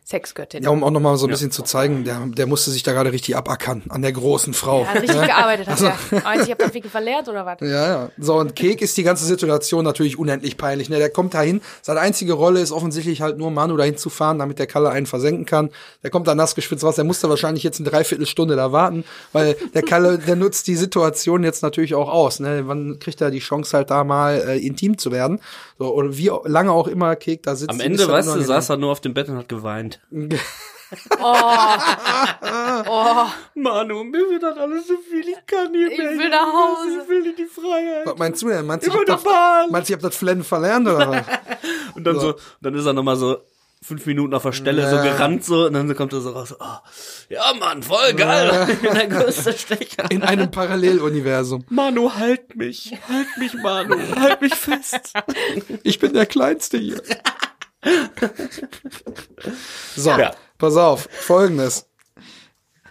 Sexgöttin. 0.09 0.63
ja, 0.63 0.71
um 0.71 0.83
auch 0.83 0.91
nochmal 0.91 1.19
so 1.19 1.27
ein 1.27 1.31
bisschen 1.31 1.51
zu 1.51 1.63
zeigen, 1.63 2.05
der, 2.05 2.23
der 2.29 2.47
musste 2.47 2.71
sich 2.71 2.83
da 2.83 2.93
gerade 2.93 3.13
richtig 3.13 3.37
abackern 3.37 3.83
an 3.91 4.01
der 4.01 4.13
großen 4.13 4.55
Frau. 4.55 4.81
Er 4.81 4.95
hat 4.95 5.03
richtig 5.03 5.21
gearbeitet, 5.21 5.69
Also- 5.69 5.89
hat 5.91 5.99
er. 6.11 6.23
Meinst 6.23 6.41
du, 6.41 6.45
ich 6.47 6.51
habe 6.51 6.65
das 6.65 6.73
Wiki 6.73 6.89
verlehrt 6.89 7.29
oder 7.29 7.45
was? 7.45 7.61
Ja, 7.61 7.87
ja. 7.87 8.11
So, 8.17 8.37
und 8.37 8.57
Kek 8.57 8.81
ist 8.81 8.97
die 8.97 9.03
ganze 9.03 9.27
Situation 9.27 9.85
natürlich 9.85 10.19
unendlich 10.19 10.57
peinlich. 10.57 10.89
Ne? 10.89 10.97
Der 10.97 11.11
kommt 11.11 11.35
dahin, 11.35 11.61
seine 11.83 12.01
einzige 12.01 12.33
Rolle 12.33 12.61
ist 12.61 12.73
offensichtlich 12.73 13.21
halt 13.21 13.37
nur 13.37 13.51
Manu 13.51 13.77
dahin 13.77 13.99
zu 13.99 14.09
fahren, 14.09 14.39
damit 14.39 14.59
der 14.59 14.67
Kalle 14.67 14.89
einen 14.89 15.05
versenken 15.05 15.45
kann. 15.45 15.69
Der 16.03 16.09
kommt 16.11 16.27
da 16.27 16.35
nass 16.35 16.55
geschwitzt 16.55 16.85
raus, 16.85 16.95
der 16.95 17.05
musste 17.05 17.29
wahrscheinlich 17.29 17.63
jetzt 17.63 17.79
eine 17.79 17.91
Dreiviertelstunde 17.91 18.57
da 18.57 18.73
warten, 18.73 19.05
weil 19.35 19.57
der 19.75 19.83
Kalle, 19.83 20.17
der 20.19 20.37
nutzt 20.37 20.69
die 20.69 20.77
Situation 20.77 21.45
jetzt 21.45 21.63
natürlich 21.63 21.95
auch 21.95 22.09
aus. 22.09 22.41
Ne? 22.41 22.63
Wann 22.65 22.99
kriegt 22.99 23.21
er 23.21 23.31
die 23.31 23.41
Chance 23.41 23.77
halt 23.77 23.91
da 23.91 24.05
mal 24.05 24.43
äh, 24.49 24.57
intim 24.59 24.97
zu 24.97 25.13
werden? 25.13 25.39
So, 25.79 25.93
oder 25.95 26.17
wie 26.17 26.31
lange 26.45 26.73
auch 26.73 26.89
immer 26.89 27.15
Kek 27.15 27.43
da 27.43 27.55
sitzt. 27.55 27.71
Am 27.71 27.81
Ende, 27.81 28.03
halt 28.05 28.11
weißt 28.27 28.35
du, 28.37 28.41
saß 28.41 28.71
er 28.71 28.79
nur 28.79 28.91
auf 28.91 29.01
dem 29.03 29.13
Bett 29.13 29.29
und 29.29 29.37
hat 29.37 29.49
geweint. 29.51 29.98
Oh, 31.21 33.27
Manu, 33.55 34.05
mir 34.05 34.31
wird 34.31 34.43
das 34.43 34.57
alles 34.57 34.87
so 34.89 34.97
viel, 34.97 35.29
ich 35.29 35.47
kann 35.47 35.71
nicht 35.71 35.93
Ich 35.93 35.99
mehr. 35.99 36.11
will 36.13 36.31
nach 36.31 36.47
Hause. 36.51 37.03
Ich 37.03 37.09
will 37.09 37.27
in 37.27 37.37
die 37.37 37.45
Freiheit. 37.45 38.07
Was 38.07 38.17
meinst 38.19 38.41
du 38.43 38.49
denn? 38.49 38.67
Meinst 38.67 38.87
du, 38.87 38.91
ich 38.91 38.97
Über 39.03 39.13
hab 39.13 39.23
das, 39.25 39.71
meinst 39.71 39.89
du, 39.89 39.93
ich 39.93 39.97
hab 39.99 40.03
das 40.11 40.17
Flennen 40.17 40.45
verlernt 40.45 40.89
oder 40.89 41.11
was? 41.11 41.23
Und 41.95 42.05
dann 42.05 42.19
so, 42.19 42.35
dann 42.63 42.75
ist 42.75 42.87
er 42.87 42.95
nochmal 42.95 43.17
so 43.17 43.37
fünf 43.83 44.07
Minuten 44.07 44.33
auf 44.35 44.43
der 44.45 44.53
Stelle 44.53 44.89
so 44.89 44.97
Ja. 44.97 45.03
gerannt 45.03 45.45
so 45.45 45.67
und 45.67 45.75
dann 45.75 45.95
kommt 45.95 46.13
er 46.13 46.21
so 46.21 46.31
raus, 46.31 46.55
oh, 46.59 46.65
ja 47.29 47.53
Mann, 47.61 47.83
voll 47.83 48.15
geil. 48.15 48.67
Ich 48.73 48.79
bin 48.81 48.95
der 48.95 49.07
größte 49.09 49.53
Stecher. 49.53 50.11
In 50.11 50.23
einem 50.23 50.51
Paralleluniversum. 50.51 51.65
Manu, 51.69 52.13
halt 52.15 52.57
mich, 52.57 52.97
halt 53.09 53.27
mich, 53.37 53.55
Manu, 53.55 53.97
halt 54.19 54.41
mich 54.41 54.55
fest. 54.55 55.13
Ich 55.85 55.99
bin 56.01 56.13
der 56.13 56.27
Kleinste 56.27 56.79
hier. 56.79 57.01
So, 59.97 60.11
Ja. 60.11 60.33
pass 60.59 60.77
auf, 60.77 61.09
folgendes. 61.11 61.87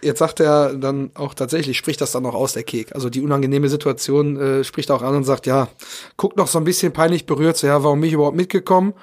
Jetzt 0.00 0.20
sagt 0.20 0.38
er 0.40 0.74
dann 0.74 1.10
auch 1.14 1.34
tatsächlich, 1.34 1.76
spricht 1.76 2.00
das 2.00 2.12
dann 2.12 2.22
noch 2.22 2.34
aus, 2.34 2.52
der 2.52 2.62
Kek. 2.62 2.94
Also 2.94 3.10
die 3.10 3.20
unangenehme 3.20 3.68
Situation 3.68 4.36
äh, 4.36 4.64
spricht 4.64 4.90
auch 4.92 5.02
an 5.02 5.16
und 5.16 5.24
sagt, 5.24 5.46
ja, 5.46 5.68
guckt 6.16 6.36
noch 6.36 6.46
so 6.46 6.58
ein 6.58 6.64
bisschen 6.64 6.92
peinlich 6.92 7.26
berührt, 7.26 7.56
so, 7.56 7.66
ja, 7.66 7.82
warum 7.82 8.00
bin 8.00 8.08
ich 8.08 8.14
überhaupt 8.14 8.36
mitgekommen? 8.36 8.94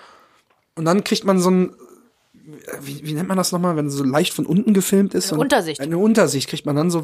Und 0.76 0.86
dann 0.86 1.04
kriegt 1.04 1.26
man 1.26 1.40
so 1.40 1.52
ein, 1.52 1.76
wie, 2.82 3.06
wie 3.06 3.14
nennt 3.14 3.28
man 3.28 3.38
das 3.38 3.52
nochmal, 3.52 3.76
wenn 3.76 3.90
so 3.90 4.04
leicht 4.06 4.34
von 4.34 4.46
unten 4.46 4.74
gefilmt 4.74 5.14
ist? 5.14 5.32
Eine 5.32 5.40
Und 5.40 5.46
Untersicht. 5.48 5.82
Eine 5.82 5.98
Untersicht 5.98 6.48
kriegt 6.50 6.66
man 6.66 6.78
dann 6.78 6.90
so 6.92 7.04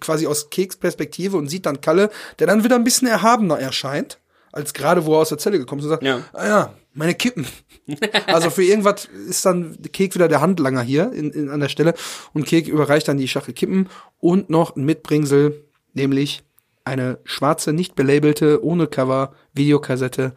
quasi 0.00 0.26
aus 0.26 0.50
Keks 0.50 0.76
Perspektive 0.76 1.38
und 1.38 1.48
sieht 1.48 1.64
dann 1.64 1.80
Kalle, 1.80 2.10
der 2.38 2.46
dann 2.48 2.64
wieder 2.64 2.76
ein 2.76 2.84
bisschen 2.84 3.08
erhabener 3.08 3.58
erscheint, 3.58 4.18
als 4.52 4.74
gerade 4.74 5.06
wo 5.06 5.14
er 5.14 5.20
aus 5.20 5.30
der 5.30 5.38
Zelle 5.38 5.58
gekommen 5.58 5.78
ist 5.78 5.84
und 5.86 5.90
sagt, 5.90 6.02
Ja. 6.02 6.20
ah 6.34 6.46
ja, 6.46 6.74
meine 6.92 7.14
Kippen. 7.14 7.46
also 8.26 8.50
für 8.50 8.62
irgendwas 8.62 9.06
ist 9.06 9.44
dann 9.44 9.76
Kek 9.92 10.14
wieder 10.14 10.28
der 10.28 10.40
Handlanger 10.40 10.82
hier 10.82 11.12
in, 11.12 11.30
in, 11.30 11.50
an 11.50 11.60
der 11.60 11.68
Stelle 11.68 11.94
und 12.32 12.46
Kek 12.46 12.68
überreicht 12.68 13.08
dann 13.08 13.18
die 13.18 13.28
Schachtel 13.28 13.54
Kippen 13.54 13.88
und 14.20 14.50
noch 14.50 14.76
ein 14.76 14.84
Mitbringsel, 14.84 15.64
nämlich 15.92 16.42
eine 16.84 17.18
schwarze, 17.24 17.72
nicht 17.72 17.94
belabelte, 17.94 18.64
ohne 18.64 18.86
Cover 18.86 19.32
Videokassette 19.54 20.32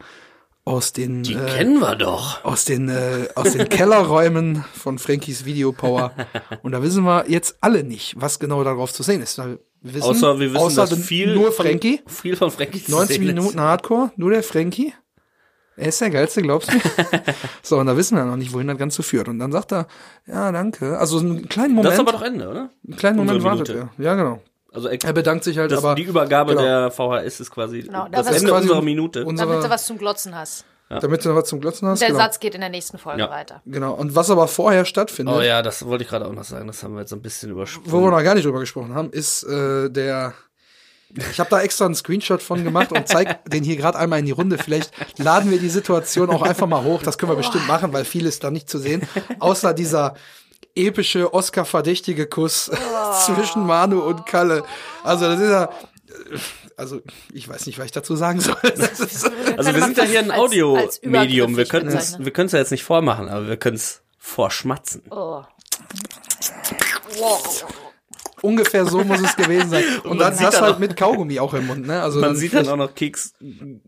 aus 0.64 0.92
den 0.92 1.22
Die 1.22 1.34
äh, 1.34 1.46
kennen 1.46 1.78
wir 1.78 1.94
doch. 1.94 2.44
aus 2.44 2.64
den 2.64 2.88
äh, 2.88 3.28
aus 3.36 3.52
den 3.52 3.68
Kellerräumen 3.68 4.64
von 4.74 4.98
Frankies 4.98 5.44
Videopower 5.44 6.12
und 6.62 6.72
da 6.72 6.82
wissen 6.82 7.04
wir 7.04 7.26
jetzt 7.28 7.56
alle 7.60 7.84
nicht, 7.84 8.14
was 8.18 8.40
genau 8.40 8.64
darauf 8.64 8.92
zu 8.92 9.02
sehen 9.04 9.22
ist. 9.22 9.40
Wissen, 9.82 10.02
Außer 10.02 10.40
wir 10.40 10.52
wissen, 10.52 10.56
außer 10.56 10.88
viel 10.96 11.34
nur 11.34 11.52
Frankie, 11.52 12.00
viel 12.08 12.34
von 12.34 12.50
Frankie 12.50 12.82
zu 12.82 12.90
90 12.90 13.16
sehen 13.16 13.28
ist. 13.28 13.34
Minuten 13.34 13.60
Hardcore, 13.60 14.10
nur 14.16 14.30
der 14.30 14.42
Frankie. 14.42 14.92
Er 15.76 15.88
ist 15.88 16.00
der 16.00 16.10
geilste, 16.10 16.40
glaubst 16.42 16.72
du? 16.72 16.78
so, 17.62 17.78
und 17.78 17.86
da 17.86 17.96
wissen 17.96 18.16
wir 18.16 18.24
noch 18.24 18.36
nicht, 18.36 18.52
wohin 18.52 18.66
das 18.68 18.78
Ganze 18.78 19.02
führt. 19.02 19.28
Und 19.28 19.38
dann 19.38 19.52
sagt 19.52 19.72
er, 19.72 19.86
ja, 20.26 20.50
danke. 20.52 20.98
Also 20.98 21.18
einen 21.18 21.48
kleinen 21.48 21.74
Moment, 21.74 21.86
Das 21.92 21.94
ist 21.94 22.00
aber 22.00 22.12
doch 22.12 22.22
Ende, 22.22 22.48
oder? 22.48 22.70
einen 22.86 22.96
kleinen 22.96 23.16
Moment 23.18 23.42
wartet 23.44 23.68
er. 23.70 23.88
Ja, 23.98 24.14
genau. 24.14 24.40
Also 24.72 24.88
er, 24.88 25.02
Er 25.04 25.12
bedankt 25.12 25.44
sich 25.44 25.58
halt, 25.58 25.70
das, 25.72 25.78
aber 25.84 25.94
die 25.94 26.02
Übergabe 26.02 26.54
genau. 26.54 26.62
der 26.64 26.90
VHS 26.90 27.40
ist 27.40 27.50
quasi 27.50 27.82
Genau, 27.82 28.08
das 28.10 28.26
das 28.26 28.36
ist 28.36 28.42
Ende 28.42 28.52
quasi 28.52 28.62
unserer 28.68 28.82
Minute. 28.82 29.24
unsere, 29.24 29.48
damit 29.50 29.64
du 29.64 29.70
was 29.70 29.86
zum 29.86 29.98
Glotzen 29.98 30.34
hast. 30.34 30.64
damit 30.88 31.24
du 31.24 31.28
noch 31.30 31.36
was 31.36 31.48
zum 31.48 31.60
Glotzen 31.60 31.88
hast. 31.88 32.00
Der 32.00 32.08
genau. 32.08 32.20
Satz 32.20 32.40
geht 32.40 32.54
in 32.54 32.60
der 32.60 32.70
nächsten 32.70 32.96
Folge 32.98 33.20
Ja. 33.22 33.30
weiter. 33.30 33.60
Genau. 33.66 33.94
Und 33.94 34.14
was 34.14 34.30
aber 34.30 34.48
vorher 34.48 34.84
stattfindet, 34.84 35.34
oh 35.36 35.40
ja, 35.40 35.60
das 35.62 35.84
wollte 35.86 36.04
ich 36.04 36.10
gerade 36.10 36.26
auch 36.26 36.32
noch 36.32 36.44
sagen. 36.44 36.66
Das 36.68 36.82
haben 36.82 36.94
wir 36.94 37.00
jetzt 37.00 37.12
ein 37.12 37.22
bisschen 37.22 37.50
übersprungen. 37.50 37.90
wo 37.92 38.00
wir 38.02 38.10
noch 38.10 38.22
gar 38.22 38.34
nicht 38.34 38.44
drüber 38.46 38.60
gesprochen 38.60 38.94
haben, 38.94 39.10
ist 39.10 39.42
äh, 39.44 39.88
der. 39.90 40.32
Ich 41.30 41.38
habe 41.40 41.50
da 41.50 41.60
extra 41.60 41.86
einen 41.86 41.94
Screenshot 41.94 42.42
von 42.42 42.64
gemacht 42.64 42.92
und 42.92 43.08
zeig 43.08 43.44
den 43.50 43.64
hier 43.64 43.76
gerade 43.76 43.98
einmal 43.98 44.18
in 44.18 44.26
die 44.26 44.32
Runde. 44.32 44.58
Vielleicht 44.58 44.90
laden 45.18 45.50
wir 45.50 45.58
die 45.58 45.68
Situation 45.68 46.30
auch 46.30 46.42
einfach 46.42 46.66
mal 46.66 46.82
hoch. 46.82 47.02
Das 47.02 47.16
können 47.18 47.32
wir 47.32 47.36
bestimmt 47.36 47.66
machen, 47.66 47.92
weil 47.92 48.04
viel 48.04 48.26
ist 48.26 48.44
da 48.44 48.50
nicht 48.50 48.68
zu 48.68 48.78
sehen. 48.78 49.06
Außer 49.38 49.72
dieser 49.72 50.14
epische 50.74 51.32
Oscar-verdächtige 51.32 52.26
Kuss 52.26 52.70
zwischen 53.24 53.66
Manu 53.66 54.00
und 54.00 54.26
Kalle. 54.26 54.64
Also 55.02 55.26
das 55.26 55.40
ist 55.40 55.50
ja. 55.50 55.70
Also 56.76 57.00
ich 57.32 57.48
weiß 57.48 57.66
nicht, 57.66 57.78
was 57.78 57.86
ich 57.86 57.92
dazu 57.92 58.16
sagen 58.16 58.40
soll. 58.40 58.56
Das 58.62 59.00
ist, 59.00 59.30
Also 59.56 59.74
wir 59.74 59.82
sind 59.82 59.96
ja 59.96 60.04
hier 60.04 60.20
ein 60.20 60.30
Audio-Medium. 60.30 61.56
Wir 61.56 61.64
können 61.64 61.88
es 61.88 61.94
bezeichnen. 61.94 62.24
wir 62.26 62.32
können's 62.32 62.52
ja 62.52 62.58
jetzt 62.58 62.70
nicht 62.70 62.84
vormachen, 62.84 63.28
aber 63.28 63.48
wir 63.48 63.56
können 63.56 63.76
es 63.76 64.02
vorschmatzen. 64.18 65.02
Oh. 65.10 65.42
Ungefähr 68.46 68.86
so 68.86 69.04
muss 69.04 69.20
es 69.20 69.36
gewesen 69.36 69.70
sein. 69.70 69.84
Und, 70.04 70.10
man 70.10 70.18
dann 70.18 70.34
sieht 70.34 70.46
das 70.46 70.54
dann 70.56 70.64
halt 70.64 70.78
mit 70.78 70.96
Kaugummi 70.96 71.38
auch 71.40 71.54
im 71.54 71.66
Mund. 71.66 71.86
Ne? 71.86 72.00
Also 72.00 72.20
Man 72.20 72.30
dann 72.30 72.36
sieht 72.36 72.54
dann 72.54 72.68
auch 72.70 72.76
noch 72.76 72.94
Keks 72.94 73.34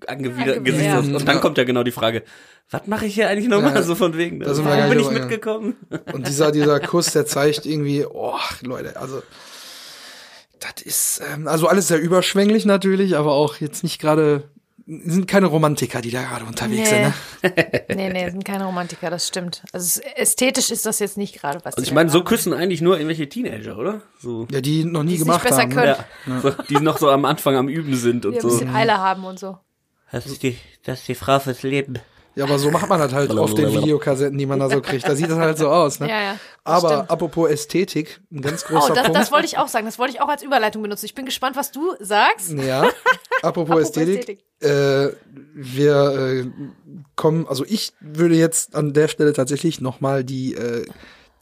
angewidert. 0.06 0.64
Gesicht. 0.64 0.84
Ja. 0.84 0.98
Und 0.98 1.26
dann 1.26 1.40
kommt 1.40 1.58
ja 1.58 1.64
genau 1.64 1.82
die 1.82 1.92
Frage, 1.92 2.22
was 2.70 2.86
mache 2.86 3.06
ich 3.06 3.14
hier 3.14 3.28
eigentlich 3.28 3.48
nochmal 3.48 3.74
Ja, 3.74 3.82
so 3.82 3.94
von 3.94 4.16
wegen? 4.16 4.40
da 4.40 4.52
sind 4.52 4.64
wir 4.64 4.70
Warum 4.70 4.80
gar 4.80 4.88
bin 4.90 4.98
nicht 4.98 5.10
ich 5.10 5.18
mitgekommen? 5.18 5.76
Und 6.12 6.28
dieser, 6.28 6.52
dieser 6.52 6.80
Kuss, 6.80 7.12
der 7.12 7.24
zeigt 7.24 7.64
irgendwie, 7.64 8.04
oh, 8.04 8.34
Leute, 8.62 8.96
also 9.00 9.22
das 10.60 10.82
ist, 10.82 11.22
ähm, 11.32 11.48
also 11.48 11.66
alles 11.66 11.88
sehr 11.88 12.00
überschwänglich 12.00 12.66
natürlich, 12.66 13.16
aber 13.16 13.32
auch 13.32 13.56
jetzt 13.56 13.82
nicht 13.82 14.00
gerade, 14.00 14.50
sind 14.90 15.29
keine 15.29 15.46
Romantiker, 15.46 16.01
die 16.01 16.11
da 16.11 16.22
gerade 16.22 16.46
unterwegs 16.46 16.88
sind. 16.88 17.03
Ne? 17.03 17.14
nee, 17.94 18.09
nee, 18.12 18.31
sind 18.31 18.44
keine 18.44 18.64
Romantiker, 18.64 19.11
das 19.11 19.29
stimmt. 19.29 19.62
Also 19.72 20.01
ästhetisch 20.16 20.70
ist 20.70 20.87
das 20.87 20.98
jetzt 20.98 21.18
nicht 21.18 21.38
gerade 21.38 21.61
was. 21.62 21.74
Und 21.74 21.85
die 21.85 21.90
ich 21.90 21.94
meine, 21.94 22.09
so 22.09 22.24
küssen 22.24 22.55
eigentlich 22.55 22.81
nur 22.81 22.94
irgendwelche 22.96 23.29
Teenager, 23.29 23.77
oder? 23.77 24.01
So, 24.18 24.48
Ja, 24.51 24.62
die 24.62 24.85
noch 24.85 25.03
nie 25.03 25.14
es 25.16 25.20
gemacht 25.20 25.44
nicht 25.44 25.51
besser 25.51 25.62
haben. 25.62 25.70
können. 25.72 25.96
Ne? 26.27 26.35
ja. 26.37 26.40
So, 26.40 26.51
die 26.70 26.81
noch 26.81 26.96
so 26.96 27.11
am 27.11 27.27
Anfang 27.27 27.57
am 27.57 27.68
Üben 27.68 27.94
sind 27.96 28.24
und 28.24 28.33
Die 28.33 28.38
ein 28.38 28.42
so. 28.42 28.48
bisschen 28.48 28.74
Eile 28.74 28.96
haben 28.96 29.24
und 29.24 29.38
so. 29.38 29.59
Das 30.11 30.24
ist 30.24 30.42
die, 30.42 30.57
das 30.85 31.01
ist 31.01 31.09
die 31.09 31.14
Frau 31.14 31.38
fürs 31.38 31.62
Leben. 31.62 31.98
Ja, 32.38 32.44
aber 32.44 32.59
so 32.59 32.70
macht 32.70 32.88
man 32.88 33.01
das 33.01 33.12
halt 33.12 33.31
auf 33.37 33.53
den 33.55 33.72
Videokassetten, 33.72 34.38
die 34.38 34.46
man 34.46 34.61
da 34.61 34.70
so 34.70 34.81
kriegt. 34.81 35.09
Da 35.09 35.16
sieht 35.16 35.29
das 35.29 35.38
halt 35.38 35.59
so 35.59 35.68
aus. 35.68 35.98
Ne? 35.98 36.09
Ja, 36.09 36.20
ja. 36.22 36.37
Aber 36.62 36.88
stimmt. 36.88 37.11
apropos 37.11 37.51
Ästhetik, 37.51 38.20
ein 38.31 38.42
ganz 38.42 38.64
Oh, 38.64 38.74
großer 38.74 38.94
das, 38.94 39.03
Punkt. 39.05 39.18
das 39.18 39.33
wollte 39.33 39.46
ich 39.46 39.59
auch 39.59 39.66
sagen. 39.66 39.87
Das 39.87 39.98
wollte 39.98 40.14
ich 40.14 40.20
auch 40.20 40.29
als 40.29 40.42
Überleitung 40.44 40.81
benutzen. 40.83 41.05
Ich 41.07 41.14
bin 41.16 41.24
gespannt, 41.24 41.57
was 41.57 41.72
du 41.72 41.94
sagst. 41.98 42.53
Ja, 42.53 42.83
apropos, 43.42 43.42
Apropos 43.42 43.81
Ästhetik. 43.83 44.44
Äh, 44.61 45.09
wir 45.55 46.44
äh, 46.44 46.46
kommen, 47.16 47.46
also 47.48 47.64
ich 47.66 47.92
würde 48.01 48.37
jetzt 48.37 48.74
an 48.77 48.92
der 48.92 49.09
Stelle 49.09 49.33
tatsächlich 49.33 49.81
nochmal 49.81 50.22
die, 50.22 50.55
äh, 50.55 50.87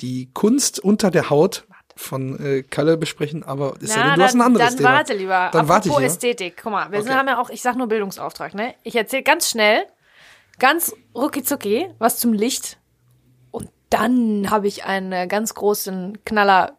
die 0.01 0.31
Kunst 0.33 0.81
unter 0.81 1.11
der 1.11 1.29
Haut 1.29 1.67
von 1.95 2.39
äh, 2.45 2.63
Kalle 2.63 2.97
besprechen, 2.97 3.43
aber 3.43 3.75
ist 3.81 3.97
ja, 3.97 4.15
du 4.17 4.23
hast 4.23 4.35
ein 4.35 4.43
anderes 4.43 4.69
dann 4.69 4.77
Thema. 4.77 4.93
warte 4.93 5.15
lieber. 5.15 5.49
Dann 5.53 5.67
warte 5.69 5.89
ich 5.89 5.95
Apropos. 5.95 6.13
Ästhetik. 6.13 6.59
Guck 6.63 6.73
mal, 6.73 6.91
wir 6.93 7.01
sind, 7.03 7.11
Okay. 7.11 7.19
haben 7.19 7.29
ja 7.29 7.39
auch, 7.41 7.49
ich 7.51 7.63
sag 7.63 7.77
nur 7.77 7.87
Bildungsauftrag, 7.87 8.55
ne? 8.55 8.75
Ich 8.83 8.97
erzähle 8.97 9.23
ganz 9.23 9.49
schnell, 9.51 9.85
ganz 10.59 10.95
rucki 11.14 11.88
was 11.99 12.19
zum 12.19 12.33
Licht. 12.33 12.79
Und 13.51 13.71
dann 13.90 14.51
habe 14.51 14.66
ich 14.69 14.85
einen 14.85 15.12
äh, 15.12 15.27
ganz 15.27 15.55
großen 15.55 16.25
Knaller, 16.25 16.77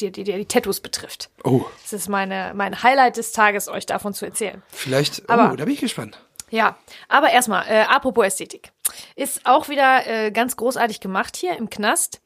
der 0.00 0.10
die, 0.10 0.24
die, 0.24 0.32
die 0.32 0.46
Tattoos 0.46 0.80
betrifft. 0.80 1.30
Oh, 1.44 1.62
Das 1.82 1.92
ist 1.92 2.08
meine, 2.08 2.52
mein 2.54 2.82
Highlight 2.82 3.16
des 3.16 3.32
Tages, 3.32 3.68
euch 3.68 3.86
davon 3.86 4.14
zu 4.14 4.24
erzählen. 4.24 4.62
vielleicht, 4.72 5.28
Aber- 5.28 5.52
oh, 5.52 5.56
da 5.56 5.64
bin 5.64 5.74
ich 5.74 5.80
gespannt. 5.80 6.18
Ja, 6.52 6.76
aber 7.08 7.30
erstmal, 7.30 7.64
äh, 7.68 7.82
apropos 7.82 8.24
Ästhetik. 8.24 8.72
Ist 9.14 9.42
auch 9.46 9.68
wieder 9.68 10.04
äh, 10.08 10.30
ganz 10.32 10.56
großartig 10.56 10.98
gemacht 10.98 11.36
hier 11.36 11.56
im 11.56 11.70
Knast. 11.70 12.20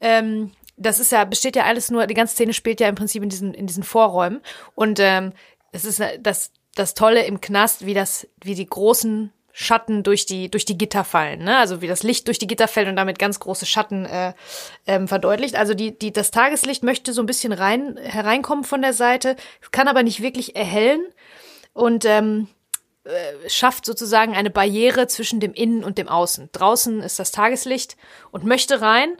Ähm, 0.00 0.52
das 0.76 1.00
ist 1.00 1.10
ja, 1.10 1.24
besteht 1.24 1.56
ja 1.56 1.64
alles 1.64 1.90
nur, 1.90 2.06
die 2.06 2.14
ganze 2.14 2.34
Szene 2.34 2.52
spielt 2.52 2.78
ja 2.78 2.88
im 2.88 2.94
Prinzip 2.94 3.22
in 3.24 3.30
diesen, 3.30 3.52
in 3.52 3.66
diesen 3.66 3.82
Vorräumen. 3.82 4.42
Und 4.76 5.00
ähm, 5.00 5.32
es 5.72 5.84
ist 5.84 5.98
äh, 5.98 6.20
das, 6.20 6.52
das 6.76 6.94
Tolle 6.94 7.24
im 7.24 7.40
Knast, 7.40 7.84
wie 7.84 7.94
das, 7.94 8.28
wie 8.44 8.54
die 8.54 8.66
großen 8.66 9.32
Schatten 9.56 10.02
durch 10.02 10.26
die, 10.26 10.50
durch 10.50 10.64
die 10.64 10.76
Gitter 10.76 11.04
fallen, 11.04 11.44
ne? 11.44 11.56
Also 11.58 11.80
wie 11.80 11.86
das 11.86 12.02
Licht 12.02 12.26
durch 12.26 12.40
die 12.40 12.48
Gitter 12.48 12.66
fällt 12.66 12.88
und 12.88 12.96
damit 12.96 13.20
ganz 13.20 13.38
große 13.38 13.66
Schatten 13.66 14.04
äh, 14.04 14.34
ähm, 14.84 15.06
verdeutlicht. 15.06 15.54
Also 15.54 15.74
die, 15.74 15.96
die, 15.96 16.12
das 16.12 16.32
Tageslicht 16.32 16.82
möchte 16.82 17.12
so 17.12 17.22
ein 17.22 17.26
bisschen 17.26 17.52
rein, 17.52 17.96
hereinkommen 17.96 18.64
von 18.64 18.82
der 18.82 18.92
Seite, 18.92 19.36
kann 19.70 19.86
aber 19.86 20.02
nicht 20.02 20.20
wirklich 20.22 20.56
erhellen. 20.56 21.06
Und 21.72 22.04
ähm, 22.04 22.48
schafft 23.48 23.84
sozusagen 23.84 24.34
eine 24.34 24.50
Barriere 24.50 25.06
zwischen 25.06 25.40
dem 25.40 25.52
Innen 25.52 25.84
und 25.84 25.98
dem 25.98 26.08
Außen. 26.08 26.48
Draußen 26.52 27.00
ist 27.00 27.18
das 27.18 27.32
Tageslicht 27.32 27.96
und 28.30 28.44
möchte 28.44 28.80
rein. 28.80 29.16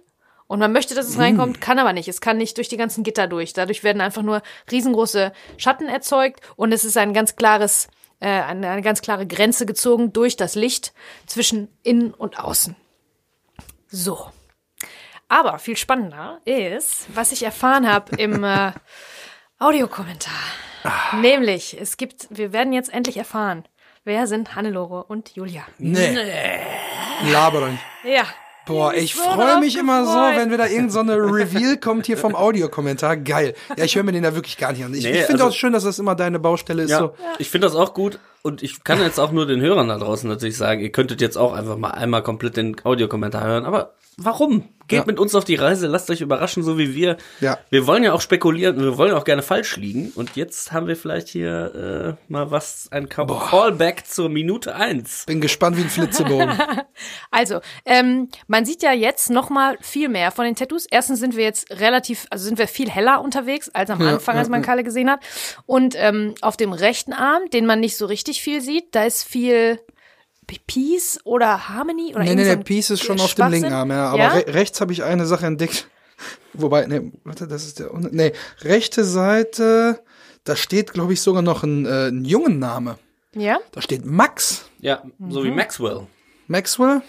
Und 0.47 0.59
man 0.59 0.73
möchte, 0.73 0.95
dass 0.95 1.09
es 1.09 1.19
reinkommt, 1.19 1.61
kann 1.61 1.79
aber 1.79 1.93
nicht. 1.93 2.09
Es 2.09 2.21
kann 2.21 2.37
nicht 2.37 2.57
durch 2.59 2.69
die 2.69 2.77
ganzen 2.77 3.03
Gitter 3.03 3.27
durch. 3.27 3.55
Dadurch 3.55 3.83
werden 3.83 4.03
einfach 4.03 4.23
nur 4.23 4.43
riesengroße 4.71 5.33
Schatten 5.57 5.89
erzeugt 5.89 6.41
und 6.57 6.73
es 6.73 6.85
ist 6.85 6.97
ein 6.97 7.15
ganz 7.15 7.37
klares, 7.37 7.89
äh, 8.21 8.29
eine, 8.29 8.71
eine 8.71 8.83
ganz 8.83 9.03
klare 9.03 9.27
Grenze 9.27 9.67
gezogen 9.67 10.13
durch 10.13 10.37
das 10.37 10.55
Licht 10.55 10.93
zwischen 11.27 11.69
Innen 11.83 12.13
und 12.13 12.39
Außen. 12.39 12.77
So. 13.89 14.31
Aber 15.29 15.59
viel 15.59 15.77
spannender 15.77 16.41
ist, 16.45 17.07
was 17.15 17.33
ich 17.33 17.43
erfahren 17.43 17.91
habe 17.91 18.17
im 18.17 18.45
äh, 18.45 18.73
Audiokommentar. 19.59 20.33
Nämlich, 21.21 21.81
es 21.81 21.97
gibt, 21.97 22.27
wir 22.31 22.53
werden 22.53 22.73
jetzt 22.73 22.93
endlich 22.93 23.17
erfahren, 23.17 23.65
wer 24.05 24.27
sind 24.27 24.55
Hannelore 24.55 25.05
und 25.05 25.31
Julia. 25.35 25.65
Nee. 25.79 26.17
Laber 27.31 27.61
doch 27.61 27.69
nicht. 27.69 27.83
Ja. 28.05 28.25
Boah, 28.67 28.95
ich 28.95 29.15
so 29.15 29.21
freue 29.23 29.61
mich 29.61 29.77
immer 29.77 30.07
so, 30.07 30.19
wenn 30.19 30.51
wieder 30.51 30.71
irgend 30.71 30.91
so 30.93 31.01
eine 31.01 31.17
Reveal 31.17 31.77
kommt 31.77 32.07
hier 32.07 32.17
vom 32.17 32.35
Audiokommentar. 32.35 33.17
Geil. 33.19 33.55
Ja, 33.77 33.85
ich 33.85 33.95
höre 33.97 34.05
mir 34.05 34.13
den 34.13 34.23
da 34.23 34.35
wirklich 34.35 34.57
gar 34.57 34.73
nicht 34.73 34.85
an. 34.85 34.95
Ich, 34.95 35.05
Nee, 35.05 35.11
ich 35.11 35.17
finde 35.27 35.43
also- 35.45 35.49
auch 35.49 35.53
schön, 35.53 35.73
dass 35.75 35.85
das 35.85 35.99
immer 35.99 36.15
deine 36.15 36.39
Baustelle 36.39 36.83
ist. 36.85 36.91
Ja, 36.91 36.99
So. 37.01 37.15
ich 37.39 37.51
finde 37.51 37.67
das 37.67 37.77
auch 37.77 37.93
gut. 37.93 38.19
Und 38.47 38.63
ich 38.63 38.85
kann 38.85 39.01
jetzt 39.01 39.19
auch 39.19 39.33
nur 39.33 39.47
den 39.47 39.61
Hörern 39.63 39.89
da 39.89 39.97
draußen 39.99 40.29
natürlich 40.29 40.57
sagen, 40.59 40.81
ihr 40.83 40.93
könntet 40.93 41.21
jetzt 41.23 41.37
auch 41.39 41.55
einfach 41.55 41.79
mal 41.79 41.93
einmal 41.93 42.23
komplett 42.23 42.59
den 42.59 42.77
Audiokommentar 42.85 43.43
hören, 43.45 43.65
aber 43.65 43.95
warum? 44.19 44.69
Geht 44.87 44.99
Ja. 44.99 45.05
mit 45.07 45.19
uns 45.19 45.35
auf 45.35 45.47
die 45.47 45.55
Reise, 45.55 45.87
lasst 45.87 46.11
euch 46.11 46.21
überraschen, 46.21 46.63
so 46.63 46.77
wie 46.77 46.95
wir. 46.95 47.17
Ja. 47.41 47.57
Wir 47.71 47.87
wollen 47.87 48.05
ja 48.05 48.13
auch 48.13 48.21
spekulieren, 48.21 48.79
wir 48.79 48.99
wollen 48.99 49.15
auch 49.15 49.25
gerne 49.25 49.41
falsch 49.41 49.79
liegen. 49.79 50.13
Und 50.15 50.37
jetzt 50.37 50.73
haben 50.73 50.87
wir 50.89 50.95
vielleicht 50.95 51.29
hier 51.29 52.17
äh, 52.29 52.31
mal 52.31 52.51
was, 52.51 52.89
ein 52.91 53.09
Ca- 53.09 53.25
Callback 53.25 54.07
zur 54.07 54.29
Minute 54.29 54.75
eins. 54.77 55.25
Bin 55.27 55.41
gespannt 55.41 55.79
wie 55.79 55.83
ein 55.85 55.89
Flitzebogen. 55.89 56.51
Also, 57.33 57.61
ähm, 57.85 58.29
man 58.47 58.65
sieht 58.65 58.83
ja 58.85 58.93
jetzt 58.93 59.29
noch 59.29 59.51
mal 59.51 59.77
viel 59.81 60.09
mehr 60.09 60.31
von 60.31 60.45
den 60.45 60.55
Tattoos. 60.55 60.87
Erstens 60.89 61.19
sind 61.19 61.35
wir 61.37 61.43
jetzt 61.43 61.69
relativ, 61.81 62.27
also 62.31 62.45
sind 62.45 62.57
wir 62.57 62.69
viel 62.69 62.89
heller 62.89 63.21
unterwegs 63.21 63.69
als 63.71 63.91
am 63.91 64.01
Ja, 64.01 64.11
Anfang, 64.15 64.37
als 64.37 64.47
ja, 64.47 64.51
man 64.53 64.61
ja. 64.61 64.67
Kalle 64.67 64.85
gesehen 64.85 65.11
hat. 65.11 65.19
Und 65.67 65.97
ähm, 65.99 66.35
auf 66.41 66.57
dem 66.57 66.73
rechten 66.73 67.13
Arm, 67.13 67.51
den 67.53 67.67
man 67.67 67.81
nicht 67.81 67.97
so 67.97 68.07
richtig 68.07 68.34
viel 68.41 68.61
sieht, 68.61 68.95
da 68.95 69.05
ist 69.05 69.25
viel 69.25 69.81
Peace 70.67 71.19
oder 71.25 71.69
Harmony 71.69 72.15
oder 72.15 72.25
nee, 72.25 72.35
nee, 72.35 72.49
ein 72.51 72.65
Piece 72.65 72.91
ist 72.91 73.03
schon 73.03 73.19
auf 73.21 73.35
dem 73.35 73.51
linken 73.51 73.73
Arm, 73.73 73.91
ja. 73.91 74.09
Aber 74.11 74.19
Ja? 74.23 74.29
Re 74.35 74.45
rechts 74.55 74.81
habe 74.81 74.93
ich 74.93 75.03
eine 75.03 75.27
Sache 75.27 75.47
entdeckt. 75.47 75.89
Wobei, 76.53 76.87
nee, 76.87 77.11
warte, 77.25 77.49
das 77.49 77.65
ist 77.65 77.79
der, 77.81 77.91
nee, 77.95 78.33
rechte 78.61 79.05
Seite, 79.05 80.03
da 80.45 80.55
steht, 80.55 80.93
glaube 80.93 81.13
ich, 81.15 81.21
sogar 81.23 81.43
noch 81.43 81.63
ein, 81.65 81.87
äh, 81.87 82.09
ein 82.09 82.25
jungen 82.25 82.59
Name. 82.59 82.99
Ja? 83.35 83.59
Da 83.73 83.81
steht 83.83 84.05
Max 84.05 84.67
Ja, 84.81 85.03
so 85.29 85.41
Mhm. 85.41 85.45
wie 85.45 85.51
Maxwell. 85.51 86.07
Maxwell. 86.47 87.03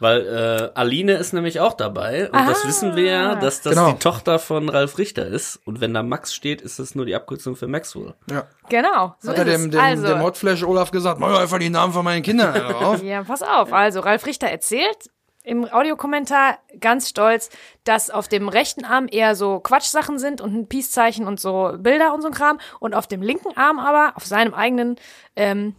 Weil 0.00 0.26
äh, 0.74 0.78
Aline 0.78 1.14
ist 1.14 1.32
nämlich 1.32 1.58
auch 1.60 1.74
dabei. 1.74 2.26
Und 2.30 2.34
das 2.46 2.64
Ah. 2.64 2.68
wissen 2.68 2.94
wir 2.96 3.04
ja, 3.04 3.34
dass 3.34 3.62
das 3.62 3.74
Genau. 3.74 3.92
die 3.92 3.98
Tochter 3.98 4.38
von 4.38 4.68
Ralf 4.68 4.96
Richter 4.98 5.26
ist. 5.26 5.60
Und 5.64 5.80
wenn 5.80 5.92
da 5.94 6.02
Max 6.02 6.32
steht, 6.34 6.60
ist 6.60 6.78
das 6.78 6.94
nur 6.94 7.04
die 7.06 7.14
Abkürzung 7.16 7.56
für 7.56 7.66
Maxwell. 7.66 8.14
Ja. 8.30 8.44
Genau. 8.68 9.14
So 9.18 9.30
Hat 9.30 9.38
er 9.38 9.44
dem, 9.44 9.70
dem, 9.70 9.80
also, 9.80 10.06
dem 10.06 10.22
Hotflash 10.22 10.62
Olaf 10.62 10.90
gesagt, 10.92 11.18
mach 11.18 11.38
einfach 11.38 11.58
die 11.58 11.70
Namen 11.70 11.92
von 11.92 12.04
meinen 12.04 12.22
Kindern 12.22 12.60
auf. 12.74 13.02
Ja, 13.02 13.24
pass 13.24 13.42
auf. 13.42 13.72
Also, 13.72 14.00
Ralf 14.00 14.24
Richter 14.26 14.46
erzählt 14.48 15.10
im 15.42 15.64
Audiokommentar 15.64 16.58
ganz 16.78 17.08
stolz, 17.08 17.48
dass 17.84 18.10
auf 18.10 18.28
dem 18.28 18.48
rechten 18.48 18.84
Arm 18.84 19.06
eher 19.10 19.34
so 19.34 19.60
Quatschsachen 19.60 20.18
sind 20.18 20.40
und 20.42 20.54
ein 20.54 20.68
Peace-Zeichen 20.68 21.26
und 21.26 21.40
so 21.40 21.72
Bilder 21.78 22.12
und 22.12 22.20
so 22.20 22.28
ein 22.28 22.34
Kram. 22.34 22.60
Und 22.80 22.94
auf 22.94 23.06
dem 23.06 23.22
linken 23.22 23.56
Arm 23.56 23.78
aber, 23.78 24.12
auf 24.16 24.26
seinem 24.26 24.52
eigenen 24.52 24.96
ähm, 25.36 25.74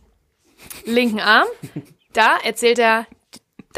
linken 0.85 1.19
Arm, 1.19 1.45
da 2.13 2.35
erzählt 2.43 2.79
er, 2.79 3.05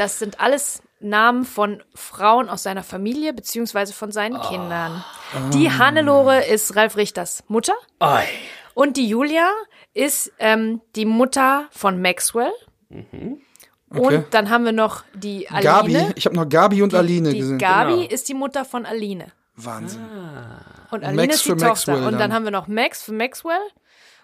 das 0.02 0.18
sind 0.18 0.40
alles 0.40 0.82
Namen 1.00 1.44
von 1.44 1.82
Frauen 1.94 2.48
aus 2.48 2.62
seiner 2.62 2.82
Familie 2.82 3.32
beziehungsweise 3.32 3.92
von 3.92 4.12
seinen 4.12 4.40
Kindern. 4.40 5.04
Die 5.52 5.70
Hannelore 5.70 6.44
ist 6.44 6.74
Ralf 6.76 6.96
Richters 6.96 7.44
Mutter. 7.48 7.74
Oi. 8.00 8.22
Und 8.74 8.96
die 8.96 9.08
Julia 9.08 9.50
ist 9.94 10.32
ähm, 10.38 10.80
die 10.96 11.04
Mutter 11.04 11.66
von 11.70 12.00
Maxwell. 12.00 12.52
Okay. 12.90 14.16
Und 14.16 14.26
dann 14.30 14.48
haben 14.50 14.64
wir 14.64 14.72
noch 14.72 15.04
die 15.14 15.48
Aline. 15.50 15.62
Gabi, 15.64 16.12
ich 16.16 16.24
habe 16.26 16.36
noch 16.36 16.48
Gabi 16.48 16.82
und 16.82 16.94
Aline 16.94 17.30
die 17.30 17.38
gesehen. 17.40 17.58
Gabi 17.58 17.92
Genau. 17.94 18.08
ist 18.08 18.28
die 18.28 18.34
Mutter 18.34 18.64
von 18.64 18.86
Aline. 18.86 19.26
Wahnsinn. 19.56 20.00
Und 20.90 20.98
Und 21.00 21.04
Aline 21.04 21.22
Max 21.22 21.34
ist 21.36 21.44
die 21.44 21.50
für 21.50 21.56
Tochter. 21.56 21.68
Maxwell 21.68 21.96
und 21.98 22.12
dann 22.12 22.18
dann. 22.18 22.32
haben 22.32 22.44
wir 22.44 22.50
noch 22.52 22.68
Max 22.68 23.02
für 23.02 23.12
Maxwell. 23.12 23.60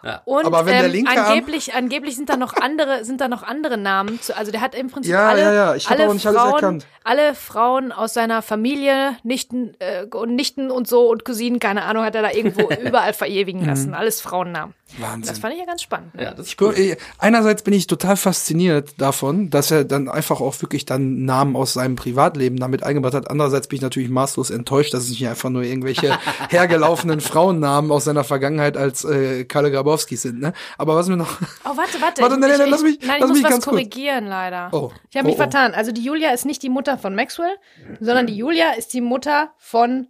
Ja. 0.02 0.22
Und 0.24 0.44
Aber 0.46 0.64
wenn 0.66 0.74
der 0.74 0.84
ähm, 0.86 0.92
linke 0.92 1.10
Arm- 1.10 1.26
angeblich, 1.32 1.74
angeblich 1.74 2.14
sind 2.16 2.28
da 2.28 2.36
noch 2.36 2.54
andere, 2.54 3.04
sind 3.04 3.20
da 3.20 3.26
noch 3.28 3.42
andere 3.42 3.76
Namen. 3.76 4.20
Zu, 4.22 4.36
also 4.36 4.52
der 4.52 4.60
hat 4.60 4.74
im 4.76 4.88
Prinzip 4.90 5.12
Ja, 5.12 5.28
alle, 5.30 5.42
ja, 5.42 5.52
ja, 5.52 5.74
ich 5.74 5.88
alle 5.90 6.12
nicht 6.12 6.24
alles 6.26 6.38
Frauen, 6.40 6.54
erkannt. 6.54 6.86
alle 7.04 7.34
Frauen 7.34 7.90
aus 7.92 8.14
seiner 8.14 8.42
Familie, 8.42 9.16
Nichten 9.24 9.72
äh, 9.80 10.04
und 10.04 10.36
Nichten 10.36 10.70
und 10.70 10.86
so 10.86 11.10
und 11.10 11.24
Cousinen, 11.24 11.58
keine 11.58 11.82
Ahnung, 11.82 12.04
hat 12.04 12.14
er 12.14 12.22
da 12.22 12.30
irgendwo 12.30 12.70
überall 12.86 13.12
verewigen 13.12 13.66
lassen. 13.66 13.92
Alles 13.94 14.20
Frauennamen. 14.20 14.72
Mhm. 14.96 15.02
Wahnsinn. 15.02 15.22
Das 15.28 15.38
fand 15.40 15.52
ich 15.54 15.60
ja 15.60 15.66
ganz 15.66 15.82
spannend. 15.82 16.14
Ne? 16.14 16.22
Ja, 16.22 16.30
das 16.32 16.46
ist 16.46 16.62
Cool. 16.62 16.74
äh, 16.78 16.96
Einerseits 17.18 17.62
bin 17.62 17.74
ich 17.74 17.86
total 17.88 18.16
fasziniert 18.16 18.98
davon, 19.00 19.50
dass 19.50 19.70
er 19.70 19.84
dann 19.84 20.08
einfach 20.08 20.40
auch 20.40 20.60
wirklich 20.62 20.86
dann 20.86 21.24
Namen 21.24 21.56
aus 21.56 21.74
seinem 21.74 21.96
Privatleben 21.96 22.56
damit 22.58 22.82
eingebracht 22.84 23.14
hat. 23.14 23.30
Andererseits 23.30 23.66
bin 23.68 23.76
ich 23.76 23.82
natürlich 23.82 24.08
maßlos 24.08 24.50
enttäuscht, 24.50 24.94
dass 24.94 25.02
es 25.04 25.10
nicht 25.10 25.26
einfach 25.28 25.50
nur 25.50 25.62
irgendwelche 25.62 26.16
hergelaufenen 26.50 27.20
Frauennamen 27.20 27.90
aus 27.90 28.04
seiner 28.04 28.24
Vergangenheit 28.24 28.76
als 28.76 29.04
äh, 29.04 29.44
Kalle 29.44 29.70
Grabowski 29.88 30.16
sind. 30.16 30.40
Ne? 30.40 30.52
Aber 30.76 30.94
was 30.96 31.08
mir 31.08 31.16
noch 31.16 31.40
Oh, 31.64 31.76
warte, 31.76 32.00
warte. 32.00 32.22
Warte, 32.22 32.38
nein, 32.38 32.50
ich, 32.52 32.58
nein, 32.58 32.66
ich, 32.66 32.70
lass 32.70 32.82
mich- 32.82 32.98
nein, 33.00 33.10
ich 33.16 33.20
lass 33.20 33.28
muss 33.28 33.36
mich 33.38 33.44
was 33.44 33.50
ganz 33.50 33.64
kurz. 33.64 33.74
korrigieren, 33.76 34.26
leider. 34.26 34.68
Oh. 34.72 34.92
Ich 35.10 35.16
habe 35.16 35.26
mich 35.26 35.34
Oh, 35.34 35.38
oh. 35.38 35.42
vertan. 35.42 35.74
Also 35.74 35.92
die 35.92 36.02
Julia 36.02 36.30
ist 36.32 36.44
nicht 36.44 36.62
die 36.62 36.68
Mutter 36.68 36.98
von 36.98 37.14
Maxwell, 37.14 37.56
sondern 38.00 38.26
die 38.26 38.36
Julia 38.36 38.72
ist 38.72 38.92
die 38.92 39.00
Mutter 39.00 39.52
von 39.58 40.08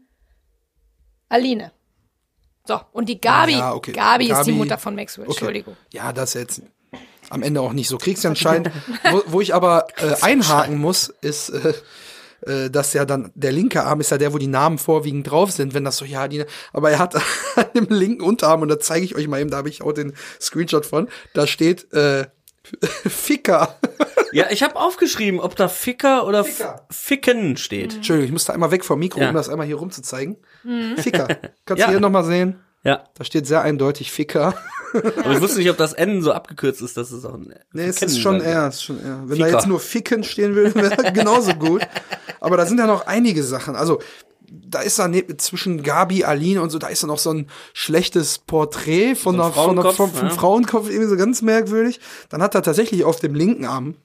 Aline. 1.29 1.73
So, 2.67 2.81
und 2.93 3.09
die 3.09 3.21
Gabi, 3.21 3.53
Ja, 3.53 3.73
okay. 3.73 3.93
Gabi, 3.93 4.31
ist 4.31 4.43
die 4.45 4.51
Gabi- 4.51 4.57
Mutter 4.57 4.79
von 4.79 4.95
Maxwell. 4.95 5.25
Okay. 5.27 5.33
Entschuldigung. 5.37 5.77
Ja, 5.93 6.13
das 6.13 6.35
jetzt 6.35 6.63
am 7.31 7.43
Ende 7.43 7.61
auch 7.61 7.73
nicht 7.73 7.89
so 7.89 7.99
kriegsentscheidend. 7.99 8.71
wo, 9.11 9.23
wo 9.27 9.41
ich 9.41 9.55
aber 9.55 9.87
äh, 9.97 10.15
einhaken 10.23 10.79
muss, 10.79 11.09
ist, 11.21 11.51
äh, 11.51 11.73
äh, 12.47 12.71
dass 12.71 12.93
ja 12.93 13.05
dann 13.05 13.31
der 13.35 13.53
linke 13.53 13.83
Arm 13.85 14.01
ist 14.01 14.11
ja 14.11 14.19
der, 14.19 14.33
wo 14.33 14.39
die 14.39 14.47
Namen 14.47 14.79
vorwiegend 14.79 15.31
drauf 15.31 15.51
sind, 15.51 15.75
wenn 15.75 15.85
das 15.85 15.97
so, 15.97 16.05
ja, 16.05 16.29
die, 16.29 16.45
aber 16.73 16.91
er 16.91 16.99
hat 16.99 17.15
an 17.57 17.67
dem 17.75 17.87
linken 17.89 18.23
Unterarm, 18.23 18.63
und 18.63 18.69
da 18.69 18.79
zeige 18.79 19.05
ich 19.05 19.15
euch 19.17 19.29
mal 19.29 19.41
eben, 19.41 19.51
da 19.51 19.59
habe 19.59 19.69
ich 19.69 19.83
auch 19.83 19.93
den 19.93 20.15
Screenshot 20.41 20.87
von, 20.87 21.09
da 21.35 21.47
steht 21.47 21.93
äh, 21.93 22.27
Ficker. 23.09 23.77
Ja, 24.33 24.47
ich 24.51 24.63
habe 24.63 24.77
aufgeschrieben, 24.77 25.41
ob 25.41 25.57
da 25.57 25.69
Ficker 25.69 26.27
oder 26.27 26.45
Ficker. 26.45 26.87
Ficken 26.91 27.57
steht. 27.57 27.95
Entschuldigung, 27.95 28.27
ich 28.27 28.33
muss 28.33 28.45
da 28.45 28.53
einmal 28.53 28.71
weg 28.71 28.85
vom 28.85 28.99
Mikro, 28.99 29.21
Ja. 29.21 29.31
um 29.31 29.35
das 29.35 29.49
einmal 29.49 29.67
hier 29.67 29.77
rumzuzeigen. 29.77 30.37
Ficker. 30.97 31.29
Kannst 31.65 31.81
Ja. 31.81 31.87
du 31.87 31.93
hier 31.93 32.01
nochmal 32.01 32.25
sehen? 32.25 32.59
Ja, 32.85 33.05
Da 33.15 33.25
steht 33.25 33.47
sehr 33.47 33.63
eindeutig 33.63 34.13
Ficker. 34.13 34.55
aber 34.93 35.33
ich 35.33 35.41
wusste 35.41 35.59
nicht, 35.59 35.71
ob 35.71 35.77
das 35.79 35.95
N 35.95 36.23
so 36.23 36.33
abgekürzt 36.33 36.81
ist, 36.83 36.97
dass 36.97 37.11
es 37.11 37.25
auch 37.25 37.35
ein 37.35 37.53
Nee, 37.73 37.85
es 37.87 38.03
ist 38.03 38.21
schon 38.21 38.41
es 38.41 38.77
ist 38.77 38.83
schon 38.85 38.99
eher. 39.03 39.23
Wenn 39.25 39.37
Ficker. 39.37 39.51
da 39.51 39.57
jetzt 39.57 39.67
nur 39.67 39.81
Ficken 39.81 40.23
stehen 40.25 40.55
würde, 40.55 40.75
wäre 40.75 41.13
genauso 41.13 41.55
gut. 41.55 41.83
Aber 42.41 42.57
da 42.57 42.67
sind 42.67 42.79
ja 42.79 42.87
noch 42.87 43.07
einige 43.07 43.43
Sachen. 43.43 43.77
Also, 43.77 43.99
da 44.51 44.81
ist 44.81 44.99
da 44.99 45.09
ne, 45.09 45.27
zwischen 45.37 45.83
Gabi, 45.83 46.25
Aline 46.25 46.63
und 46.63 46.71
so, 46.71 46.79
da 46.79 46.89
ist 46.89 47.03
da 47.03 47.07
noch 47.07 47.19
so 47.19 47.33
ein 47.33 47.49
schlechtes 47.75 48.39
Porträt 48.39 49.15
von 49.15 49.37
So 49.37 49.43
ein 49.43 49.47
einer, 49.47 49.55
von 49.55 49.71
einer, 49.71 49.83
Frauenkopf, 49.83 49.97
vom, 49.97 50.13
vom 50.13 50.29
ja. 50.29 50.35
Frauenkopf, 50.35 50.89
irgendwie 50.89 51.09
so 51.09 51.17
ganz 51.17 51.43
merkwürdig. 51.43 52.01
Dann 52.29 52.43
hat 52.43 52.55
er 52.55 52.63
tatsächlich 52.63 53.05
auf 53.05 53.21
dem 53.21 53.35
linken 53.35 53.67
Arm, 53.67 53.97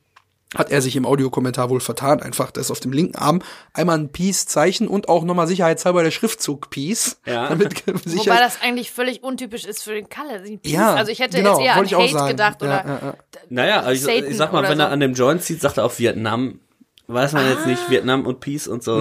hat 0.55 0.71
er 0.71 0.81
sich 0.81 0.95
im 0.95 1.05
Audiokommentar 1.05 1.69
wohl 1.69 1.79
vertan, 1.79 2.21
einfach, 2.21 2.51
dass 2.51 2.71
auf 2.71 2.79
dem 2.79 2.91
linken 2.91 3.15
Arm 3.15 3.41
einmal 3.73 3.97
ein 3.97 4.09
Peace-Zeichen 4.09 4.87
und 4.87 5.09
auch 5.09 5.23
nochmal 5.23 5.47
sicherheitshalber 5.47 6.03
der 6.03 6.11
Schriftzug 6.11 6.69
Peace. 6.69 7.19
Ja. 7.25 7.49
Damit 7.49 7.83
Wobei 7.87 8.37
das 8.37 8.61
eigentlich 8.61 8.91
völlig 8.91 9.23
untypisch 9.23 9.65
ist 9.65 9.83
für 9.83 9.93
den 9.93 10.09
Kalle. 10.09 10.43
Ja, 10.63 10.93
also 10.93 11.11
ich 11.11 11.19
hätte 11.19 11.37
genau, 11.37 11.59
jetzt 11.59 11.65
eher 11.65 11.75
an 11.75 11.87
Hate 11.87 12.27
gedacht 12.27 12.61
Ja, 12.61 12.67
oder 12.67 12.85
ja, 12.85 12.99
ja. 13.01 13.15
Naja, 13.49 13.79
also 13.81 14.09
ich, 14.09 14.25
ich 14.25 14.37
sag 14.37 14.51
mal, 14.51 14.63
wenn 14.63 14.77
so. 14.77 14.83
er 14.83 14.89
an 14.89 14.99
dem 14.99 15.13
Joint 15.13 15.41
zieht, 15.41 15.61
sagt 15.61 15.77
er 15.77 15.85
auf 15.85 15.99
Vietnam. 15.99 16.59
Weiß 17.07 17.33
man 17.33 17.45
jetzt 17.49 17.67
nicht, 17.67 17.89
Vietnam 17.89 18.25
und 18.25 18.39
Peace 18.39 18.65
und 18.65 18.81
so, 18.81 18.93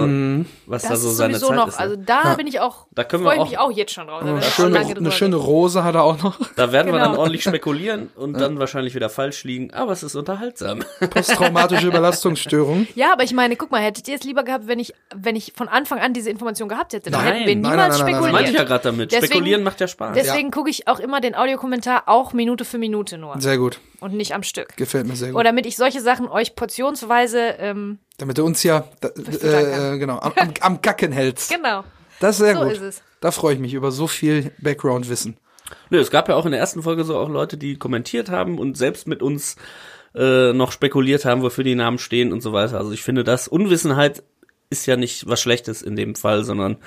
was 0.65 0.81
da 0.83 0.89
das 0.89 1.01
so 1.03 1.09
ist 1.09 1.17
seine 1.17 1.39
Zeit 1.39 1.55
noch. 1.55 1.69
ist. 1.69 1.75
ne? 1.79 1.79
Also 1.79 1.95
da 1.95 2.33
bin 2.35 2.47
ich 2.47 2.59
auch, 2.59 2.85
Da 2.91 3.05
können 3.05 3.23
freue 3.23 3.37
wir 3.37 3.43
ich 3.45 3.49
mich 3.51 3.57
auch- 3.59 3.67
auch 3.67 3.71
jetzt 3.71 3.93
schon 3.93 4.07
drauf. 4.07 4.21
Da 4.23 4.29
Eine 4.29 4.41
schöne, 4.41 4.79
eine 4.79 5.11
schöne 5.13 5.35
Rose 5.37 5.85
hat 5.85 5.95
er 5.95 6.03
auch 6.03 6.21
noch. 6.21 6.37
Da 6.57 6.73
werden 6.73 6.87
wir 6.91 6.99
Genau. 6.99 7.11
dann 7.11 7.17
ordentlich 7.17 7.43
spekulieren 7.43 8.09
und 8.17 8.33
dann 8.39 8.59
wahrscheinlich 8.59 8.93
wieder 8.93 9.09
falsch 9.09 9.45
liegen, 9.45 9.73
aber 9.73 9.93
es 9.93 10.03
ist 10.03 10.15
unterhaltsam. 10.15 10.83
Posttraumatische 11.11 11.87
Überlastungsstörung. 11.87 12.87
Ja, 12.95 13.13
aber 13.13 13.23
ich 13.23 13.33
meine, 13.33 13.55
guck 13.55 13.71
mal, 13.71 13.81
hättet 13.81 14.07
ihr 14.09 14.15
es 14.15 14.23
lieber 14.23 14.43
gehabt, 14.43 14.67
wenn 14.67 14.79
ich, 14.79 14.93
wenn 15.15 15.37
ich 15.37 15.53
von 15.55 15.69
Anfang 15.69 15.99
an 15.99 16.13
diese 16.13 16.29
Information 16.29 16.67
gehabt 16.67 16.91
hätte? 16.93 17.09
Dann 17.09 17.23
Nein, 17.23 17.33
hätten 17.35 17.47
wir 17.47 17.55
niemals 17.55 17.71
nein, 17.77 17.79
nein, 17.79 17.89
nein, 17.89 17.89
nein. 17.89 17.89
Das 17.89 17.99
spekuliert. 17.99 18.33
meinte 18.33 18.51
ich 18.51 18.57
ja 18.57 18.63
gerade 18.65 18.83
damit. 18.83 19.11
Deswegen- 19.13 19.31
Spekulieren 19.31 19.63
macht 19.63 19.79
ja 19.79 19.87
Spaß. 19.87 20.13
Deswegen 20.15 20.51
gucke 20.51 20.69
ich 20.69 20.87
auch 20.89 20.99
immer 20.99 21.21
den 21.21 21.35
Audiokommentar 21.35 22.03
auch 22.07 22.33
Minute 22.33 22.65
für 22.65 22.77
Minute 22.77 23.17
nur 23.17 23.39
Sehr 23.39 23.57
gut. 23.57 23.79
Und 24.03 24.13
nicht 24.13 24.33
am 24.35 24.43
Stück. 24.43 24.75
Gefällt 24.77 25.07
mir 25.07 25.15
sehr 25.15 25.29
gut. 25.29 25.35
Oder 25.37 25.45
damit 25.49 25.65
ich 25.65 25.75
solche 25.75 26.01
Sachen 26.01 26.27
euch 26.27 26.55
portionsweise, 26.55 27.39
ähm, 27.57 27.97
Damit 28.17 28.37
du 28.37 28.45
uns 28.45 28.61
ja 28.63 28.87
da, 29.01 29.09
äh, 29.09 29.97
genau 29.97 30.19
am, 30.19 30.33
am, 30.35 30.53
am 30.59 30.81
Gacken 30.81 31.11
hältst. 31.11 31.49
genau. 31.49 31.83
Das 32.19 32.35
ist 32.39 32.45
sehr 32.45 32.55
So 32.55 32.63
gut. 32.63 32.73
ist 32.73 32.81
es. 32.81 33.01
Da 33.21 33.31
freue 33.31 33.55
ich 33.55 33.59
mich 33.59 33.73
über 33.73 33.91
so 33.91 34.07
viel 34.07 34.51
Background-Wissen. 34.61 35.37
Nö, 35.89 35.99
es 35.99 36.11
gab 36.11 36.29
ja 36.29 36.35
auch 36.35 36.45
in 36.45 36.51
der 36.51 36.59
ersten 36.59 36.83
Folge 36.83 37.03
so 37.03 37.17
auch 37.17 37.29
Leute, 37.29 37.57
die 37.57 37.77
kommentiert 37.77 38.29
haben 38.29 38.59
und 38.59 38.77
selbst 38.77 39.07
mit 39.07 39.21
uns 39.23 39.55
äh, 40.15 40.53
noch 40.53 40.71
spekuliert 40.71 41.25
haben, 41.25 41.41
wofür 41.41 41.63
die 41.63 41.75
Namen 41.75 41.97
stehen 41.97 42.31
und 42.31 42.41
so 42.41 42.53
weiter. 42.53 42.77
Also 42.77 42.91
ich 42.91 43.01
finde, 43.01 43.23
das 43.23 43.47
Unwissenheit 43.47 44.23
ist 44.73 44.85
ja 44.85 44.97
nicht 44.97 45.27
was 45.27 45.41
Schlechtes 45.41 45.81
in 45.81 45.95
dem 45.95 46.15
Fall, 46.15 46.43
sondern 46.43 46.77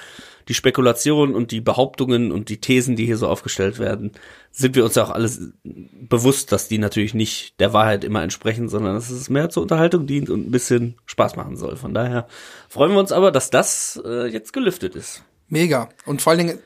die 0.48 0.54
Spekulation 0.54 1.34
und 1.34 1.50
die 1.50 1.60
Behauptungen 1.60 2.30
und 2.30 2.48
die 2.48 2.60
Thesen, 2.60 2.94
die 2.96 3.06
hier 3.06 3.16
so 3.16 3.28
aufgestellt 3.28 3.78
werden, 3.78 4.12
sind 4.52 4.76
wir 4.76 4.84
uns 4.84 4.94
ja 4.94 5.04
auch 5.04 5.10
alles 5.10 5.40
bewusst, 5.62 6.52
dass 6.52 6.68
die 6.68 6.78
natürlich 6.78 7.14
nicht 7.14 7.58
der 7.58 7.72
Wahrheit 7.72 8.04
immer 8.04 8.22
entsprechen, 8.22 8.68
sondern 8.68 8.94
dass 8.94 9.10
es 9.10 9.28
mehr 9.28 9.50
zur 9.50 9.62
Unterhaltung 9.62 10.06
dient 10.06 10.30
und 10.30 10.46
ein 10.46 10.50
bisschen 10.50 10.96
Spaß 11.06 11.36
machen 11.36 11.56
soll. 11.56 11.76
Von 11.76 11.94
daher 11.94 12.28
freuen 12.68 12.92
wir 12.92 13.00
uns 13.00 13.12
aber, 13.12 13.32
dass 13.32 13.50
das 13.50 14.00
äh, 14.04 14.26
jetzt 14.26 14.52
gelüftet 14.52 14.94
ist. 14.94 15.22
Mega. 15.48 15.88
Und 16.04 16.22
vor 16.22 16.32
allen 16.32 16.46
Dingen, 16.46 16.58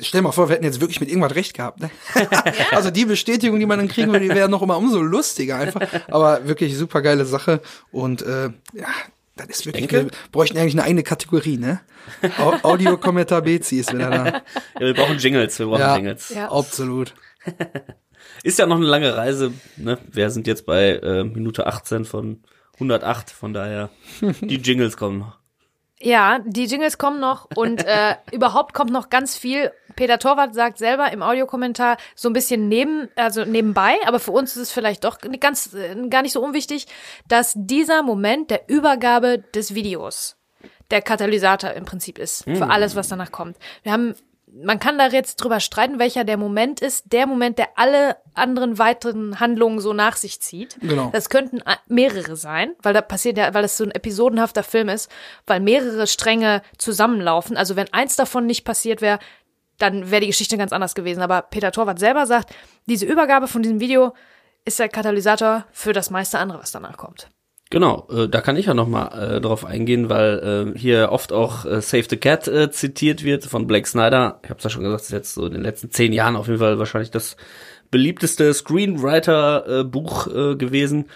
stell 0.00 0.22
mal 0.22 0.32
vor, 0.32 0.48
wir 0.48 0.54
hätten 0.54 0.64
jetzt 0.64 0.80
wirklich 0.80 1.00
mit 1.00 1.08
irgendwas 1.08 1.34
recht 1.34 1.54
gehabt. 1.54 1.80
Ne? 1.80 1.90
also 2.72 2.90
die 2.90 3.04
Bestätigung, 3.04 3.60
die 3.60 3.66
man 3.66 3.78
dann 3.78 3.88
kriegen 3.88 4.12
würde, 4.12 4.28
die 4.28 4.34
wäre 4.34 4.48
noch 4.48 4.62
immer 4.62 4.76
umso 4.76 5.00
lustiger 5.00 5.56
einfach. 5.56 5.82
Aber 6.08 6.46
wirklich 6.46 6.76
super 6.76 7.02
geile 7.02 7.24
Sache. 7.24 7.60
Und 7.92 8.22
äh, 8.22 8.50
ja, 8.72 8.88
das 9.38 9.48
ist 9.48 9.66
wirklich, 9.66 9.86
denke- 9.88 10.06
wir 10.12 10.18
bräuchten 10.32 10.58
eigentlich 10.58 10.74
eine 10.74 10.84
eigene 10.84 11.02
Kategorie, 11.02 11.56
ne? 11.56 11.80
Au- 12.38 12.58
Audiokommentar 12.72 13.42
Bezi 13.42 13.76
ist 13.78 13.92
wieder 13.92 14.10
da. 14.10 14.26
Ja, 14.26 14.42
wir 14.86 14.94
brauchen 14.94 15.18
Jingles, 15.18 15.58
wir 15.58 15.66
brauchen 15.66 15.80
Ja, 15.80 15.96
Jingles. 15.96 16.28
Ja. 16.30 16.50
absolut. 16.50 17.14
Ist 18.42 18.58
ja 18.58 18.66
noch 18.66 18.76
eine 18.76 18.86
lange 18.86 19.16
Reise. 19.16 19.52
Ne? 19.76 19.98
Wir 20.10 20.30
sind 20.30 20.46
jetzt 20.46 20.64
bei 20.66 20.90
äh, 20.96 21.24
Minute 21.24 21.66
18 21.66 22.04
von 22.04 22.42
108, 22.74 23.30
von 23.30 23.52
daher 23.52 23.90
die 24.40 24.56
Jingles 24.58 24.96
kommen 24.96 25.18
noch. 25.18 25.38
Ja, 26.00 26.38
die 26.46 26.66
Jingles 26.66 26.98
kommen 26.98 27.18
noch 27.20 27.48
und 27.56 27.84
äh, 27.84 28.14
überhaupt 28.32 28.74
kommt 28.74 28.92
noch 28.92 29.10
ganz 29.10 29.36
viel. 29.36 29.72
Peter 29.98 30.20
Torwart 30.20 30.54
sagt 30.54 30.78
selber 30.78 31.12
im 31.12 31.24
Audiokommentar 31.24 31.96
so 32.14 32.28
ein 32.28 32.32
bisschen 32.32 32.68
neben, 32.68 33.08
also 33.16 33.44
nebenbei, 33.44 33.96
aber 34.06 34.20
für 34.20 34.30
uns 34.30 34.54
ist 34.54 34.62
es 34.62 34.70
vielleicht 34.70 35.02
doch 35.02 35.18
ganz 35.40 35.76
gar 36.08 36.22
nicht 36.22 36.32
so 36.32 36.40
unwichtig, 36.40 36.86
dass 37.26 37.52
dieser 37.56 38.04
Moment 38.04 38.48
der 38.52 38.68
Übergabe 38.68 39.42
des 39.54 39.74
Videos 39.74 40.36
der 40.92 41.02
Katalysator 41.02 41.72
im 41.72 41.84
Prinzip 41.84 42.16
ist 42.18 42.44
für 42.44 42.70
alles, 42.70 42.94
was 42.94 43.08
danach 43.08 43.32
kommt. 43.32 43.56
Wir 43.82 43.90
haben 43.90 44.14
man 44.50 44.78
kann 44.78 44.96
da 44.96 45.08
jetzt 45.08 45.36
drüber 45.36 45.60
streiten, 45.60 45.98
welcher 45.98 46.24
der 46.24 46.38
Moment 46.38 46.80
ist, 46.80 47.12
der 47.12 47.26
Moment, 47.26 47.58
der 47.58 47.68
alle 47.76 48.16
anderen 48.32 48.78
weiteren 48.78 49.40
Handlungen 49.40 49.78
so 49.78 49.92
nach 49.92 50.16
sich 50.16 50.40
zieht. 50.40 50.78
Genau. 50.80 51.10
Das 51.12 51.28
könnten 51.28 51.60
mehrere 51.86 52.34
sein, 52.34 52.74
weil 52.82 52.94
da 52.94 53.02
passiert 53.02 53.36
ja, 53.36 53.52
weil 53.52 53.64
es 53.64 53.76
so 53.76 53.84
ein 53.84 53.90
episodenhafter 53.90 54.62
Film 54.62 54.88
ist, 54.88 55.10
weil 55.46 55.60
mehrere 55.60 56.06
Stränge 56.06 56.62
zusammenlaufen. 56.78 57.58
Also 57.58 57.76
wenn 57.76 57.92
eins 57.92 58.16
davon 58.16 58.46
nicht 58.46 58.64
passiert 58.64 59.02
wäre, 59.02 59.18
dann 59.78 60.10
wäre 60.10 60.20
die 60.20 60.26
Geschichte 60.26 60.58
ganz 60.58 60.72
anders 60.72 60.94
gewesen. 60.94 61.22
Aber 61.22 61.42
Peter 61.42 61.72
Torwart 61.72 61.98
selber 61.98 62.26
sagt, 62.26 62.54
diese 62.86 63.06
Übergabe 63.06 63.48
von 63.48 63.62
diesem 63.62 63.80
Video 63.80 64.12
ist 64.64 64.78
der 64.78 64.88
Katalysator 64.88 65.64
für 65.72 65.92
das 65.92 66.10
meiste 66.10 66.38
andere, 66.38 66.60
was 66.60 66.72
danach 66.72 66.96
kommt. 66.96 67.28
Genau, 67.70 68.08
äh, 68.10 68.28
da 68.28 68.40
kann 68.40 68.56
ich 68.56 68.66
ja 68.66 68.74
noch 68.74 68.88
mal 68.88 69.36
äh, 69.36 69.40
drauf 69.40 69.64
eingehen, 69.64 70.08
weil 70.08 70.74
äh, 70.74 70.78
hier 70.78 71.12
oft 71.12 71.32
auch 71.32 71.66
äh, 71.66 71.82
Save 71.82 72.06
the 72.08 72.16
Cat 72.16 72.48
äh, 72.48 72.70
zitiert 72.70 73.24
wird 73.24 73.44
von 73.44 73.66
Blake 73.66 73.86
Snyder. 73.86 74.40
Ich 74.42 74.50
habe 74.50 74.60
ja 74.62 74.70
schon 74.70 74.82
gesagt, 74.82 75.00
das 75.00 75.08
ist 75.08 75.12
jetzt 75.12 75.34
so 75.34 75.46
in 75.46 75.52
den 75.52 75.62
letzten 75.62 75.90
zehn 75.90 76.14
Jahren 76.14 76.36
auf 76.36 76.46
jeden 76.46 76.60
Fall 76.60 76.78
wahrscheinlich 76.78 77.10
das 77.10 77.36
beliebteste 77.90 78.52
Screenwriter-Buch 78.54 80.26
äh, 80.28 80.56
gewesen. 80.56 81.06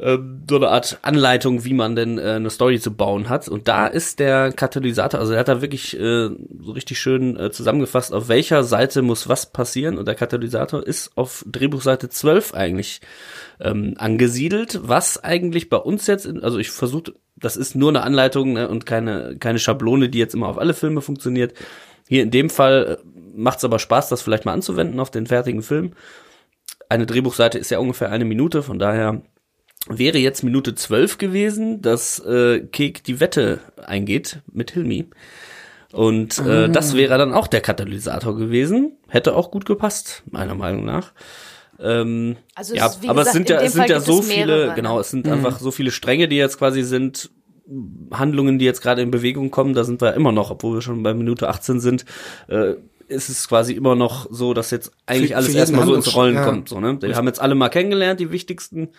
Äh, 0.00 0.18
so 0.48 0.56
eine 0.56 0.68
Art 0.68 0.98
Anleitung, 1.02 1.64
wie 1.64 1.74
man 1.74 1.94
denn 1.94 2.16
äh, 2.16 2.22
eine 2.22 2.48
Story 2.48 2.80
zu 2.80 2.94
bauen 2.94 3.28
hat. 3.28 3.48
Und 3.48 3.68
da 3.68 3.86
ist 3.86 4.18
der 4.18 4.50
Katalysator, 4.50 5.20
also 5.20 5.34
er 5.34 5.40
hat 5.40 5.48
da 5.48 5.60
wirklich 5.60 5.94
äh, 5.98 6.30
so 6.60 6.72
richtig 6.72 6.98
schön 6.98 7.38
äh, 7.38 7.50
zusammengefasst, 7.50 8.14
auf 8.14 8.28
welcher 8.28 8.64
Seite 8.64 9.02
muss 9.02 9.28
was 9.28 9.52
passieren. 9.52 9.98
Und 9.98 10.08
der 10.08 10.14
Katalysator 10.14 10.86
ist 10.86 11.16
auf 11.18 11.44
Drehbuchseite 11.46 12.08
12 12.08 12.54
eigentlich 12.54 13.02
ähm, 13.60 13.94
angesiedelt, 13.98 14.80
was 14.82 15.22
eigentlich 15.22 15.68
bei 15.68 15.76
uns 15.76 16.06
jetzt, 16.06 16.24
in, 16.24 16.42
also 16.42 16.58
ich 16.58 16.70
versuche, 16.70 17.12
das 17.36 17.58
ist 17.58 17.74
nur 17.74 17.90
eine 17.90 18.02
Anleitung 18.02 18.54
ne, 18.54 18.68
und 18.68 18.86
keine, 18.86 19.36
keine 19.38 19.58
Schablone, 19.58 20.08
die 20.08 20.18
jetzt 20.18 20.34
immer 20.34 20.48
auf 20.48 20.58
alle 20.58 20.72
Filme 20.72 21.02
funktioniert. 21.02 21.52
Hier 22.08 22.22
in 22.22 22.30
dem 22.30 22.48
Fall 22.48 22.98
macht 23.34 23.58
es 23.58 23.64
aber 23.64 23.78
Spaß, 23.78 24.08
das 24.08 24.22
vielleicht 24.22 24.46
mal 24.46 24.54
anzuwenden 24.54 24.98
auf 24.98 25.10
den 25.10 25.26
fertigen 25.26 25.62
Film. 25.62 25.92
Eine 26.88 27.04
Drehbuchseite 27.04 27.58
ist 27.58 27.70
ja 27.70 27.78
ungefähr 27.78 28.10
eine 28.10 28.24
Minute, 28.24 28.62
von 28.62 28.78
daher 28.78 29.22
wäre 29.88 30.18
jetzt 30.18 30.42
Minute 30.44 30.74
12 30.74 31.18
gewesen, 31.18 31.82
dass 31.82 32.18
äh, 32.20 32.60
Kek 32.60 33.02
die 33.04 33.20
Wette 33.20 33.60
eingeht 33.84 34.40
mit 34.52 34.72
Hilmi. 34.72 35.06
Und 35.92 36.38
äh, 36.38 36.68
das 36.68 36.94
wäre 36.94 37.18
dann 37.18 37.32
auch 37.32 37.48
der 37.48 37.60
Katalysator 37.60 38.36
gewesen. 38.36 38.92
Hätte 39.08 39.34
auch 39.34 39.50
gut 39.50 39.64
gepasst, 39.64 40.22
meiner 40.30 40.54
Meinung 40.54 40.84
nach. 40.84 41.12
Ähm, 41.80 42.36
Also 42.54 42.74
es 42.74 42.78
ja, 42.78 42.86
ist, 42.86 43.08
aber 43.08 43.22
gesagt, 43.24 43.26
es 43.26 43.32
sind 43.32 43.50
in 43.50 43.56
ja, 43.56 43.62
es 43.62 43.72
sind 43.72 43.88
ja 43.88 44.00
so 44.00 44.20
es 44.20 44.28
viele, 44.28 44.46
mehrere, 44.46 44.74
genau, 44.74 45.00
es 45.00 45.10
sind 45.10 45.26
einfach 45.26 45.58
so 45.58 45.70
viele 45.70 45.90
Stränge, 45.90 46.28
die 46.28 46.36
jetzt 46.36 46.58
quasi 46.58 46.82
sind, 46.82 47.30
Handlungen, 48.12 48.58
die 48.58 48.64
jetzt 48.66 48.82
gerade 48.82 49.00
in 49.02 49.10
Bewegung 49.10 49.50
kommen, 49.50 49.74
da 49.74 49.82
sind 49.84 50.00
wir 50.02 50.14
immer 50.14 50.30
noch, 50.30 50.50
obwohl 50.50 50.76
wir 50.76 50.82
schon 50.82 51.02
bei 51.02 51.14
Minute 51.14 51.48
18 51.48 51.80
sind, 51.80 52.04
äh, 52.48 52.74
ist 53.08 53.28
es 53.28 53.48
quasi 53.48 53.72
immer 53.72 53.96
noch 53.96 54.28
so, 54.30 54.54
dass 54.54 54.70
jetzt 54.70 54.92
eigentlich 55.06 55.30
Für- 55.30 55.36
alles 55.36 55.52
für 55.52 55.58
erstmal 55.58 55.86
so 55.86 55.94
ins 55.94 56.14
Rollen 56.14 56.34
ja. 56.36 56.44
kommt. 56.44 56.68
So, 56.68 56.78
ne? 56.78 57.00
Wir 57.00 57.16
haben 57.16 57.26
jetzt 57.26 57.40
alle 57.40 57.56
mal 57.56 57.68
kennengelernt, 57.68 58.20
die 58.20 58.30
wichtigsten. 58.30 58.90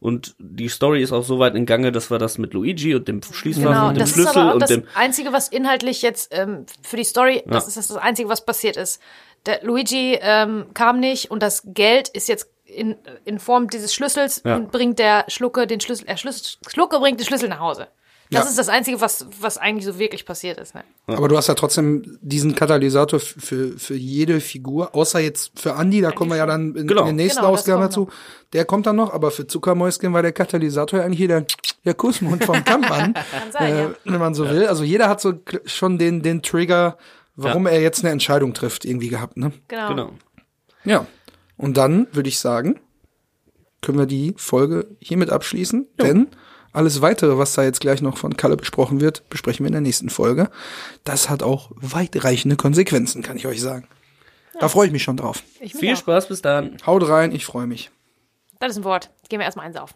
Und 0.00 0.34
die 0.38 0.68
Story 0.68 1.02
ist 1.02 1.12
auch 1.12 1.22
so 1.24 1.38
weit 1.38 1.54
in 1.54 1.64
Gange, 1.66 1.90
dass 1.92 2.10
wir 2.10 2.18
das 2.18 2.36
mit 2.38 2.52
Luigi 2.52 2.94
und 2.94 3.08
dem 3.08 3.22
Schließfach 3.22 3.62
Genau, 3.62 3.88
und 3.88 3.94
dem 3.94 4.00
das 4.00 4.10
ist 4.10 4.14
Schlüssel 4.16 4.38
aber 4.38 4.50
auch 4.50 4.54
und 4.54 4.60
das 4.60 4.68
dem 4.70 4.84
Einzige, 4.94 5.32
was 5.32 5.48
inhaltlich 5.48 6.02
jetzt 6.02 6.32
ähm, 6.34 6.66
für 6.82 6.96
die 6.96 7.04
Story, 7.04 7.42
das 7.46 7.64
Ja. 7.64 7.68
ist 7.68 7.76
das, 7.76 7.88
das 7.88 7.96
Einzige, 7.96 8.28
was 8.28 8.44
passiert 8.44 8.76
ist. 8.76 9.00
Der 9.46 9.62
Luigi 9.62 10.18
ähm, 10.20 10.66
kam 10.74 11.00
nicht 11.00 11.30
und 11.30 11.42
das 11.42 11.62
Geld 11.66 12.08
ist 12.08 12.28
jetzt 12.28 12.48
in, 12.64 12.96
in 13.24 13.38
Form 13.38 13.68
dieses 13.68 13.94
Schlüssels 13.94 14.42
Ja. 14.44 14.56
und 14.56 14.70
bringt 14.72 14.98
der 14.98 15.24
Schlucke 15.28 15.66
den 15.66 15.80
Schlüssel, 15.80 16.04
er 16.06 16.16
Schlüssel, 16.16 16.56
Schlucke 16.68 16.98
bringt 16.98 17.20
den 17.20 17.26
Schlüssel 17.26 17.48
nach 17.48 17.60
Hause. 17.60 17.88
Das 18.34 18.44
Ja. 18.44 18.50
ist 18.50 18.58
das 18.58 18.68
Einzige, 18.68 19.00
was, 19.00 19.26
was 19.40 19.58
eigentlich 19.58 19.84
so 19.84 19.98
wirklich 19.98 20.26
passiert 20.26 20.58
ist. 20.58 20.74
Ne? 20.74 20.84
Aber 21.06 21.28
du 21.28 21.36
hast 21.36 21.46
ja 21.48 21.54
trotzdem 21.54 22.18
diesen 22.20 22.54
Katalysator 22.54 23.18
für, 23.20 23.78
für 23.78 23.94
jede 23.94 24.40
Figur, 24.40 24.94
außer 24.94 25.18
jetzt 25.20 25.58
für 25.58 25.70
Andy, 25.72 26.00
da 26.00 26.10
kommen 26.10 26.30
wir 26.30 26.36
ja 26.36 26.46
dann 26.46 26.74
in, 26.74 26.86
Genau. 26.86 27.02
in 27.02 27.06
den 27.08 27.16
nächsten 27.16 27.40
Genau, 27.42 27.54
kommt 27.54 27.68
dazu. 27.68 28.08
Der 28.52 28.64
kommt 28.64 28.86
dann 28.86 28.96
noch, 28.96 29.12
aber 29.12 29.30
für 29.30 29.46
Zuckermäuschen 29.46 30.12
war 30.12 30.22
der 30.22 30.32
Katalysator 30.32 31.00
ja 31.00 31.04
eigentlich 31.06 31.18
hier 31.18 31.28
der, 31.28 31.46
der 31.84 31.94
Kussmund 31.94 32.44
vom 32.44 32.64
Kampfmann, 32.64 33.14
Kann 33.14 33.24
sein, 33.52 33.72
äh, 33.72 33.82
ja. 33.84 33.90
wenn 34.04 34.20
man 34.20 34.34
so 34.34 34.48
will. 34.48 34.66
Also 34.66 34.84
jeder 34.84 35.08
hat 35.08 35.20
so 35.20 35.34
schon 35.64 35.98
den, 35.98 36.22
den 36.22 36.42
Trigger, 36.42 36.96
warum 37.36 37.66
er 37.66 37.80
jetzt 37.80 38.04
eine 38.04 38.12
Entscheidung 38.12 38.54
trifft, 38.54 38.84
irgendwie 38.84 39.08
gehabt, 39.08 39.36
ne? 39.36 39.52
Genau. 39.68 39.88
genau. 39.88 40.10
Ja. 40.84 41.06
Und 41.56 41.76
dann 41.76 42.06
würde 42.12 42.28
ich 42.28 42.38
sagen, 42.38 42.80
können 43.82 43.98
wir 43.98 44.06
die 44.06 44.34
Folge 44.36 44.86
hiermit 44.98 45.30
abschließen, 45.30 45.86
denn 46.00 46.28
alles 46.74 47.00
weitere, 47.00 47.38
was 47.38 47.54
da 47.54 47.62
jetzt 47.62 47.80
gleich 47.80 48.02
noch 48.02 48.18
von 48.18 48.36
Kalle 48.36 48.56
besprochen 48.56 49.00
wird, 49.00 49.28
besprechen 49.30 49.64
wir 49.64 49.68
in 49.68 49.72
der 49.72 49.80
nächsten 49.80 50.10
Folge. 50.10 50.50
Das 51.04 51.30
hat 51.30 51.42
auch 51.42 51.70
weitreichende 51.76 52.56
Konsequenzen, 52.56 53.22
kann 53.22 53.36
ich 53.36 53.46
euch 53.46 53.60
sagen. 53.60 53.86
Da 54.60 54.68
freue 54.68 54.86
ich 54.86 54.92
mich 54.92 55.02
schon 55.02 55.16
drauf. 55.16 55.42
Ich 55.60 55.74
mich 55.74 55.80
Viel 55.80 55.94
auch. 55.94 55.98
Spaß 55.98 56.28
bis 56.28 56.42
dann. 56.42 56.76
Haut 56.86 57.08
rein, 57.08 57.32
ich 57.32 57.44
freue 57.44 57.66
mich. 57.66 57.90
Das 58.60 58.72
ist 58.72 58.78
ein 58.78 58.84
Wort. 58.84 59.10
Gehen 59.28 59.40
wir 59.40 59.44
erstmal 59.44 59.66
eins 59.66 59.76
auf. 59.76 59.94